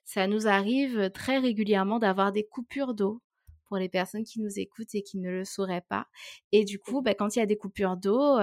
ça 0.04 0.26
nous 0.28 0.46
arrive 0.46 1.10
très 1.10 1.38
régulièrement 1.38 1.98
d'avoir 1.98 2.32
des 2.32 2.44
coupures 2.44 2.94
d'eau 2.94 3.20
pour 3.66 3.76
les 3.76 3.88
personnes 3.88 4.24
qui 4.24 4.40
nous 4.40 4.58
écoutent 4.58 4.94
et 4.94 5.02
qui 5.02 5.18
ne 5.18 5.30
le 5.30 5.44
sauraient 5.44 5.84
pas. 5.88 6.06
Et 6.52 6.64
du 6.64 6.78
coup, 6.78 7.02
bah, 7.02 7.14
quand 7.14 7.36
il 7.36 7.38
y 7.38 7.42
a 7.42 7.46
des 7.46 7.56
coupures 7.56 7.96
d'eau, 7.96 8.38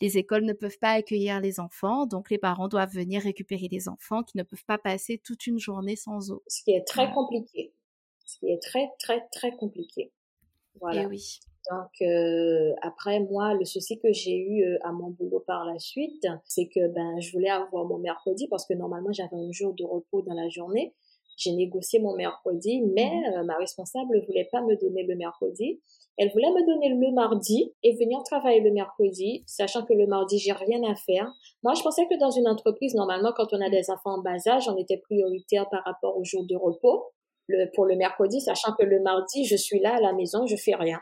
les 0.00 0.18
écoles 0.18 0.44
ne 0.44 0.52
peuvent 0.52 0.78
pas 0.80 0.92
accueillir 0.92 1.40
les 1.40 1.60
enfants, 1.60 2.06
donc 2.06 2.30
les 2.30 2.38
parents 2.38 2.68
doivent 2.68 2.92
venir 2.92 3.22
récupérer 3.22 3.68
les 3.70 3.88
enfants 3.88 4.22
qui 4.22 4.36
ne 4.36 4.42
peuvent 4.42 4.64
pas 4.66 4.78
passer 4.78 5.20
toute 5.24 5.46
une 5.46 5.58
journée 5.58 5.96
sans 5.96 6.30
eau. 6.30 6.42
Ce 6.48 6.62
qui 6.64 6.72
est 6.72 6.84
très 6.86 7.10
compliqué 7.12 7.72
qui 8.38 8.50
est 8.50 8.62
très, 8.62 8.88
très, 8.98 9.26
très 9.32 9.52
compliqué. 9.52 10.12
Voilà. 10.80 11.02
Et 11.02 11.04
eh 11.04 11.06
oui. 11.06 11.40
Donc 11.70 11.90
euh, 12.00 12.72
après 12.82 13.20
moi, 13.20 13.54
le 13.54 13.64
souci 13.64 13.98
que 13.98 14.12
j'ai 14.12 14.36
eu 14.36 14.64
euh, 14.64 14.78
à 14.84 14.92
mon 14.92 15.10
boulot 15.10 15.42
par 15.46 15.64
la 15.66 15.78
suite, 15.78 16.26
c'est 16.46 16.66
que 16.66 16.88
ben 16.88 17.20
je 17.20 17.32
voulais 17.32 17.50
avoir 17.50 17.84
mon 17.84 17.98
mercredi 17.98 18.48
parce 18.48 18.66
que 18.66 18.74
normalement 18.74 19.12
j'avais 19.12 19.36
un 19.36 19.52
jour 19.52 19.74
de 19.74 19.84
repos 19.84 20.22
dans 20.22 20.34
la 20.34 20.48
journée. 20.48 20.94
J'ai 21.36 21.52
négocié 21.52 22.00
mon 22.00 22.16
mercredi, 22.16 22.82
mais 22.94 23.10
mhm. 23.10 23.34
euh, 23.34 23.44
ma 23.44 23.56
responsable 23.56 24.24
voulait 24.26 24.48
pas 24.50 24.60
me 24.62 24.76
donner 24.76 25.04
le 25.04 25.14
mercredi. 25.14 25.80
Elle 26.16 26.30
voulait 26.32 26.50
me 26.50 26.66
donner 26.66 26.88
le 26.88 27.12
mardi 27.12 27.72
et 27.84 27.94
venir 27.94 28.22
travailler 28.24 28.60
le 28.60 28.72
mercredi, 28.72 29.44
sachant 29.46 29.84
que 29.84 29.92
le 29.92 30.06
mardi 30.08 30.38
j'ai 30.38 30.52
rien 30.52 30.82
à 30.82 30.96
faire. 30.96 31.32
Moi, 31.62 31.74
je 31.74 31.82
pensais 31.82 32.06
que 32.08 32.18
dans 32.18 32.30
une 32.30 32.48
entreprise, 32.48 32.94
normalement, 32.94 33.32
quand 33.36 33.52
on 33.52 33.60
a 33.60 33.70
des 33.70 33.88
enfants 33.88 34.18
en 34.18 34.22
bas 34.22 34.48
âge, 34.48 34.68
on 34.68 34.76
était 34.76 34.96
prioritaire 34.96 35.68
par 35.70 35.84
rapport 35.84 36.18
au 36.18 36.24
jour 36.24 36.44
de 36.44 36.56
repos 36.56 37.04
le, 37.48 37.70
pour 37.74 37.86
le 37.86 37.96
mercredi, 37.96 38.40
sachant 38.40 38.72
que 38.78 38.84
le 38.84 39.00
mardi, 39.00 39.44
je 39.44 39.56
suis 39.56 39.80
là 39.80 39.96
à 39.96 40.00
la 40.00 40.12
maison, 40.12 40.46
je 40.46 40.56
fais 40.56 40.74
rien. 40.74 41.00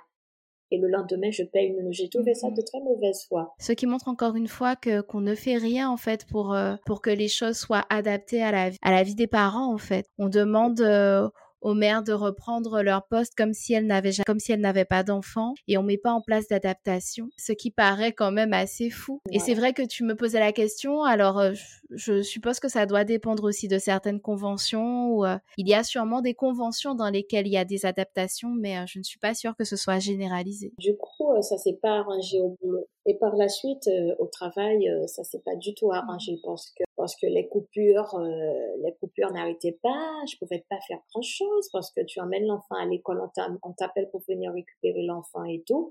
Et 0.72 0.78
le 0.78 0.88
lendemain, 0.88 1.30
je 1.30 1.44
paye 1.44 1.68
une. 1.68 1.92
J'ai 1.92 2.08
trouvé 2.08 2.34
ça 2.34 2.48
de 2.50 2.60
très 2.60 2.80
mauvaise 2.80 3.24
foi. 3.28 3.54
Ce 3.60 3.72
qui 3.72 3.86
montre 3.86 4.08
encore 4.08 4.34
une 4.34 4.48
fois 4.48 4.74
que 4.74 5.00
qu'on 5.00 5.20
ne 5.20 5.36
fait 5.36 5.56
rien 5.56 5.88
en 5.88 5.96
fait 5.96 6.26
pour 6.26 6.54
euh, 6.54 6.74
pour 6.86 7.00
que 7.02 7.10
les 7.10 7.28
choses 7.28 7.56
soient 7.56 7.84
adaptées 7.88 8.42
à 8.42 8.50
la 8.50 8.70
à 8.82 8.90
la 8.90 9.02
vie 9.04 9.14
des 9.14 9.28
parents 9.28 9.72
en 9.72 9.78
fait. 9.78 10.06
On 10.18 10.28
demande 10.28 10.80
euh, 10.80 11.28
aux 11.66 11.74
mères 11.74 12.04
de 12.04 12.12
reprendre 12.12 12.80
leur 12.80 13.06
poste 13.08 13.34
comme 13.34 13.52
si 13.52 13.74
elles 13.74 13.86
n'avaient 13.86 14.12
comme 14.24 14.38
si 14.38 14.52
elles 14.52 14.60
n'avaient 14.60 14.84
pas 14.84 15.02
d'enfants 15.02 15.54
et 15.66 15.76
on 15.76 15.82
met 15.82 15.98
pas 15.98 16.12
en 16.12 16.20
place 16.20 16.46
d'adaptation, 16.46 17.28
ce 17.36 17.52
qui 17.52 17.72
paraît 17.72 18.12
quand 18.12 18.30
même 18.30 18.52
assez 18.52 18.88
fou. 18.88 19.20
Et 19.32 19.40
c'est 19.40 19.54
vrai 19.54 19.72
que 19.72 19.82
tu 19.82 20.04
me 20.04 20.14
posais 20.14 20.38
la 20.38 20.52
question, 20.52 21.02
alors 21.02 21.40
euh, 21.40 21.54
je, 21.90 22.22
suppose 22.22 22.60
que 22.60 22.68
ça 22.68 22.86
doit 22.86 23.02
dépendre 23.02 23.42
aussi 23.42 23.66
de 23.66 23.78
certaines 23.78 24.20
conventions 24.20 25.08
ou 25.10 25.24
euh, 25.24 25.38
il 25.56 25.68
y 25.68 25.74
a 25.74 25.82
sûrement 25.82 26.20
des 26.20 26.34
conventions 26.34 26.94
dans 26.94 27.10
lesquelles 27.10 27.48
il 27.48 27.52
y 27.52 27.58
a 27.58 27.64
des 27.64 27.84
adaptations, 27.84 28.50
mais 28.50 28.78
euh, 28.78 28.84
je 28.86 29.00
ne 29.00 29.02
suis 29.02 29.18
pas 29.18 29.34
sûre 29.34 29.56
que 29.56 29.64
ce 29.64 29.74
soit 29.74 29.98
généralisé. 29.98 30.72
Du 30.78 30.96
coup, 30.96 31.32
ça 31.42 31.58
s'est 31.58 31.78
pas 31.82 31.98
arrangé 31.98 32.40
au 32.40 32.56
boulot. 32.62 32.86
Et 33.06 33.14
par 33.14 33.34
la 33.34 33.48
suite, 33.48 33.90
au 34.18 34.26
travail, 34.26 34.88
ça 35.06 35.22
s'est 35.22 35.42
pas 35.44 35.54
du 35.56 35.74
tout 35.74 35.92
arrangé 35.92 36.40
parce 36.44 36.70
que 36.70 36.82
parce 36.96 37.14
que 37.16 37.26
les 37.26 37.48
coupures, 37.48 38.14
euh, 38.14 38.76
les 38.82 38.94
coupures 39.00 39.30
n'arrêtaient 39.32 39.78
pas, 39.82 40.24
je 40.30 40.36
pouvais 40.38 40.64
pas 40.68 40.78
faire 40.88 40.98
grand 41.12 41.22
chose 41.22 41.68
parce 41.72 41.92
que 41.92 42.00
tu 42.04 42.20
emmènes 42.20 42.46
l'enfant 42.46 42.76
à 42.76 42.86
l'école, 42.86 43.22
on 43.62 43.72
t'appelle 43.72 44.08
pour 44.10 44.22
venir 44.28 44.52
récupérer 44.52 45.02
l'enfant 45.02 45.44
et 45.44 45.62
tout. 45.66 45.90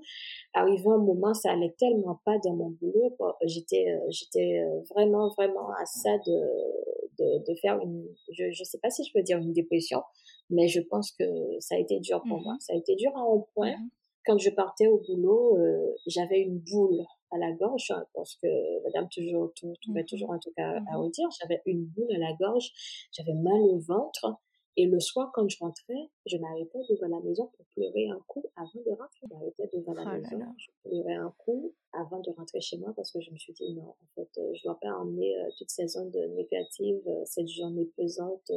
Arrivé 0.52 0.88
un 0.88 0.98
moment, 0.98 1.32
ça 1.34 1.52
allait 1.52 1.74
tellement 1.78 2.20
pas 2.24 2.38
dans 2.38 2.54
mon 2.54 2.70
boulot, 2.70 3.16
j'étais, 3.44 3.86
euh, 3.88 4.10
j'étais 4.10 4.60
euh, 4.60 4.80
vraiment, 4.90 5.28
vraiment 5.36 5.70
à 5.70 5.86
ça 5.86 6.16
de, 6.26 6.40
de, 7.18 7.44
de 7.48 7.54
faire 7.60 7.78
une, 7.80 8.06
je, 8.32 8.50
je 8.50 8.64
sais 8.64 8.78
pas 8.78 8.90
si 8.90 9.04
je 9.04 9.12
peux 9.12 9.22
dire 9.22 9.38
une 9.38 9.52
dépression, 9.52 10.02
mais 10.50 10.68
je 10.68 10.80
pense 10.80 11.12
que 11.12 11.24
ça 11.60 11.76
a 11.76 11.78
été 11.78 12.00
dur 12.00 12.22
pour 12.28 12.40
moi. 12.40 12.54
Mmh 12.54 12.60
ça 12.60 12.72
a 12.72 12.76
été 12.76 12.96
dur 12.96 13.12
à 13.16 13.20
un 13.20 13.44
point. 13.54 13.76
Mmh 13.76 13.90
quand 14.26 14.38
je 14.38 14.50
partais 14.50 14.88
au 14.88 15.00
boulot, 15.06 15.56
euh, 15.56 15.94
j'avais 16.06 16.40
une 16.40 16.58
boule 16.58 17.00
à 17.30 17.38
la 17.38 17.52
gorge, 17.52 17.90
hein, 17.90 18.06
parce 18.14 18.36
que 18.36 18.82
madame 18.84 19.08
toujours, 19.08 19.52
trouvait 19.54 20.02
mmh 20.02 20.06
toujours 20.06 20.32
un 20.32 20.38
truc 20.38 20.58
à, 20.58 20.76
à 20.92 20.96
redire. 20.96 21.28
J'avais 21.40 21.62
une 21.66 21.84
boule 21.84 22.12
à 22.14 22.18
la 22.18 22.32
gorge, 22.34 22.72
j'avais 23.12 23.34
mal 23.34 23.60
au 23.60 23.78
ventre. 23.78 24.38
Et 24.78 24.84
le 24.84 25.00
soir, 25.00 25.30
quand 25.32 25.48
je 25.48 25.58
rentrais, 25.58 26.10
je 26.26 26.36
m'arrêtais 26.36 26.78
devant 26.90 27.08
la 27.08 27.22
maison 27.22 27.50
pour 27.56 27.64
pleurer 27.74 28.08
un 28.10 28.20
coup 28.26 28.44
avant 28.56 28.82
de 28.84 28.90
rentrer. 28.90 29.20
Je 29.22 29.34
m'arrêtais 29.34 29.68
devant 29.72 29.94
la 29.94 30.02
oh 30.02 30.20
maison, 30.20 30.54
je 30.58 30.66
pleurais 30.84 31.14
un 31.14 31.34
coup 31.38 31.72
avant 31.94 32.20
de 32.20 32.30
rentrer 32.36 32.60
chez 32.60 32.76
moi 32.76 32.92
parce 32.94 33.10
que 33.10 33.22
je 33.22 33.30
me 33.30 33.38
suis 33.38 33.54
dit 33.54 33.72
non, 33.74 33.88
en 33.88 34.06
fait, 34.14 34.28
euh, 34.36 34.52
je 34.54 34.62
dois 34.64 34.78
pas 34.78 34.92
emmener 34.92 35.34
euh, 35.38 35.48
toute 35.56 35.70
ces 35.70 35.96
ondes 35.96 36.14
négatives, 36.36 37.08
cette 37.24 37.48
journée 37.48 37.86
pesante 37.96 38.50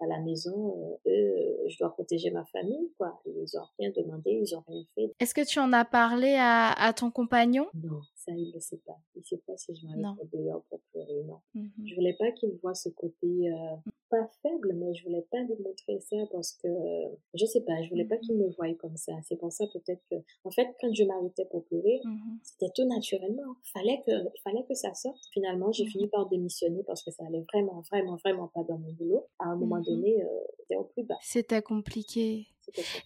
à 0.00 0.06
la 0.06 0.20
maison, 0.20 0.98
euh, 1.06 1.10
eux, 1.10 1.68
je 1.68 1.78
dois 1.78 1.90
protéger 1.90 2.30
ma 2.30 2.44
famille, 2.46 2.90
quoi. 2.98 3.20
Ils 3.26 3.58
ont 3.58 3.66
rien 3.78 3.90
demandé, 3.96 4.30
ils 4.42 4.54
ont 4.56 4.64
rien 4.66 4.82
fait. 4.94 5.12
Est-ce 5.20 5.34
que 5.34 5.46
tu 5.46 5.58
en 5.58 5.72
as 5.72 5.84
parlé 5.84 6.36
à, 6.38 6.72
à 6.72 6.92
ton 6.92 7.10
compagnon? 7.10 7.66
Non, 7.74 8.00
ça, 8.20 8.32
il 8.32 8.52
le 8.52 8.60
sait 8.60 8.80
pas. 8.86 8.98
Il 9.16 9.24
sait 9.24 9.40
pas 9.46 9.56
si 9.56 9.74
je 9.74 9.86
m'arrête 9.86 10.30
dehors 10.32 10.62
pour 10.68 10.80
pleurer, 10.92 11.22
non. 11.24 11.40
Mm 11.54 11.68
Je 11.86 11.94
voulais 11.94 12.14
pas 12.18 12.30
qu'il 12.32 12.50
voit 12.62 12.74
ce 12.74 12.90
côté, 12.90 13.26
euh, 13.26 13.76
pas 14.10 14.28
faible, 14.42 14.74
mais 14.74 14.92
je 14.94 15.04
voulais 15.04 15.26
pas 15.30 15.40
lui 15.42 15.54
montrer 15.64 15.98
ça 16.00 16.16
parce 16.32 16.52
que, 16.52 16.68
je 17.34 17.46
sais 17.46 17.62
pas, 17.62 17.82
je 17.82 17.90
voulais 17.90 18.04
pas 18.04 18.18
qu'il 18.18 18.36
me 18.36 18.48
voie 18.50 18.72
comme 18.74 18.96
ça. 18.96 19.12
C'est 19.24 19.36
pour 19.36 19.52
ça 19.52 19.64
peut-être 19.72 20.02
que, 20.10 20.16
en 20.44 20.50
fait, 20.50 20.68
quand 20.80 20.92
je 20.92 21.04
m'arrêtais 21.04 21.46
pour 21.46 21.64
pleurer, 21.64 22.00
mm-hmm. 22.04 22.38
c'était 22.42 22.72
tout 22.74 22.86
naturellement. 22.86 23.54
Fallait 23.72 24.02
que, 24.06 24.12
fallait 24.44 24.64
que 24.68 24.74
ça 24.74 24.92
sorte. 24.94 25.22
Finalement, 25.32 25.72
j'ai 25.72 25.84
mm-hmm. 25.84 25.90
fini 25.90 26.08
par 26.08 26.28
démissionner 26.28 26.82
parce 26.86 27.02
que 27.02 27.10
ça 27.10 27.24
allait 27.26 27.44
vraiment, 27.52 27.80
vraiment, 27.90 28.16
vraiment 28.16 28.48
pas 28.48 28.64
dans 28.64 28.78
mon 28.78 28.92
boulot. 28.92 29.26
À 29.38 29.46
un 29.46 29.56
moment 29.56 29.80
donné, 29.80 30.22
euh, 30.22 30.26
c'était 30.58 30.76
au 30.76 30.84
plus 30.84 31.04
bas. 31.04 31.18
C'était 31.22 31.62
compliqué. 31.62 32.48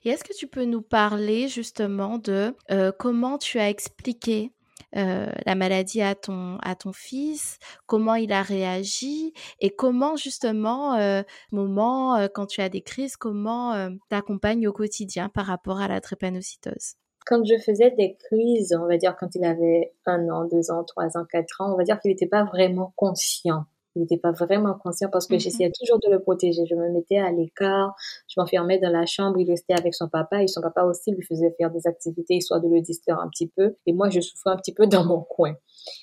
Et 0.05 0.11
est-ce 0.11 0.25
que 0.25 0.35
tu 0.35 0.47
peux 0.47 0.65
nous 0.65 0.83
parler 0.83 1.49
justement 1.49 2.19
de 2.19 2.55
euh, 2.71 2.93
comment 2.93 3.39
tu 3.39 3.59
as 3.59 3.71
expliqué 3.71 4.53
euh, 4.97 5.27
la 5.45 5.55
maladie 5.55 6.03
à 6.03 6.15
ton 6.15 6.59
à 6.63 6.75
ton 6.75 6.93
fils, 6.93 7.59
comment 7.87 8.15
il 8.15 8.33
a 8.33 8.43
réagi 8.43 9.33
et 9.61 9.71
comment 9.71 10.17
justement 10.17 10.95
euh, 10.95 11.23
moment 11.51 12.17
euh, 12.17 12.29
quand 12.33 12.47
tu 12.47 12.61
as 12.61 12.69
des 12.69 12.81
crises, 12.81 13.17
comment 13.17 13.89
t'accompagnes 14.09 14.69
au 14.69 14.73
quotidien 14.73 15.29
par 15.29 15.47
rapport 15.47 15.81
à 15.81 15.89
la 15.89 16.01
drépanocytose? 16.01 16.95
Quand 17.27 17.45
je 17.45 17.57
faisais 17.59 17.91
des 17.93 18.17
crises, 18.17 18.77
on 18.79 18.87
va 18.87 18.99
dire 18.99 19.17
quand 19.19 19.35
il 19.35 19.45
avait 19.45 19.95
un 20.07 20.29
an, 20.29 20.45
deux 20.45 20.71
ans, 20.71 20.85
trois 20.85 21.17
ans, 21.17 21.25
quatre 21.25 21.61
ans, 21.61 21.73
on 21.73 21.77
va 21.77 21.85
dire 21.85 21.99
qu'il 21.99 22.11
n'était 22.11 22.27
pas 22.27 22.45
vraiment 22.45 22.93
conscient 22.97 23.65
il 23.95 24.03
n'était 24.03 24.19
pas 24.19 24.33
vraiment 24.33 24.75
conscient 24.75 25.09
parce 25.11 25.27
que 25.27 25.35
mhm. 25.35 25.41
j'essayais 25.41 25.71
toujours 25.79 25.99
de 26.01 26.11
le 26.11 26.21
protéger. 26.21 26.63
Je 26.69 26.75
me 26.75 26.91
mettais 26.91 27.19
à 27.19 27.31
l'écart, 27.31 27.95
je 28.29 28.41
m'enfermais 28.41 28.79
dans 28.79 28.91
la 28.91 29.07
chambre, 29.07 29.39
il 29.39 29.49
restait 29.49 29.75
avec 29.75 29.95
son 29.95 30.09
papa 30.09 30.43
et 30.43 30.49
son 30.49 30.61
papa 30.61 30.83
aussi 30.85 31.13
lui 31.13 31.23
faisait 31.23 31.55
faire 31.59 31.71
des 31.71 31.87
activités 31.87 32.35
histoire 32.35 32.61
de 32.61 32.69
le 32.69 32.81
distraire 32.81 33.19
un 33.21 33.29
petit 33.29 33.49
peu. 33.49 33.77
Et 33.87 33.93
moi, 33.93 34.09
je 34.11 34.21
souffrais 34.21 34.51
un 34.51 34.57
petit 34.57 34.75
peu 34.75 34.87
dans 34.87 35.05
mon 35.05 35.21
coin. 35.21 35.55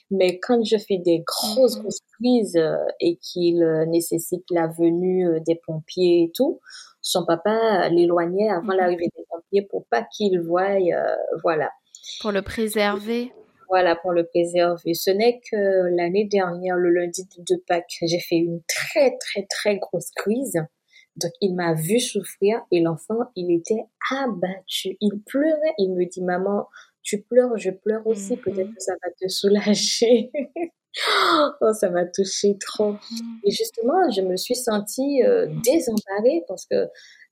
Mais 0.10 0.40
quand 0.40 0.64
je 0.64 0.78
fais 0.78 0.98
des 0.98 1.24
grosses, 1.26 1.76
mhm. 1.76 1.82
grosses 1.82 2.02
crises 2.18 2.58
euh, 2.58 2.76
et 3.00 3.18
qu'il 3.18 3.64
euh, 3.64 3.86
nécessite 3.86 4.46
la 4.52 4.68
venue 4.68 5.28
euh, 5.28 5.40
des 5.46 5.56
pompiers 5.56 6.24
et 6.24 6.32
tout, 6.34 6.60
son 7.02 7.26
papa 7.26 7.90
l'éloignait 7.90 8.50
avant 8.50 8.74
mhm. 8.74 8.78
l'arrivée 8.78 9.10
des 9.16 9.26
pompiers 9.30 9.62
pour 9.64 9.86
pas 9.88 10.04
qu'il 10.04 10.40
voie, 10.40 10.78
voilà. 11.44 11.72
Pour 12.22 12.32
le 12.32 12.42
préserver 12.42 13.32
voilà, 13.72 13.96
pour 13.96 14.12
le 14.12 14.26
préserver. 14.26 14.94
Ce 14.94 15.10
n'est 15.10 15.40
que 15.50 15.96
l'année 15.96 16.26
dernière, 16.26 16.76
le 16.76 16.92
lundi 16.92 17.26
de 17.38 17.56
Pâques, 17.68 18.00
j'ai 18.02 18.20
fait 18.20 18.36
une 18.36 18.62
très, 18.68 19.18
très, 19.18 19.48
très 19.50 19.78
grosse 19.78 20.12
crise. 20.12 20.60
Donc, 21.16 21.32
il 21.40 21.56
m'a 21.56 21.74
vu 21.74 22.02
souffrir 22.02 22.62
et 22.70 22.82
l'enfant, 22.82 23.20
il 23.38 23.50
était 23.50 23.84
abattu. 24.12 24.98
Il 25.00 25.22
pleurait. 25.26 25.74
Il 25.78 25.94
me 25.94 26.06
dit, 26.06 26.22
maman, 26.22 26.68
tu 27.02 27.22
pleures, 27.22 27.58
je 27.58 27.72
pleure 27.72 28.06
aussi. 28.06 28.34
Mhm. 28.34 28.40
Peut-être 28.40 28.74
que 28.74 28.80
ça 28.82 28.94
va 29.02 29.10
te 29.20 29.30
soulager. 29.30 30.32
oh, 31.62 31.72
ça 31.74 31.90
m'a 31.90 32.06
touché 32.06 32.58
trop. 32.60 32.92
Mhm. 32.92 33.40
Et 33.46 33.52
justement, 33.52 34.12
je 34.12 34.22
me 34.22 34.36
suis 34.36 34.56
sentie 34.56 35.24
euh, 35.24 35.48
désemparée 35.64 36.44
parce 36.50 36.66
que 36.66 36.88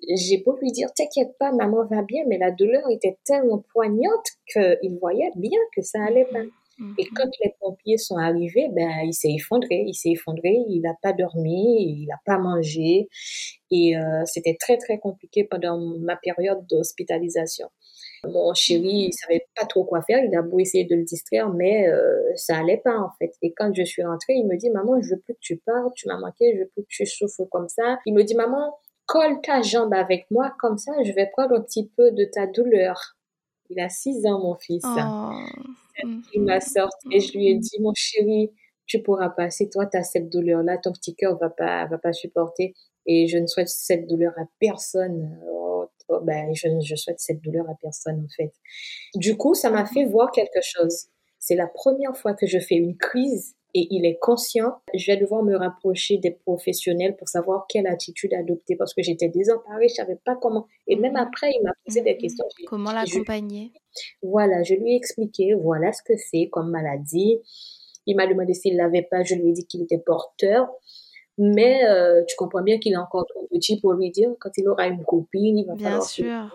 j'ai 0.07 0.37
beau 0.37 0.57
lui 0.61 0.71
dire, 0.71 0.89
t'inquiète 0.93 1.37
pas, 1.37 1.51
maman 1.51 1.85
va 1.85 2.01
bien, 2.01 2.23
mais 2.27 2.37
la 2.37 2.51
douleur 2.51 2.89
était 2.89 3.17
tellement 3.25 3.63
poignante 3.73 4.27
qu'il 4.51 4.97
voyait 4.99 5.31
bien 5.35 5.59
que 5.75 5.81
ça 5.81 6.03
allait 6.03 6.25
pas. 6.25 6.43
Mm-hmm. 6.79 6.93
Et 6.97 7.05
quand 7.13 7.29
les 7.43 7.53
pompiers 7.59 7.97
sont 7.97 8.15
arrivés, 8.15 8.69
ben, 8.71 8.89
il 9.03 9.13
s'est 9.13 9.33
effondré, 9.33 9.83
il 9.85 9.93
s'est 9.93 10.11
effondré, 10.11 10.63
il 10.69 10.81
n'a 10.81 10.95
pas 11.01 11.13
dormi, 11.13 12.01
il 12.01 12.05
n'a 12.07 12.19
pas 12.25 12.37
mangé. 12.37 13.09
Et 13.71 13.97
euh, 13.97 14.23
c'était 14.25 14.55
très, 14.59 14.77
très 14.77 14.97
compliqué 14.97 15.43
pendant 15.43 15.77
ma 15.77 16.15
période 16.15 16.65
d'hospitalisation. 16.67 17.67
Mon 18.25 18.53
chéri, 18.53 19.07
il 19.07 19.13
savait 19.13 19.45
pas 19.55 19.65
trop 19.65 19.85
quoi 19.85 20.01
faire. 20.01 20.23
Il 20.23 20.35
a 20.35 20.41
beau 20.41 20.59
essayer 20.59 20.83
de 20.83 20.95
le 20.95 21.03
distraire, 21.03 21.49
mais 21.49 21.87
euh, 21.87 22.19
ça 22.35 22.57
allait 22.57 22.81
pas 22.83 22.97
en 22.97 23.09
fait. 23.17 23.31
Et 23.41 23.53
quand 23.53 23.73
je 23.73 23.83
suis 23.83 24.03
rentrée, 24.03 24.33
il 24.33 24.45
me 24.45 24.57
dit 24.57 24.69
maman, 24.69 25.01
je 25.01 25.11
veux 25.11 25.19
plus 25.19 25.33
que 25.33 25.39
tu 25.39 25.57
parles, 25.57 25.89
tu 25.95 26.07
m'as 26.07 26.17
manqué, 26.17 26.53
je 26.53 26.59
veux 26.59 26.67
plus 26.67 26.83
que 26.83 26.87
tu 26.89 27.05
souffres 27.05 27.45
comme 27.49 27.69
ça. 27.69 27.97
Il 28.05 28.13
me 28.13 28.23
dit 28.23 28.35
maman, 28.35 28.75
colle 29.09 29.41
ta 29.41 29.63
jambe 29.63 29.93
avec 29.93 30.27
moi, 30.29 30.53
comme 30.59 30.77
ça 30.77 30.91
je 31.03 31.11
vais 31.11 31.27
prendre 31.31 31.55
un 31.55 31.61
petit 31.61 31.89
peu 31.97 32.11
de 32.11 32.25
ta 32.25 32.45
douleur. 32.45 33.17
Il 33.71 33.79
a 33.79 33.89
six 33.89 34.25
ans, 34.25 34.39
mon 34.39 34.55
fils. 34.55 34.83
Oh. 34.85 35.31
Il 36.33 36.43
m'a 36.43 36.61
sorti 36.61 37.07
et 37.11 37.19
je 37.19 37.33
lui 37.33 37.49
ai 37.49 37.55
dit, 37.55 37.81
mon 37.81 37.93
chéri, 37.95 38.51
tu 38.85 39.01
pourras 39.01 39.29
pas. 39.29 39.49
Si 39.49 39.69
toi, 39.69 39.85
tu 39.85 39.97
as 39.97 40.03
cette 40.03 40.29
douleur-là, 40.29 40.77
ton 40.77 40.91
petit 40.91 41.15
cœur 41.15 41.37
va 41.37 41.49
pas, 41.49 41.85
va 41.85 41.97
pas 41.97 42.13
supporter. 42.13 42.73
Et 43.05 43.27
je 43.27 43.37
ne 43.37 43.47
souhaite 43.47 43.67
cette 43.69 44.07
douleur 44.07 44.33
à 44.37 44.43
personne. 44.59 45.39
Oh, 45.51 45.87
oh, 46.07 46.19
ben, 46.21 46.53
je, 46.55 46.67
je 46.81 46.95
souhaite 46.95 47.19
cette 47.19 47.41
douleur 47.41 47.69
à 47.69 47.75
personne, 47.81 48.25
en 48.25 48.29
fait. 48.35 48.53
Du 49.15 49.37
coup, 49.37 49.53
ça 49.53 49.69
m'a 49.69 49.85
fait 49.85 50.05
voir 50.05 50.31
quelque 50.31 50.61
chose. 50.61 51.07
C'est 51.37 51.55
la 51.55 51.67
première 51.67 52.15
fois 52.15 52.33
que 52.33 52.47
je 52.47 52.59
fais 52.59 52.75
une 52.75 52.97
crise 52.97 53.55
et 53.75 53.87
il 53.91 54.05
est 54.05 54.17
conscient, 54.19 54.81
je 54.95 55.11
vais 55.11 55.17
devoir 55.17 55.43
me 55.43 55.55
rapprocher 55.55 56.17
des 56.17 56.31
professionnels 56.31 57.15
pour 57.17 57.27
savoir 57.27 57.65
quelle 57.67 57.87
attitude 57.87 58.33
adopter 58.33 58.75
parce 58.75 58.93
que 58.93 59.03
j'étais 59.03 59.29
désemparée, 59.29 59.87
je 59.89 59.95
savais 59.95 60.17
pas 60.25 60.35
comment. 60.35 60.65
Et 60.87 60.95
même 60.95 61.13
mhm. 61.13 61.19
après, 61.19 61.51
il 61.51 61.63
m'a 61.63 61.71
posé 61.85 62.01
des 62.01 62.13
mhm. 62.13 62.19
questions. 62.19 62.45
Comment 62.67 62.91
l'accompagner? 62.91 63.71
Voilà, 64.23 64.63
je 64.63 64.73
lui 64.73 64.93
ai 64.93 64.95
expliqué, 64.95 65.53
voilà 65.53 65.91
ce 65.93 66.01
que 66.03 66.13
c'est 66.17 66.49
comme 66.49 66.71
maladie. 66.71 67.39
Il 68.05 68.15
m'a 68.15 68.25
demandé 68.25 68.53
s'il 68.53 68.75
l'avait 68.75 69.07
pas, 69.09 69.23
je 69.23 69.35
lui 69.35 69.49
ai 69.49 69.53
dit 69.53 69.65
qu'il 69.65 69.83
était 69.83 69.99
porteur. 69.99 70.67
Mais 71.37 71.85
euh, 71.85 72.23
tu 72.27 72.35
comprends 72.35 72.61
bien 72.61 72.79
qu'il 72.79 72.93
est 72.93 72.97
encore 72.97 73.25
trop 73.27 73.47
petit 73.49 73.79
pour 73.79 73.93
lui 73.93 74.11
dire 74.11 74.29
quand 74.41 74.49
il 74.57 74.67
aura 74.67 74.87
une 74.87 75.05
copine, 75.05 75.57
il 75.57 75.65
va 75.65 75.75
bien 75.75 76.01
sûr 76.01 76.51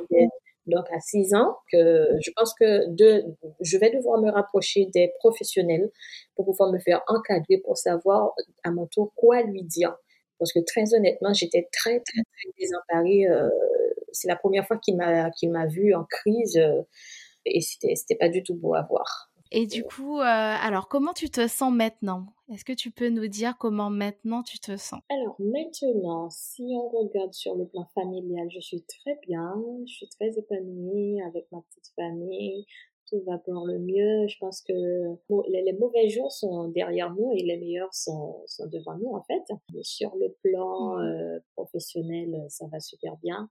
donc 0.66 0.84
à 0.90 1.00
6 1.00 1.34
ans, 1.34 1.56
que 1.70 2.08
je 2.20 2.30
pense 2.36 2.54
que 2.54 2.88
de, 2.88 3.24
je 3.60 3.78
vais 3.78 3.90
devoir 3.90 4.20
me 4.20 4.30
rapprocher 4.30 4.86
des 4.86 5.12
professionnels 5.18 5.90
pour 6.36 6.46
pouvoir 6.46 6.72
me 6.72 6.78
faire 6.78 7.02
encadrer 7.08 7.58
pour 7.58 7.76
savoir 7.76 8.32
à 8.62 8.70
mon 8.70 8.86
tour 8.86 9.12
quoi 9.14 9.42
lui 9.42 9.62
dire. 9.62 9.96
Parce 10.38 10.52
que 10.52 10.60
très 10.60 10.94
honnêtement, 10.94 11.32
j'étais 11.32 11.68
très, 11.72 12.00
très, 12.00 12.22
très 12.22 12.50
désemparée. 12.58 13.26
Euh, 13.28 13.48
c'est 14.12 14.28
la 14.28 14.36
première 14.36 14.66
fois 14.66 14.78
qu'il 14.78 14.96
m'a, 14.96 15.30
qu'il 15.30 15.50
m'a 15.50 15.66
vu 15.66 15.94
en 15.94 16.04
crise 16.04 16.56
euh, 16.56 16.82
et 17.46 17.60
c'était, 17.60 17.94
c'était 17.94 18.16
pas 18.16 18.28
du 18.28 18.42
tout 18.42 18.54
beau 18.54 18.74
à 18.74 18.82
voir. 18.82 19.30
Et 19.50 19.66
du 19.66 19.84
coup, 19.84 20.18
euh, 20.18 20.22
alors 20.22 20.88
comment 20.88 21.12
tu 21.12 21.30
te 21.30 21.46
sens 21.46 21.72
maintenant? 21.72 22.26
Est-ce 22.52 22.64
que 22.64 22.72
tu 22.72 22.90
peux 22.90 23.08
nous 23.08 23.28
dire 23.28 23.56
comment 23.58 23.90
maintenant 23.90 24.42
tu 24.42 24.58
te 24.58 24.76
sens? 24.76 25.00
Alors 25.08 25.36
maintenant, 25.38 26.28
si 26.30 26.74
on 26.74 26.88
regarde 26.88 27.32
sur 27.32 27.54
le 27.54 27.66
plan 27.66 27.86
familial, 27.94 28.48
je 28.50 28.60
suis 28.60 28.82
très 28.82 29.18
bien, 29.26 29.54
je 29.86 29.92
suis 29.92 30.08
très 30.08 30.38
épanouie 30.38 31.22
avec 31.22 31.46
ma 31.52 31.60
petite 31.62 31.92
famille, 31.94 32.66
tout 33.08 33.22
va 33.26 33.38
pour 33.38 33.66
le 33.66 33.78
mieux. 33.78 34.26
Je 34.26 34.36
pense 34.38 34.60
que 34.60 34.72
les, 35.48 35.72
mauvais 35.74 36.08
jours 36.08 36.32
sont 36.32 36.68
derrière 36.68 37.14
nous 37.14 37.32
et 37.32 37.42
les 37.42 37.56
meilleurs 37.56 37.94
sont, 37.94 38.42
sont 38.46 38.66
devant 38.66 38.96
nous 38.98 39.12
en 39.14 39.22
fait. 39.22 39.42
sur 39.82 40.14
le 40.16 40.34
plan 40.42 40.96
mmh. 40.96 41.00
euh, 41.00 41.38
professionnel, 41.54 42.46
ça 42.48 42.66
va 42.66 42.80
super 42.80 43.16
bien 43.18 43.48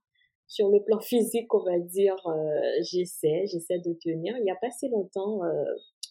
sur 0.54 0.70
le 0.70 0.82
plan 0.82 1.00
physique, 1.00 1.52
on 1.52 1.64
va 1.64 1.78
dire, 1.78 2.16
euh, 2.26 2.60
j'essaie, 2.82 3.46
j'essaie 3.46 3.78
de 3.78 3.92
tenir. 3.94 4.36
Il 4.38 4.44
n'y 4.44 4.50
a 4.50 4.56
pas 4.56 4.70
si 4.70 4.88
longtemps, 4.88 5.44
euh, 5.44 5.64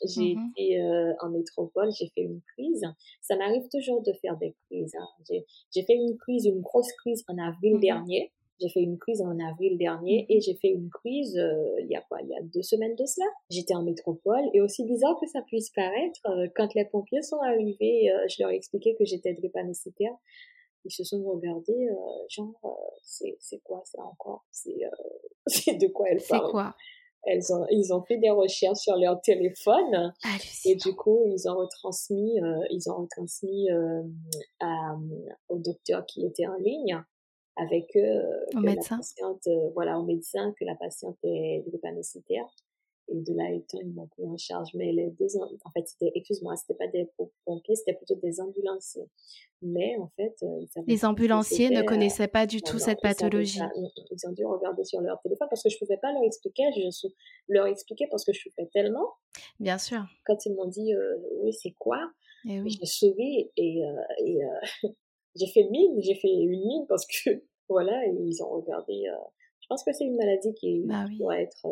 j'ai 0.06 0.36
mmh 0.36 0.52
été 0.58 0.82
euh, 0.82 1.14
en 1.22 1.30
métropole, 1.30 1.90
j'ai 1.98 2.08
fait 2.08 2.22
une 2.22 2.42
crise. 2.54 2.84
Ça 3.22 3.36
m'arrive 3.38 3.68
toujours 3.72 4.02
de 4.02 4.12
faire 4.14 4.38
des 4.38 4.54
crises. 4.66 4.96
Hein. 4.96 5.08
J'ai 5.74 5.84
fait 5.84 5.96
une 5.96 6.18
crise, 6.18 6.46
une 6.46 6.62
grosse 6.62 6.92
crise 6.94 7.24
en 7.28 7.38
avril 7.38 7.78
mmh 7.78 7.80
dernier. 7.80 8.32
J'ai 8.62 8.70
fait 8.70 8.82
une 8.82 8.98
crise 8.98 9.22
en 9.22 9.38
avril 9.40 9.78
dernier 9.78 10.24
mmh 10.24 10.32
et 10.32 10.42
j'ai 10.42 10.56
fait 10.56 10.70
une 10.70 10.90
crise 10.90 11.38
euh, 11.38 11.80
il 11.82 11.88
y 11.90 11.96
a 11.96 12.02
quoi? 12.02 12.20
Il 12.22 12.30
y 12.30 12.36
a 12.36 12.42
deux 12.42 12.62
semaines 12.62 12.96
de 12.96 13.06
cela. 13.06 13.26
J'étais 13.50 13.76
en 13.76 13.84
métropole 13.84 14.44
et 14.54 14.62
aussi 14.62 14.86
bizarre 14.86 15.18
que 15.20 15.28
ça 15.28 15.42
puisse 15.42 15.70
paraître, 15.72 16.20
euh, 16.28 16.48
quand 16.56 16.74
les 16.76 16.86
pompiers 16.86 17.24
sont 17.24 17.40
arrivés, 17.40 18.12
je 18.30 18.42
leur 18.42 18.52
ai 18.52 18.56
expliqué 18.56 18.96
que 18.96 19.06
j'étais 19.06 19.34
drépanocytaire. 19.34 20.14
Ils 20.86 20.92
se 20.92 21.04
sont 21.04 21.24
regardés, 21.24 21.90
genre, 22.30 22.94
c'est 23.02 23.60
quoi 23.64 23.82
ça 23.86 24.02
encore? 24.04 24.46
C'est 24.52 24.74
de 25.78 25.88
quoi 25.88 26.10
elle 26.10 26.24
parle 26.28 26.46
C'est 26.46 26.52
quoi? 26.52 26.76
Elles 27.26 27.54
ont, 27.54 27.66
ils 27.70 27.94
ont 27.94 28.02
fait 28.02 28.18
des 28.18 28.30
recherches 28.30 28.80
sur 28.80 28.98
leur 28.98 29.22
téléphone 29.22 30.14
et 30.66 30.76
du 30.76 30.94
coup 30.94 31.24
ils 31.28 31.50
ont 31.50 31.56
retransmis, 31.56 32.42
euh, 32.42 32.66
ils 32.70 32.90
ont 32.90 32.98
retransmis 32.98 33.72
euh, 33.72 34.04
à, 34.60 34.98
au 35.48 35.58
docteur 35.58 36.06
qui 36.06 36.26
était 36.26 36.48
en 36.48 36.56
ligne 36.56 37.02
avec 37.56 37.96
eux 37.96 38.24
au 38.56 38.60
médecin. 38.60 38.98
patiente, 38.98 39.48
euh, 39.48 39.70
voilà, 39.74 40.00
au 40.00 40.04
médecin 40.04 40.54
que 40.60 40.66
la 40.66 40.76
patiente 40.76 41.18
est 41.24 41.64
drépanocytaire 41.66 42.46
et 43.10 43.20
de 43.20 43.34
là 43.34 43.52
étant, 43.52 43.80
ils 43.82 43.94
m'ont 43.94 44.08
pris 44.08 44.26
en 44.26 44.38
charge. 44.38 44.70
Mais 44.76 44.92
les 44.92 45.10
deux, 45.12 45.28
en 45.38 45.72
fait, 45.72 45.88
c'était, 45.88 46.12
excuse-moi, 46.16 46.56
c'était 46.56 46.78
pas 46.78 46.88
des 46.88 47.10
pompiers, 47.46 47.76
c'était 47.76 47.94
plutôt 47.94 48.16
des 48.16 48.40
ambulanciers. 48.40 49.10
Mais 49.62 49.96
en 49.98 50.10
fait, 50.16 50.36
euh, 50.44 50.66
les 50.88 51.06
ambulanciers 51.06 51.70
ne 51.70 51.82
connaissaient 51.82 52.28
pas 52.28 52.46
du 52.46 52.62
tout 52.62 52.80
cette 52.80 53.02
pathologie. 53.02 53.60
Ils, 54.12 54.28
ont 54.28 54.32
dû 54.32 54.46
regarder 54.46 54.84
sur 54.84 55.02
leur 55.02 55.22
téléphone 55.22 55.48
parce 55.50 55.64
que 55.64 55.70
je 55.70 55.78
pouvais 55.78 55.98
pas 55.98 56.12
leur 56.12 56.24
expliquer. 56.24 56.64
Je 56.76 57.08
leur 57.50 57.68
expliquer 57.68 58.08
parce 58.10 58.26
que 58.26 58.34
je 58.34 58.42
souffrais 58.42 58.70
tellement. 58.74 59.08
Bien 59.60 59.78
sûr. 59.78 60.04
Quand 60.26 60.46
ils 60.46 60.54
m'ont 60.54 60.68
dit, 60.68 60.94
euh, 60.94 61.18
oui, 61.42 61.54
c'est 61.54 61.74
quoi? 61.80 62.00
Et 62.46 62.56
eh 62.56 62.62
oui. 62.62 62.78
J'ai 62.80 62.86
souri 62.86 63.52
et, 63.56 63.86
euh, 63.86 64.26
et 64.26 64.40
j'ai 65.36 65.48
fait 65.48 65.64
mine, 65.70 66.02
j'ai 66.02 66.16
fait 66.16 66.30
une 66.32 66.60
mine 66.60 66.86
parce 66.88 67.06
que 67.06 67.30
voilà, 67.70 68.06
ils 68.06 68.44
ont 68.44 68.50
regardé. 68.50 69.06
Je 69.64 69.68
pense 69.70 69.84
que 69.84 69.94
c'est 69.94 70.04
une 70.04 70.18
maladie 70.18 70.54
qui 70.56 70.82
bah 70.86 71.06
doit 71.18 71.40
être 71.40 71.66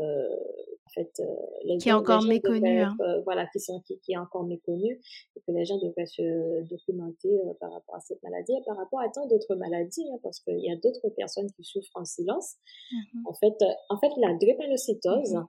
fait 0.94 1.12
euh, 1.20 1.26
les 1.64 1.78
qui 1.78 1.90
est 1.90 1.94
encore 1.94 2.24
méconnu 2.24 2.80
hein. 2.80 2.96
euh, 3.02 3.22
voilà 3.24 3.48
qui 3.48 3.60
sont 3.60 3.82
qui, 3.82 4.00
qui, 4.00 4.14
est 4.14 4.18
encore 4.18 4.44
méconnu 4.44 5.00
et 5.36 5.40
que 5.42 5.52
les 5.52 5.66
gens 5.66 5.78
devraient 5.78 6.06
se 6.06 6.64
documenter 6.64 7.30
euh, 7.30 7.54
par 7.60 7.72
rapport 7.72 7.96
à 7.96 8.00
cette 8.00 8.22
maladie 8.24 8.54
et 8.54 8.64
par 8.66 8.78
rapport 8.78 9.00
à 9.00 9.10
tant 9.10 9.28
d'autres 9.28 9.56
maladies 9.56 10.06
hein, 10.12 10.20
parce 10.24 10.40
qu'il 10.40 10.60
y 10.60 10.72
a 10.72 10.76
d'autres 10.76 11.10
personnes 11.16 11.52
qui 11.52 11.64
souffrent 11.64 11.96
en 11.96 12.06
silence 12.06 12.56
mmh 12.92 12.98
en 13.26 13.34
fait 13.34 13.56
en 13.90 14.00
fait 14.00 14.12
la 14.18 14.34
drépanocytose 14.36 15.36
mmh 15.36 15.48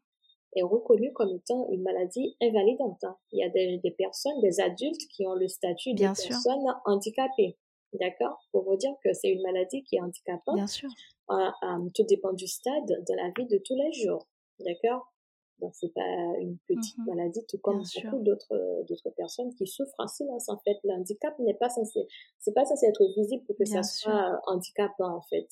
est 0.55 0.63
reconnue 0.63 1.15
comme 1.15 1.35
étant 1.35 1.67
une 1.71 1.83
maladie 1.83 2.37
invalidante 2.43 3.03
hein. 3.05 3.17
il 3.33 3.39
y 3.39 3.43
a 3.43 3.49
des, 3.49 3.79
des, 3.83 3.91
personnes 3.91 4.39
des 4.43 4.61
adultes 4.61 5.01
qui 5.17 5.27
ont 5.27 5.33
le 5.33 5.49
statut 5.49 5.95
de 5.95 6.01
personnes 6.01 6.75
handicapées 6.85 7.57
D'accord? 8.01 8.39
Pour 8.53 8.65
vous 8.65 8.77
dire 8.77 8.93
que 9.05 9.13
c'est 9.13 9.29
une 9.29 9.43
maladie 9.43 9.85
qui 9.85 9.97
est 9.97 10.01
handicapante. 10.01 10.57
Bien 10.57 10.67
sûr. 10.67 10.89
Tout 11.95 12.05
dépend 12.05 12.33
du 12.33 12.47
stade 12.47 12.87
de 12.87 13.15
la 13.15 13.31
vie 13.37 13.47
de 13.47 13.59
tous 13.65 13.77
les 13.77 13.93
jours. 13.93 14.27
D'accord? 14.61 15.13
Donc 15.63 15.75
c'est 15.77 15.93
pas 15.95 16.03
une 16.41 16.59
petite 16.67 16.99
mmh 16.99 17.07
maladie, 17.07 17.47
tout 17.49 17.59
comme 17.59 17.83
beaucoup 17.83 18.19
d'autres 18.19 18.85
d'autres 18.89 19.11
personnes 19.11 19.55
qui 19.55 19.67
souffrent 19.67 19.95
en 19.99 20.09
silence. 20.09 20.49
En 20.49 20.59
fait, 20.59 20.77
l'handicap 20.83 21.39
n'est 21.39 21.55
pas 21.55 21.69
censé, 21.69 22.01
c'est 22.41 22.53
pas 22.53 22.65
censé 22.65 22.87
être 22.87 23.05
visible 23.17 23.45
pour 23.45 23.57
que 23.57 23.65
ça 23.65 23.83
soit 23.85 24.41
handicapant 24.47 25.17
en 25.17 25.23
fait. 25.23 25.47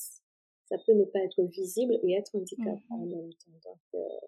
Ça 0.68 0.76
peut 0.84 0.94
ne 0.94 1.04
pas 1.04 1.20
être 1.20 1.42
visible 1.44 1.98
et 2.02 2.14
être 2.14 2.34
handicapant 2.34 2.78
mmh 2.90 2.94
en 2.94 3.06
même 3.06 3.30
temps. 3.34 3.70
Donc, 3.70 3.80
euh, 3.94 4.26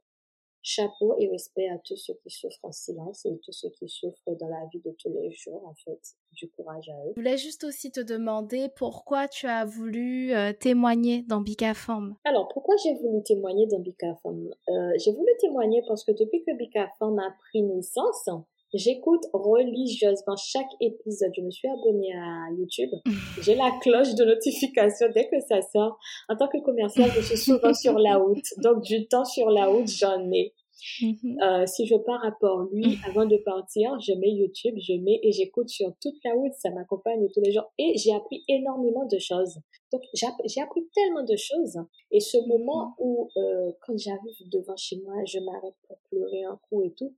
chapeau 0.63 1.15
et 1.19 1.29
respect 1.29 1.69
à 1.69 1.79
tous 1.79 1.97
ceux 1.97 2.15
qui 2.23 2.31
souffrent 2.31 2.65
en 2.65 2.73
silence 2.73 3.27
et 3.27 3.37
tous 3.45 3.53
ceux 3.53 3.71
qui 3.71 3.89
souffrent 3.89 4.37
dans 4.39 4.49
la 4.49 4.65
vie 4.73 4.81
de 4.85 4.95
tous 4.99 5.13
les 5.13 5.31
jours, 5.33 5.67
en 5.67 5.75
fait. 5.75 6.01
Du 6.33 6.49
courage 6.49 6.89
à 6.89 6.95
eux. 7.05 7.13
Je 7.15 7.21
voulais 7.21 7.37
juste 7.37 7.63
aussi 7.65 7.91
te 7.91 8.01
demander 8.01 8.69
pourquoi 8.77 9.29
tu 9.29 9.47
as 9.47 9.67
voulu 9.67 10.33
euh, 10.33 10.53
témoigner 10.53 11.25
dans 11.29 11.41
Bicafam. 11.41 12.17
Alors, 12.25 12.49
pourquoi 12.49 12.75
j'ai 12.83 12.95
voulu 12.95 13.23
témoigner 13.23 13.67
dans 13.67 13.81
Bicafam 13.81 14.49
euh, 14.69 14.93
J'ai 14.97 15.13
voulu 15.13 15.31
témoigner 15.41 15.83
parce 15.87 16.05
que 16.05 16.13
depuis 16.13 16.43
que 16.45 16.57
Bicafam 16.57 17.19
a 17.19 17.35
pris 17.39 17.63
naissance, 17.63 18.31
J'écoute 18.75 19.25
religieusement 19.35 20.37
chaque 20.37 20.71
épisode. 20.81 21.31
Je 21.37 21.43
me 21.43 21.51
suis 21.51 21.69
abonnée 21.69 22.15
à 22.15 22.51
YouTube. 22.57 22.91
J'ai 23.43 23.55
la 23.55 23.71
cloche 23.83 24.15
de 24.15 24.25
notification 24.25 25.09
dès 25.15 25.29
que 25.29 25.41
ça 25.41 25.61
sort. 25.61 25.99
En 26.29 26.37
tant 26.37 26.49
que 26.49 26.59
commercial, 26.59 27.11
je 27.15 27.21
suis 27.21 27.37
souvent 27.37 27.75
sur 27.75 27.99
la 27.99 28.17
route. 28.17 28.47
Donc, 28.63 28.83
du 28.83 29.07
temps 29.09 29.27
sur 29.27 29.51
la 29.51 29.67
route, 29.67 29.89
j'en 29.89 30.31
ai. 30.33 30.55
Mhm. 31.01 31.39
Euh, 31.43 31.67
si 31.67 31.87
je 31.87 31.95
pars 31.97 32.25
à 32.25 32.33
Port-Louis, 32.33 32.99
avant 33.07 33.27
de 33.27 33.37
partir, 33.37 34.01
je 34.01 34.15
mets 34.15 34.31
YouTube, 34.31 34.75
je 34.79 34.95
mets 34.95 35.21
et 35.23 35.33
j'écoute 35.33 35.69
sur 35.69 35.93
toute 36.01 36.17
la 36.25 36.33
route. 36.33 36.53
Ça 36.55 36.71
m'accompagne 36.71 37.29
tous 37.29 37.41
les 37.43 37.53
jours. 37.53 37.71
Et 37.79 37.97
j'ai 37.99 38.15
appris 38.15 38.43
énormément 38.49 39.05
de 39.05 39.19
choses. 39.19 39.59
Donc, 39.93 40.03
j'ai 40.15 40.63
appris 40.63 40.89
tellement 40.95 41.25
de 41.25 41.37
choses. 41.37 41.79
Et 42.11 42.21
ce 42.21 42.39
moment 42.49 42.87
mhm. 42.87 43.07
où, 43.07 43.29
euh, 43.37 43.73
quand 43.87 43.99
j'arrive 43.99 44.49
devant 44.51 44.77
chez 44.77 44.97
moi, 45.05 45.15
je 45.27 45.39
m'arrête 45.41 45.77
pour 45.87 45.99
pleurer 46.11 46.45
un 46.45 46.59
coup 46.69 46.83
et 46.83 46.93
tout, 46.97 47.15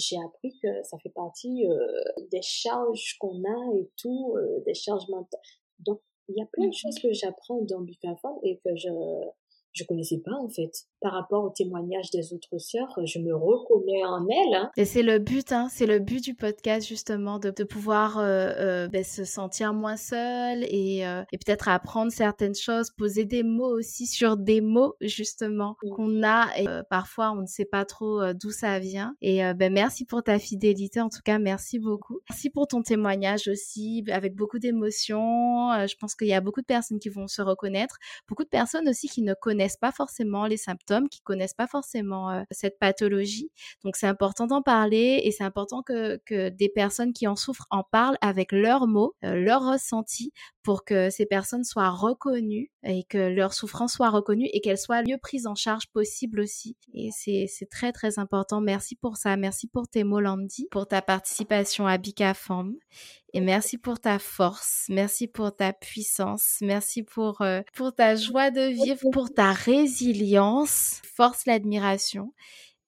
j'ai 0.00 0.16
appris 0.24 0.58
que 0.62 0.82
ça 0.82 0.98
fait 0.98 1.10
partie 1.10 1.66
euh, 1.66 1.78
des 2.30 2.42
charges 2.42 3.16
qu'on 3.18 3.42
a 3.44 3.76
et 3.76 3.90
tout, 3.96 4.34
euh, 4.36 4.60
des 4.64 4.74
charges 4.74 5.08
mentales. 5.08 5.40
Donc, 5.78 6.00
il 6.28 6.36
y 6.36 6.42
a 6.42 6.46
plein 6.46 6.68
de 6.68 6.74
choses 6.74 6.98
que 6.98 7.12
j'apprends 7.12 7.60
dans 7.62 7.80
Bicafon 7.80 8.40
et 8.42 8.60
que 8.64 8.74
je 8.76 8.88
je 9.72 9.84
connaissais 9.84 10.18
pas 10.18 10.34
en 10.34 10.48
fait. 10.48 10.86
Par 11.00 11.12
rapport 11.12 11.44
au 11.44 11.50
témoignage 11.50 12.10
des 12.10 12.32
autres 12.34 12.58
sœurs, 12.58 12.94
je 13.04 13.18
me 13.18 13.34
reconnais 13.34 14.04
en 14.04 14.26
elles. 14.28 14.54
Hein. 14.54 14.70
Et 14.76 14.84
c'est 14.84 15.02
le 15.02 15.18
but, 15.18 15.52
hein, 15.52 15.68
c'est 15.70 15.86
le 15.86 15.98
but 15.98 16.22
du 16.22 16.34
podcast 16.34 16.86
justement 16.86 17.38
de, 17.38 17.50
de 17.50 17.64
pouvoir 17.64 18.18
euh, 18.18 18.52
euh, 18.58 18.88
ben, 18.88 19.04
se 19.04 19.24
sentir 19.24 19.72
moins 19.72 19.96
seul 19.96 20.64
et, 20.64 21.06
euh, 21.06 21.22
et 21.32 21.38
peut-être 21.38 21.68
apprendre 21.68 22.12
certaines 22.12 22.54
choses, 22.54 22.90
poser 22.90 23.24
des 23.24 23.42
mots 23.42 23.72
aussi 23.72 24.06
sur 24.06 24.36
des 24.36 24.60
mots 24.60 24.94
justement 25.00 25.76
mmh. 25.82 25.90
qu'on 25.90 26.22
a 26.22 26.48
et 26.58 26.66
parfois 26.90 27.32
on 27.32 27.42
ne 27.42 27.46
sait 27.46 27.64
pas 27.64 27.84
trop 27.84 28.32
d'où 28.34 28.50
ça 28.50 28.78
vient. 28.78 29.14
Et 29.22 29.40
ben 29.54 29.72
merci 29.72 30.04
pour 30.04 30.22
ta 30.22 30.38
fidélité 30.38 31.00
en 31.00 31.08
tout 31.08 31.22
cas, 31.24 31.38
merci 31.38 31.78
beaucoup. 31.78 32.20
Merci 32.28 32.50
pour 32.50 32.66
ton 32.66 32.82
témoignage 32.82 33.48
aussi 33.48 34.04
avec 34.10 34.34
beaucoup 34.34 34.58
d'émotion. 34.58 35.70
je 35.86 35.94
pense 35.96 36.14
qu'il 36.14 36.28
y 36.28 36.34
a 36.34 36.40
beaucoup 36.40 36.60
de 36.60 36.66
personnes 36.66 36.98
qui 36.98 37.08
vont 37.08 37.28
se 37.28 37.42
reconnaître, 37.42 37.98
beaucoup 38.28 38.44
de 38.44 38.48
personnes 38.48 38.88
aussi 38.88 39.08
qui 39.08 39.22
ne 39.22 39.34
connaissent 39.34 39.59
connaissent 39.60 39.76
pas 39.76 39.92
forcément 39.92 40.46
les 40.46 40.56
symptômes, 40.56 41.10
qui 41.10 41.20
connaissent 41.20 41.52
pas 41.52 41.66
forcément 41.66 42.30
euh, 42.30 42.42
cette 42.50 42.78
pathologie. 42.78 43.50
Donc 43.84 43.96
c'est 43.96 44.06
important 44.06 44.46
d'en 44.46 44.62
parler 44.62 45.20
et 45.22 45.32
c'est 45.32 45.44
important 45.44 45.82
que, 45.82 46.18
que 46.24 46.48
des 46.48 46.70
personnes 46.70 47.12
qui 47.12 47.26
en 47.26 47.36
souffrent 47.36 47.66
en 47.70 47.82
parlent 47.82 48.16
avec 48.22 48.52
leurs 48.52 48.86
mots, 48.86 49.14
euh, 49.22 49.34
leurs 49.34 49.70
ressentis 49.70 50.32
pour 50.62 50.84
que 50.84 51.08
ces 51.10 51.26
personnes 51.26 51.64
soient 51.64 51.90
reconnues 51.90 52.70
et 52.82 53.04
que 53.04 53.18
leur 53.18 53.54
souffrance 53.54 53.94
soit 53.94 54.10
reconnue 54.10 54.48
et 54.52 54.60
qu'elles 54.60 54.78
soient 54.78 55.02
mieux 55.02 55.16
prises 55.16 55.46
en 55.46 55.54
charge 55.54 55.86
possible 55.92 56.40
aussi. 56.40 56.76
Et 56.92 57.10
c'est, 57.12 57.48
très 57.70 57.92
très 57.92 58.18
important. 58.18 58.60
Merci 58.60 58.96
pour 58.96 59.16
ça. 59.16 59.36
Merci 59.36 59.68
pour 59.68 59.88
tes 59.88 60.04
mots, 60.04 60.20
Landy, 60.20 60.68
pour 60.70 60.86
ta 60.86 61.00
participation 61.02 61.86
à 61.86 61.96
Bika 61.98 62.34
Femme. 62.34 62.74
Et 63.32 63.40
merci 63.40 63.78
pour 63.78 64.00
ta 64.00 64.18
force, 64.18 64.86
merci 64.88 65.28
pour 65.28 65.54
ta 65.54 65.72
puissance, 65.72 66.56
merci 66.62 67.04
pour, 67.04 67.42
euh, 67.42 67.60
pour 67.74 67.94
ta 67.94 68.16
joie 68.16 68.50
de 68.50 68.62
vivre, 68.72 69.08
pour 69.12 69.32
ta 69.32 69.52
résilience, 69.52 71.00
force 71.14 71.46
l'admiration. 71.46 72.34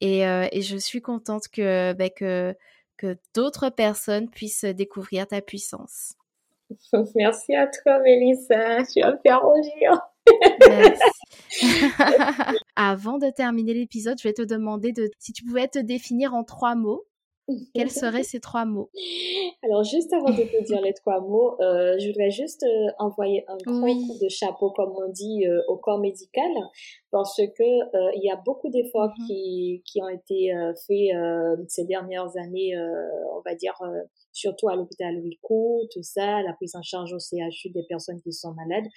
Et, 0.01 0.27
euh, 0.27 0.49
et, 0.51 0.63
je 0.63 0.77
suis 0.77 1.01
contente 1.01 1.47
que, 1.47 1.93
bah, 1.93 2.11
que, 2.11 2.57
que 2.97 3.17
d'autres 3.35 3.71
personnes 3.71 4.29
puissent 4.29 4.65
découvrir 4.65 5.29
ta 5.29 5.41
puissance. 5.41 6.15
Merci 7.15 7.55
à 7.55 7.67
toi, 7.67 7.99
Mélissa. 8.01 8.83
Tu 8.85 9.01
vas 9.01 9.13
me 9.13 9.19
faire 9.25 9.41
rougir. 9.43 10.01
Avant 12.77 13.19
de 13.19 13.31
terminer 13.31 13.75
l'épisode, 13.75 14.19
je 14.19 14.29
vais 14.29 14.35
te 14.35 14.43
demander 14.43 14.93
de, 14.93 15.11
si 15.19 15.33
tu 15.33 15.45
pouvais 15.45 15.69
te 15.69 15.79
définir 15.79 16.35
en 16.35 16.45
trois 16.45 16.75
mots. 16.75 17.07
Quels 17.75 17.91
seraient 17.91 18.23
ces 18.23 18.41
trois 18.41 18.65
mots? 18.65 18.91
Alors, 19.65 19.85
juste 19.85 20.13
avant 20.13 20.31
de 20.31 20.43
te 20.43 20.65
dire 20.65 20.81
les 20.81 20.93
trois 20.93 21.21
mots, 21.21 21.57
euh, 21.61 21.97
je 21.99 22.09
voudrais 22.09 22.31
juste 22.31 22.65
euh, 22.65 22.91
envoyer 22.99 23.45
un 23.49 23.57
grand 23.65 23.87
coup 23.87 24.19
de 24.21 24.29
chapeau, 24.29 24.71
comme 24.71 24.93
on 24.97 25.09
dit, 25.09 25.47
euh, 25.47 25.61
au 25.69 25.77
corps 25.77 25.99
médical, 26.01 26.51
parce 27.11 27.37
que 27.37 28.17
il 28.17 28.23
y 28.23 28.31
a 28.31 28.37
beaucoup 28.37 28.71
d'efforts 28.71 29.11
mm-hmm. 29.19 29.27
qui, 29.27 29.83
qui 29.87 30.03
ont 30.03 30.09
été 30.09 30.51
faits 30.87 31.69
ces 31.69 31.85
dernières 31.85 32.37
années, 32.37 32.75
on 33.37 33.41
va 33.45 33.55
dire, 33.55 33.75
surtout 34.33 34.69
à 34.69 34.77
l'hôpital 34.77 35.19
Rico, 35.19 35.83
tout 35.93 36.03
ça, 36.03 36.43
la 36.43 36.55
prise 36.55 36.75
en 36.75 36.83
charge 36.83 37.13
au 37.13 37.19
CHU 37.19 37.71
des 37.71 37.85
personnes 37.89 38.21
qui 38.23 38.33
sont 38.33 38.55
malades, 38.55 38.89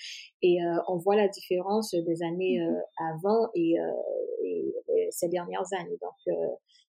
et 0.41 0.60
on 0.88 0.95
voit 0.95 1.18
la 1.18 1.28
différence 1.28 1.93
des 1.93 2.24
années 2.24 2.60
mm-hmm. 2.60 3.14
avant 3.14 3.49
et, 3.53 3.76
et, 4.43 4.74
et, 4.95 5.08
ces 5.12 5.28
dernières 5.28 5.68
années. 5.78 5.97
Donc, 6.01 6.36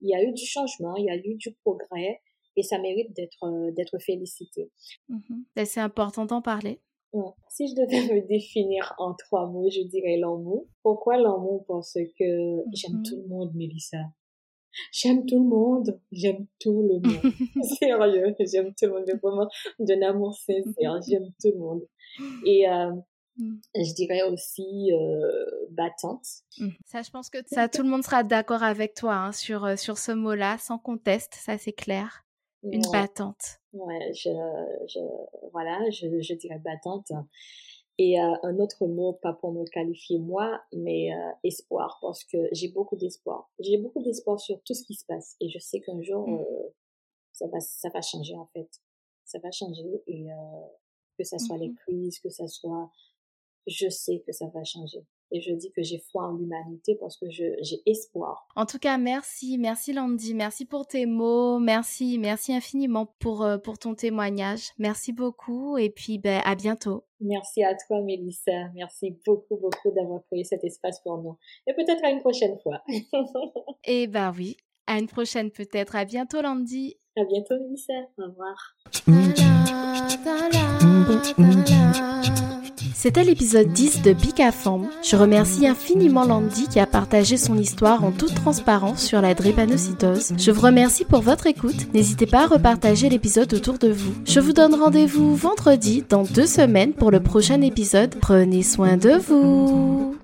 il 0.01 0.11
y 0.11 0.15
a 0.15 0.23
eu 0.23 0.33
du 0.33 0.45
changement, 0.45 0.97
il 0.97 1.05
y 1.05 1.11
a 1.11 1.17
eu 1.17 1.35
du 1.37 1.55
progrès 1.65 2.21
et 2.57 2.63
ça 2.63 2.79
mérite 2.79 3.15
d'être 3.15 3.45
euh, 3.45 3.71
d'être 3.73 3.99
félicité. 3.99 4.71
Mm-hmm. 5.11 5.65
C'est 5.65 5.81
important 5.81 6.27
d'en 6.27 6.43
parler. 6.43 6.81
Si 7.49 7.67
je 7.69 7.75
devais 7.75 8.15
me 8.15 8.27
définir 8.29 8.95
en 8.99 9.15
trois 9.15 9.47
mots, 9.47 9.71
je 9.71 9.81
dirais 9.89 10.19
l'amour. 10.19 10.67
Pourquoi 10.83 11.17
l'amour? 11.17 11.65
Parce 11.67 11.95
que 11.95 12.63
j'aime 12.75 13.01
mm-hmm. 13.01 13.09
tout 13.09 13.17
le 13.17 13.29
monde, 13.29 13.55
Mélissa. 13.55 13.99
J'aime 14.93 15.27
tout 15.27 15.43
le 15.43 15.49
monde. 15.49 16.01
J'aime 16.13 16.47
tout 16.61 16.83
le 16.83 17.01
monde. 17.01 17.33
Sérieux, 17.79 18.35
j'aime 18.41 18.75
tout 18.75 18.87
le 18.87 18.93
monde. 18.93 19.11
Vraiment 19.23 19.49
d'un 19.79 20.03
amour 20.03 20.35
sincère. 20.35 21.01
J'aime 21.09 21.31
tout 21.41 21.53
le 21.53 21.59
monde. 21.59 21.83
Et 22.45 22.69
euh, 22.69 22.93
Mmh. 23.39 23.61
Je 23.77 23.95
dirais 23.95 24.23
aussi 24.23 24.93
euh, 24.93 25.47
battante. 25.71 26.27
Mmh. 26.59 26.71
Ça, 26.85 27.03
je 27.03 27.11
pense 27.11 27.31
que 27.31 27.39
ça, 27.47 27.69
tout 27.69 27.83
le 27.83 27.89
monde 27.89 28.03
sera 28.03 28.25
d'accord 28.25 28.63
avec 28.63 28.95
toi 28.95 29.15
hein, 29.15 29.33
sur, 29.33 29.65
euh, 29.65 29.77
sur 29.77 29.97
ce 29.97 30.13
mot-là, 30.13 30.59
sans 30.59 30.79
conteste, 30.79 31.35
ça 31.35 31.57
c'est 31.57 31.73
clair. 31.73 32.25
Une 32.65 32.83
battante. 32.93 33.61
Ouais, 33.73 34.13
je, 34.13 34.31
je, 34.89 34.99
voilà, 35.53 35.79
je, 35.91 36.21
je 36.21 36.35
dirais 36.35 36.59
battante. 36.59 37.13
Et 37.99 38.21
euh, 38.21 38.35
un 38.43 38.59
autre 38.59 38.87
mot, 38.87 39.13
pas 39.13 39.33
pour 39.33 39.53
me 39.53 39.65
qualifier 39.65 40.19
moi, 40.19 40.61
mais 40.73 41.15
euh, 41.15 41.31
espoir, 41.45 41.99
parce 42.03 42.25
que 42.25 42.37
j'ai 42.51 42.69
beaucoup 42.69 42.97
d'espoir. 42.97 43.49
J'ai 43.61 43.79
beaucoup 43.79 44.03
d'espoir 44.03 44.41
sur 44.41 44.61
tout 44.63 44.75
ce 44.75 44.83
qui 44.83 44.95
se 44.95 45.05
passe. 45.05 45.37
Et 45.41 45.49
je 45.49 45.59
sais 45.61 45.81
qu'un 45.81 46.03
jour, 46.03 46.29
mmh. 46.29 46.45
ça, 47.33 47.47
va, 47.47 47.61
ça 47.61 47.89
va 47.91 48.03
changer 48.03 48.35
en 48.35 48.47
fait. 48.47 48.69
Ça 49.25 49.39
va 49.39 49.53
changer 49.53 50.03
et 50.07 50.27
que 51.19 51.25
ça 51.25 51.39
soit 51.39 51.59
les 51.59 51.75
crises, 51.75 52.19
que 52.19 52.31
ça 52.31 52.49
soit 52.49 52.91
je 53.69 53.89
sais 53.89 54.23
que 54.27 54.33
ça 54.33 54.47
va 54.53 54.65
changer. 54.65 55.05
Et 55.31 55.41
je 55.43 55.53
dis 55.53 55.71
que 55.73 55.83
j'ai 55.83 56.03
foi 56.11 56.27
en 56.27 56.33
l'humanité 56.33 56.97
parce 56.99 57.19
que 57.19 57.27
j'ai 57.29 57.83
espoir. 57.85 58.49
En 58.57 58.65
tout 58.65 58.79
cas, 58.79 58.97
merci, 58.97 59.59
merci 59.59 59.93
Landy, 59.93 60.35
merci 60.35 60.65
pour 60.65 60.87
tes 60.87 61.05
mots, 61.05 61.59
merci, 61.59 62.19
merci 62.19 62.55
infiniment 62.55 63.15
pour, 63.19 63.43
euh, 63.43 63.59
pour 63.59 63.79
ton 63.79 63.95
témoignage. 63.95 64.71
Merci 64.79 65.13
beaucoup 65.13 65.77
et 65.77 65.91
puis 65.91 66.19
ben, 66.19 66.41
à 66.45 66.55
bientôt. 66.55 67.05
Merci 67.21 67.63
à 67.63 67.75
toi, 67.75 68.01
Mélissa. 68.01 68.71
Merci 68.75 69.19
beaucoup, 69.27 69.57
beaucoup 69.57 69.91
d'avoir 69.91 70.23
créé 70.31 70.45
cet 70.45 70.65
espace 70.65 71.01
pour 71.01 71.19
nous. 71.19 71.37
Et 71.67 71.75
peut-être 71.75 72.03
à 72.05 72.11
une 72.11 72.21
prochaine 72.21 72.59
fois. 72.63 72.83
eh 73.85 74.07
ben 74.07 74.33
oui, 74.37 74.57
à 74.87 74.99
une 74.99 75.09
prochaine 75.09 75.51
peut-être. 75.51 75.95
À 75.95 76.07
bientôt, 76.07 76.41
Landy. 76.41 76.97
À 77.17 77.25
bientôt, 77.25 77.55
Mélissa. 77.61 77.93
Au 78.17 78.29
revoir. 78.29 78.77
C'était 83.01 83.23
l'épisode 83.23 83.69
10 83.69 84.03
de 84.03 84.13
Bicaform. 84.13 84.89
Je 85.09 85.15
remercie 85.15 85.69
infiniment 85.69 86.25
Landy 86.25 86.67
qui 86.67 86.81
a 86.81 86.87
partagé 86.87 87.37
son 87.37 87.57
histoire 87.57 88.03
en 88.03 88.11
toute 88.11 88.35
transparence 88.35 89.01
sur 89.05 89.21
la 89.21 89.35
drépanocytose. 89.35 90.33
Je 90.37 90.51
vous 90.51 90.61
remercie 90.61 91.05
pour 91.05 91.21
votre 91.21 91.47
écoute. 91.47 91.95
N'hésitez 91.95 92.27
pas 92.27 92.43
à 92.43 92.47
repartager 92.49 93.09
l'épisode 93.09 93.55
autour 93.55 93.79
de 93.79 93.87
vous. 93.87 94.13
Je 94.25 94.41
vous 94.41 94.53
donne 94.53 94.75
rendez-vous 94.75 95.37
vendredi 95.37 96.03
dans 96.09 96.25
deux 96.25 96.49
semaines 96.49 96.93
pour 96.93 97.13
le 97.13 97.21
prochain 97.21 97.61
épisode. 97.61 98.17
Prenez 98.21 98.65
soin 98.65 98.97
de 98.97 99.13
vous. 99.13 100.17